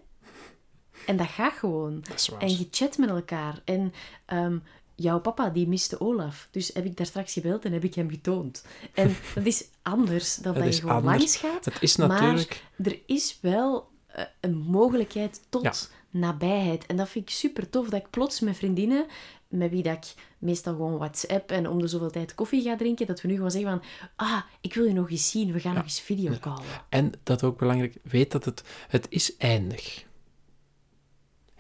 En 1.06 1.18
dat 1.18 1.28
gaat 1.28 1.54
gewoon. 1.54 2.02
Dat 2.02 2.20
is 2.20 2.28
waar. 2.28 2.42
En 2.42 2.50
je 2.50 2.68
chat 2.72 2.98
met 2.98 3.10
elkaar. 3.10 3.62
En 3.66 3.94
ehm, 4.26 4.58
jouw 5.04 5.20
papa, 5.20 5.50
die 5.50 5.68
miste 5.68 6.00
Olaf. 6.00 6.48
Dus 6.52 6.72
heb 6.74 6.86
ik 6.86 6.98
daar 6.98 7.06
straks 7.06 7.34
gebeld 7.34 7.66
en 7.66 7.74
heb 7.74 7.84
ik 7.84 7.94
hem 7.96 8.10
getoond. 8.10 8.66
En 8.94 9.16
dat 9.36 9.46
is 9.46 9.66
anders 9.82 10.36
dan 10.36 10.54
dat 10.54 10.66
is 10.66 10.76
je 10.76 10.82
gewoon 10.82 10.96
anders. 10.96 11.18
langs 11.18 11.36
gaat. 11.38 11.66
Het 11.66 11.78
is 11.82 11.96
natuurlijk... 11.96 12.62
Maar 12.76 12.88
er 12.94 13.00
is 13.06 13.38
wel 13.42 13.90
eh, 14.08 14.24
een 14.40 14.58
mogelijkheid 14.58 15.42
tot 15.50 15.64
Ja. 15.64 15.74
nabijheid. 16.20 16.86
En 16.86 16.96
dat 16.96 17.10
vind 17.10 17.30
ik 17.30 17.36
super 17.36 17.70
tof, 17.70 17.90
dat 17.90 18.00
ik 18.02 18.10
plots 18.10 18.40
met 18.40 18.58
vriendinnen, 18.58 19.06
met 19.48 19.70
wie 19.72 19.84
dat 19.84 19.94
ik 19.94 20.14
meestal 20.38 20.74
gewoon 20.74 20.98
WhatsApp 20.98 21.52
en 21.52 21.68
om 21.70 21.80
de 21.82 21.88
zoveel 21.88 22.12
tijd 22.12 22.36
koffie 22.36 22.62
ga 22.62 22.76
drinken, 22.76 23.08
dat 23.08 23.22
we 23.22 23.28
nu 23.28 23.36
gewoon 23.36 23.52
zeggen 23.52 23.70
van, 23.70 23.82
ah, 24.16 24.42
ik 24.62 24.74
wil 24.74 24.86
je 24.86 24.94
nog 24.94 25.10
eens 25.10 25.30
zien, 25.30 25.52
we 25.52 25.60
gaan 25.60 25.74
nog 25.76 25.84
eens 25.84 26.00
videocallen. 26.02 26.64
En 26.90 27.12
dat 27.24 27.44
ook 27.44 27.58
belangrijk, 27.58 27.96
weet 28.04 28.32
dat 28.32 28.46
het, 28.46 28.64
het 28.88 29.06
is 29.10 29.38
eindig. 29.38 30.06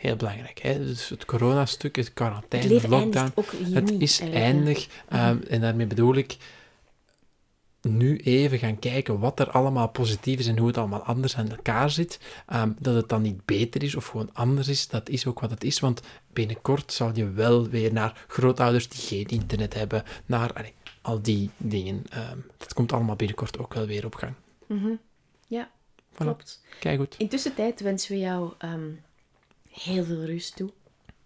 Heel 0.03 0.15
belangrijk. 0.15 0.59
Hè? 0.59 0.77
Dus 0.85 1.09
het 1.09 1.25
coronastuk, 1.25 1.95
het 1.95 2.13
quarantaine, 2.13 2.69
leven 2.69 2.89
lockdown, 2.89 3.31
ook 3.35 3.51
het 3.73 3.91
is 3.97 4.19
eindig. 4.19 4.87
ehm, 5.09 5.37
en 5.49 5.61
daarmee 5.61 5.85
bedoel 5.87 6.15
ik, 6.15 6.37
nu 7.81 8.17
even 8.17 8.57
gaan 8.59 8.79
kijken 8.79 9.19
wat 9.19 9.39
er 9.39 9.49
allemaal 9.51 9.87
positief 9.89 10.39
is 10.39 10.47
en 10.47 10.57
hoe 10.57 10.67
het 10.67 10.77
allemaal 10.77 11.01
anders 11.01 11.35
aan 11.37 11.49
elkaar 11.49 11.89
zit, 11.89 12.19
ehm, 12.47 12.71
dat 12.79 12.95
het 12.95 13.09
dan 13.09 13.21
niet 13.21 13.45
beter 13.45 13.83
is 13.83 13.95
of 13.95 14.05
gewoon 14.07 14.29
anders 14.33 14.67
is, 14.67 14.87
dat 14.87 15.09
is 15.09 15.25
ook 15.25 15.39
wat 15.39 15.49
het 15.49 15.63
is. 15.63 15.79
Want 15.79 16.01
binnenkort 16.33 16.93
zal 16.93 17.11
je 17.13 17.29
wel 17.31 17.67
weer 17.69 17.93
naar 17.93 18.25
grootouders 18.27 18.89
die 18.89 19.01
geen 19.01 19.27
internet 19.39 19.73
hebben, 19.73 20.03
naar 20.25 20.53
allee, 20.53 20.73
al 21.01 21.21
die 21.21 21.49
dingen. 21.57 22.03
Ehm, 22.09 22.37
dat 22.57 22.73
komt 22.73 22.91
allemaal 22.93 23.15
binnenkort 23.15 23.57
ook 23.59 23.73
wel 23.73 23.85
weer 23.85 24.05
op 24.05 24.15
gang. 24.15 24.33
Mhm. 24.67 24.91
Ja, 25.47 25.69
Voilà. 26.13 26.15
klopt. 26.15 26.61
Kijk 26.79 26.99
goed. 26.99 27.15
Intussen 27.17 27.53
tijd 27.55 27.81
wensen 27.81 28.11
we 28.11 28.19
jou 28.19 28.53
heel 29.81 30.03
veel 30.03 30.23
rust 30.25 30.55
toe. 30.55 30.69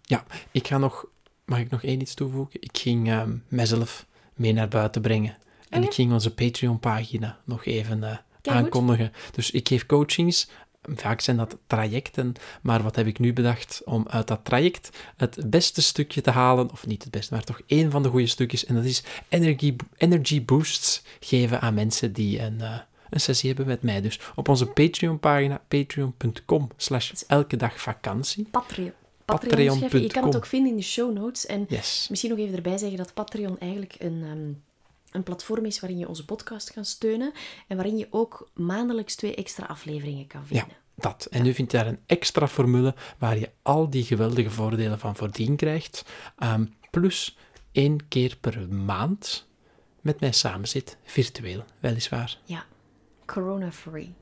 Ja, 0.02 0.24
ik 0.50 0.66
ga 0.66 0.78
nog, 0.78 1.06
mag 1.44 1.58
ik 1.58 1.70
nog 1.70 1.82
één 1.82 2.00
iets 2.00 2.14
toevoegen? 2.14 2.62
Ik 2.62 2.78
ging 2.78 3.08
ehm, 3.08 3.36
mezelf 3.48 4.06
mee 4.34 4.52
naar 4.52 4.68
buiten 4.68 5.02
brengen. 5.02 5.36
En 5.68 5.78
Oh 5.78 5.82
ja? 5.82 5.88
ik 5.88 5.94
ging 5.94 6.12
onze 6.12 6.34
Patreon-pagina 6.34 7.38
nog 7.44 7.64
even 7.64 8.04
eh, 8.04 8.10
goed. 8.42 8.52
aankondigen. 8.52 9.12
Dus 9.32 9.50
ik 9.50 9.68
geef 9.68 9.86
coachings. 9.86 10.48
Vaak 10.94 11.20
zijn 11.20 11.36
dat 11.36 11.56
trajecten, 11.66 12.34
maar 12.62 12.82
wat 12.82 12.96
heb 12.96 13.06
ik 13.06 13.18
nu 13.18 13.32
bedacht 13.32 13.82
om 13.84 14.06
uit 14.08 14.26
dat 14.26 14.40
traject 14.42 14.90
het 15.16 15.50
beste 15.50 15.82
stukje 15.82 16.20
te 16.20 16.30
halen, 16.30 16.70
of 16.70 16.86
niet 16.86 17.02
het 17.02 17.12
beste, 17.12 17.34
maar 17.34 17.44
toch 17.44 17.60
één 17.66 17.90
van 17.90 18.02
de 18.02 18.08
goede 18.08 18.26
stukjes, 18.26 18.64
en 18.64 18.74
dat 18.74 18.84
is 18.84 19.02
energy, 19.28 19.76
energy 19.96 20.44
boosts 20.44 21.02
geven 21.20 21.60
aan 21.60 21.74
mensen 21.74 22.12
die 22.12 22.40
een, 22.40 22.60
eh, 22.60 22.78
een 23.10 23.20
sessie 23.20 23.48
hebben 23.48 23.66
met 23.66 23.82
mij. 23.82 24.00
Dus 24.00 24.20
op 24.34 24.48
onze 24.48 24.66
Patreon-pagina, 24.66 25.62
patreon.com 25.68 26.68
slash 26.76 27.12
elke 27.26 27.56
dag 27.56 27.80
vakantie. 27.80 28.48
Patreon. 28.50 29.76
Schrijf 29.76 29.92
je. 29.92 30.06
Kan 30.06 30.24
het 30.24 30.36
ook 30.36 30.46
vinden 30.46 30.70
in 30.70 30.76
de 30.76 30.82
show 30.82 31.12
notes. 31.12 31.46
En 31.46 31.64
Yes. 31.68 32.06
misschien 32.10 32.30
nog 32.30 32.38
even 32.38 32.56
erbij 32.56 32.78
zeggen 32.78 32.96
dat 32.98 33.14
Patreon 33.14 33.58
eigenlijk 33.58 33.94
een, 33.98 34.22
ehm, 34.22 34.52
een 35.16 35.22
platform 35.22 35.64
is 35.64 35.80
waarin 35.80 35.98
je 35.98 36.08
onze 36.08 36.24
podcast 36.24 36.72
kan 36.72 36.84
steunen. 36.84 37.32
En 37.66 37.76
waarin 37.76 37.96
je 37.98 38.06
ook 38.10 38.50
maandelijks 38.54 39.14
twee 39.14 39.34
extra 39.34 39.66
afleveringen 39.66 40.26
kan 40.26 40.40
Ja, 40.48 40.58
vinden. 40.60 40.76
dat. 40.94 41.26
En 41.30 41.42
nu 41.42 41.54
vind 41.54 41.70
je 41.70 41.76
daar 41.76 41.86
een 41.86 41.98
extra 42.06 42.48
formule 42.48 42.94
waar 43.18 43.38
je 43.38 43.50
al 43.62 43.90
die 43.90 44.04
geweldige 44.04 44.50
voordelen 44.50 44.98
van 44.98 45.16
voordien 45.16 45.56
krijgt. 45.56 46.04
ehm, 46.38 46.64
plus 46.90 47.36
één 47.72 48.08
keer 48.08 48.36
per 48.40 48.68
maand 48.68 49.46
met 50.00 50.20
mij 50.20 50.32
samen 50.32 50.68
zit, 50.68 50.96
virtueel, 51.04 51.64
weliswaar. 51.80 52.38
Ja. 52.44 52.64
Corona-free. 53.32 54.14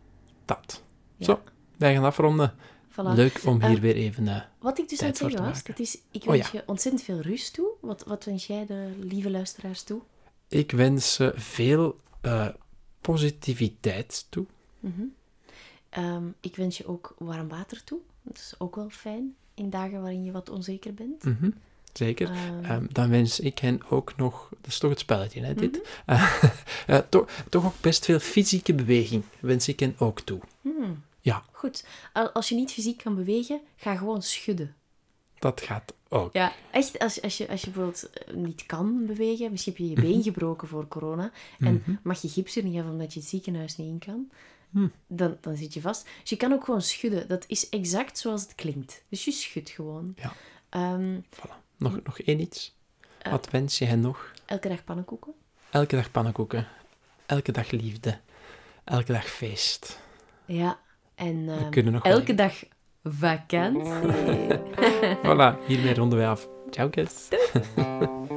Dat. 0.44 0.82
Ja. 1.16 1.24
Zo, 1.24 1.40
wij 1.76 1.94
gaan 1.94 2.04
afronden. 2.04 2.54
Voilà. 2.90 2.94
Leuk 3.14 3.40
om 3.46 3.60
hier 3.62 3.76
Eh, 3.76 3.80
weer 3.80 3.94
even... 3.94 4.28
eh, 4.28 4.40
Wat 4.58 4.78
ik 4.78 4.88
dus 4.88 5.00
aan 5.00 5.06
het 5.06 5.16
zeggen 5.16 5.42
was, 5.44 5.62
dat 5.64 5.78
is, 5.78 5.98
ik 6.10 6.22
Oh, 6.22 6.28
wens 6.28 6.50
ja. 6.50 6.58
je 6.58 6.62
ontzettend 6.66 7.04
veel 7.04 7.20
rust 7.20 7.54
toe. 7.54 7.68
Wat, 7.80 8.04
wat 8.04 8.24
wens 8.24 8.46
jij 8.46 8.66
de 8.66 8.90
lieve 9.00 9.30
luisteraars 9.30 9.82
toe? 9.82 10.00
ik 10.48 10.70
wens 10.72 11.12
ze 11.14 11.32
veel 11.34 12.00
eh, 12.20 12.48
positiviteit 13.00 14.26
toe. 14.28 14.46
Mhm. 14.80 15.02
Ehm, 15.88 16.24
ik 16.40 16.56
wens 16.56 16.78
je 16.78 16.86
ook 16.86 17.14
warm 17.18 17.48
water 17.48 17.84
toe. 17.84 17.98
Dat 18.22 18.36
is 18.36 18.54
ook 18.58 18.74
wel 18.76 18.88
fijn 18.90 19.34
in 19.54 19.70
dagen 19.70 20.00
waarin 20.00 20.24
je 20.24 20.32
wat 20.32 20.48
onzeker 20.48 20.94
bent. 20.94 21.24
Mhm, 21.24 21.50
Zeker. 21.96 22.30
Ehm, 22.30 22.64
Ehm, 22.64 22.86
dan 22.92 23.10
wens 23.10 23.40
ik 23.40 23.58
hen 23.58 23.80
ook 23.90 24.16
nog, 24.16 24.48
dat 24.60 24.66
is 24.70 24.78
toch 24.78 24.90
het 24.90 24.98
spelletje, 24.98 25.40
hè, 25.44 25.54
dit? 25.54 25.72
Mhm. 26.06 26.18
Eh, 26.86 26.98
toch, 27.08 27.28
toch 27.48 27.64
ook 27.64 27.80
best 27.80 28.04
veel 28.04 28.18
fysieke 28.18 28.74
beweging 28.74 29.22
wens 29.40 29.68
ik 29.68 29.80
hen 29.80 29.94
ook 29.98 30.20
toe. 30.20 30.40
hmm, 30.60 31.02
Ja, 31.20 31.44
Goed. 31.52 31.84
Al- 32.12 32.30
Als 32.32 32.48
je 32.48 32.54
niet 32.54 32.72
fysiek 32.72 32.98
kan 32.98 33.14
bewegen, 33.14 33.60
ga 33.76 33.96
gewoon 33.96 34.22
schudden. 34.22 34.74
dat 35.38 35.60
gaat 35.60 35.94
ook. 36.08 36.32
Ja, 36.32 36.52
echt, 36.70 36.98
als, 36.98 37.22
als, 37.22 37.36
je, 37.36 37.48
als 37.48 37.60
je 37.60 37.66
bijvoorbeeld 37.70 38.10
eh, 38.10 38.34
niet 38.34 38.66
kan 38.66 39.06
bewegen, 39.06 39.50
misschien 39.50 39.72
heb 39.72 39.82
je 39.82 39.88
je 39.90 39.96
Mhm. 40.00 40.06
been 40.12 40.22
gebroken 40.22 40.68
voor 40.68 40.88
corona, 40.88 41.30
en 41.58 41.82
mag 42.02 42.22
je 42.22 42.28
gips 42.28 42.56
er 42.56 42.62
niet 42.64 42.74
hebben 42.74 42.92
omdat 42.92 43.12
je 43.14 43.20
het 43.20 43.28
ziekenhuis 43.28 43.76
niet 43.76 43.88
in 43.88 43.98
kan, 43.98 44.30
Hm. 44.70 44.88
dan, 45.06 45.36
dan 45.40 45.56
zit 45.56 45.74
je 45.74 45.80
vast. 45.80 46.06
Dus 46.20 46.30
je 46.30 46.36
kan 46.36 46.52
ook 46.52 46.64
gewoon 46.64 46.82
schudden. 46.82 47.28
Dat 47.28 47.44
is 47.48 47.68
exact 47.68 48.18
zoals 48.18 48.42
het 48.42 48.54
klinkt. 48.54 49.02
Dus 49.08 49.24
je 49.24 49.30
schudt 49.30 49.70
gewoon. 49.70 50.14
Ja. 50.16 50.32
Ehm, 50.68 51.20
Voilà. 51.20 51.64
Nog, 51.76 52.02
nog 52.04 52.18
één 52.18 52.40
iets. 52.40 52.76
Eh. 53.18 53.32
Wat 53.32 53.50
wens 53.50 53.78
je 53.78 53.84
hen 53.84 54.00
nog? 54.00 54.34
elke 54.46 54.68
dag 54.68 54.84
pannenkoeken. 54.84 55.32
Elke 55.70 55.96
dag 55.96 56.10
pannenkoeken. 56.10 56.66
Elke 57.26 57.52
dag 57.52 57.70
liefde. 57.70 58.18
Elke 58.84 59.12
dag 59.12 59.26
feest. 59.26 60.00
Ja, 60.44 60.78
en 61.14 61.48
ehm, 61.48 61.94
elke 62.02 62.34
dag 62.34 62.52
vakantie. 63.02 64.58
Voilà, 65.24 65.66
hiermee 65.66 65.94
ronden 65.94 66.18
wij 66.18 66.28
af. 66.28 66.48
Ciao, 66.70 66.88
kids. 66.88 67.28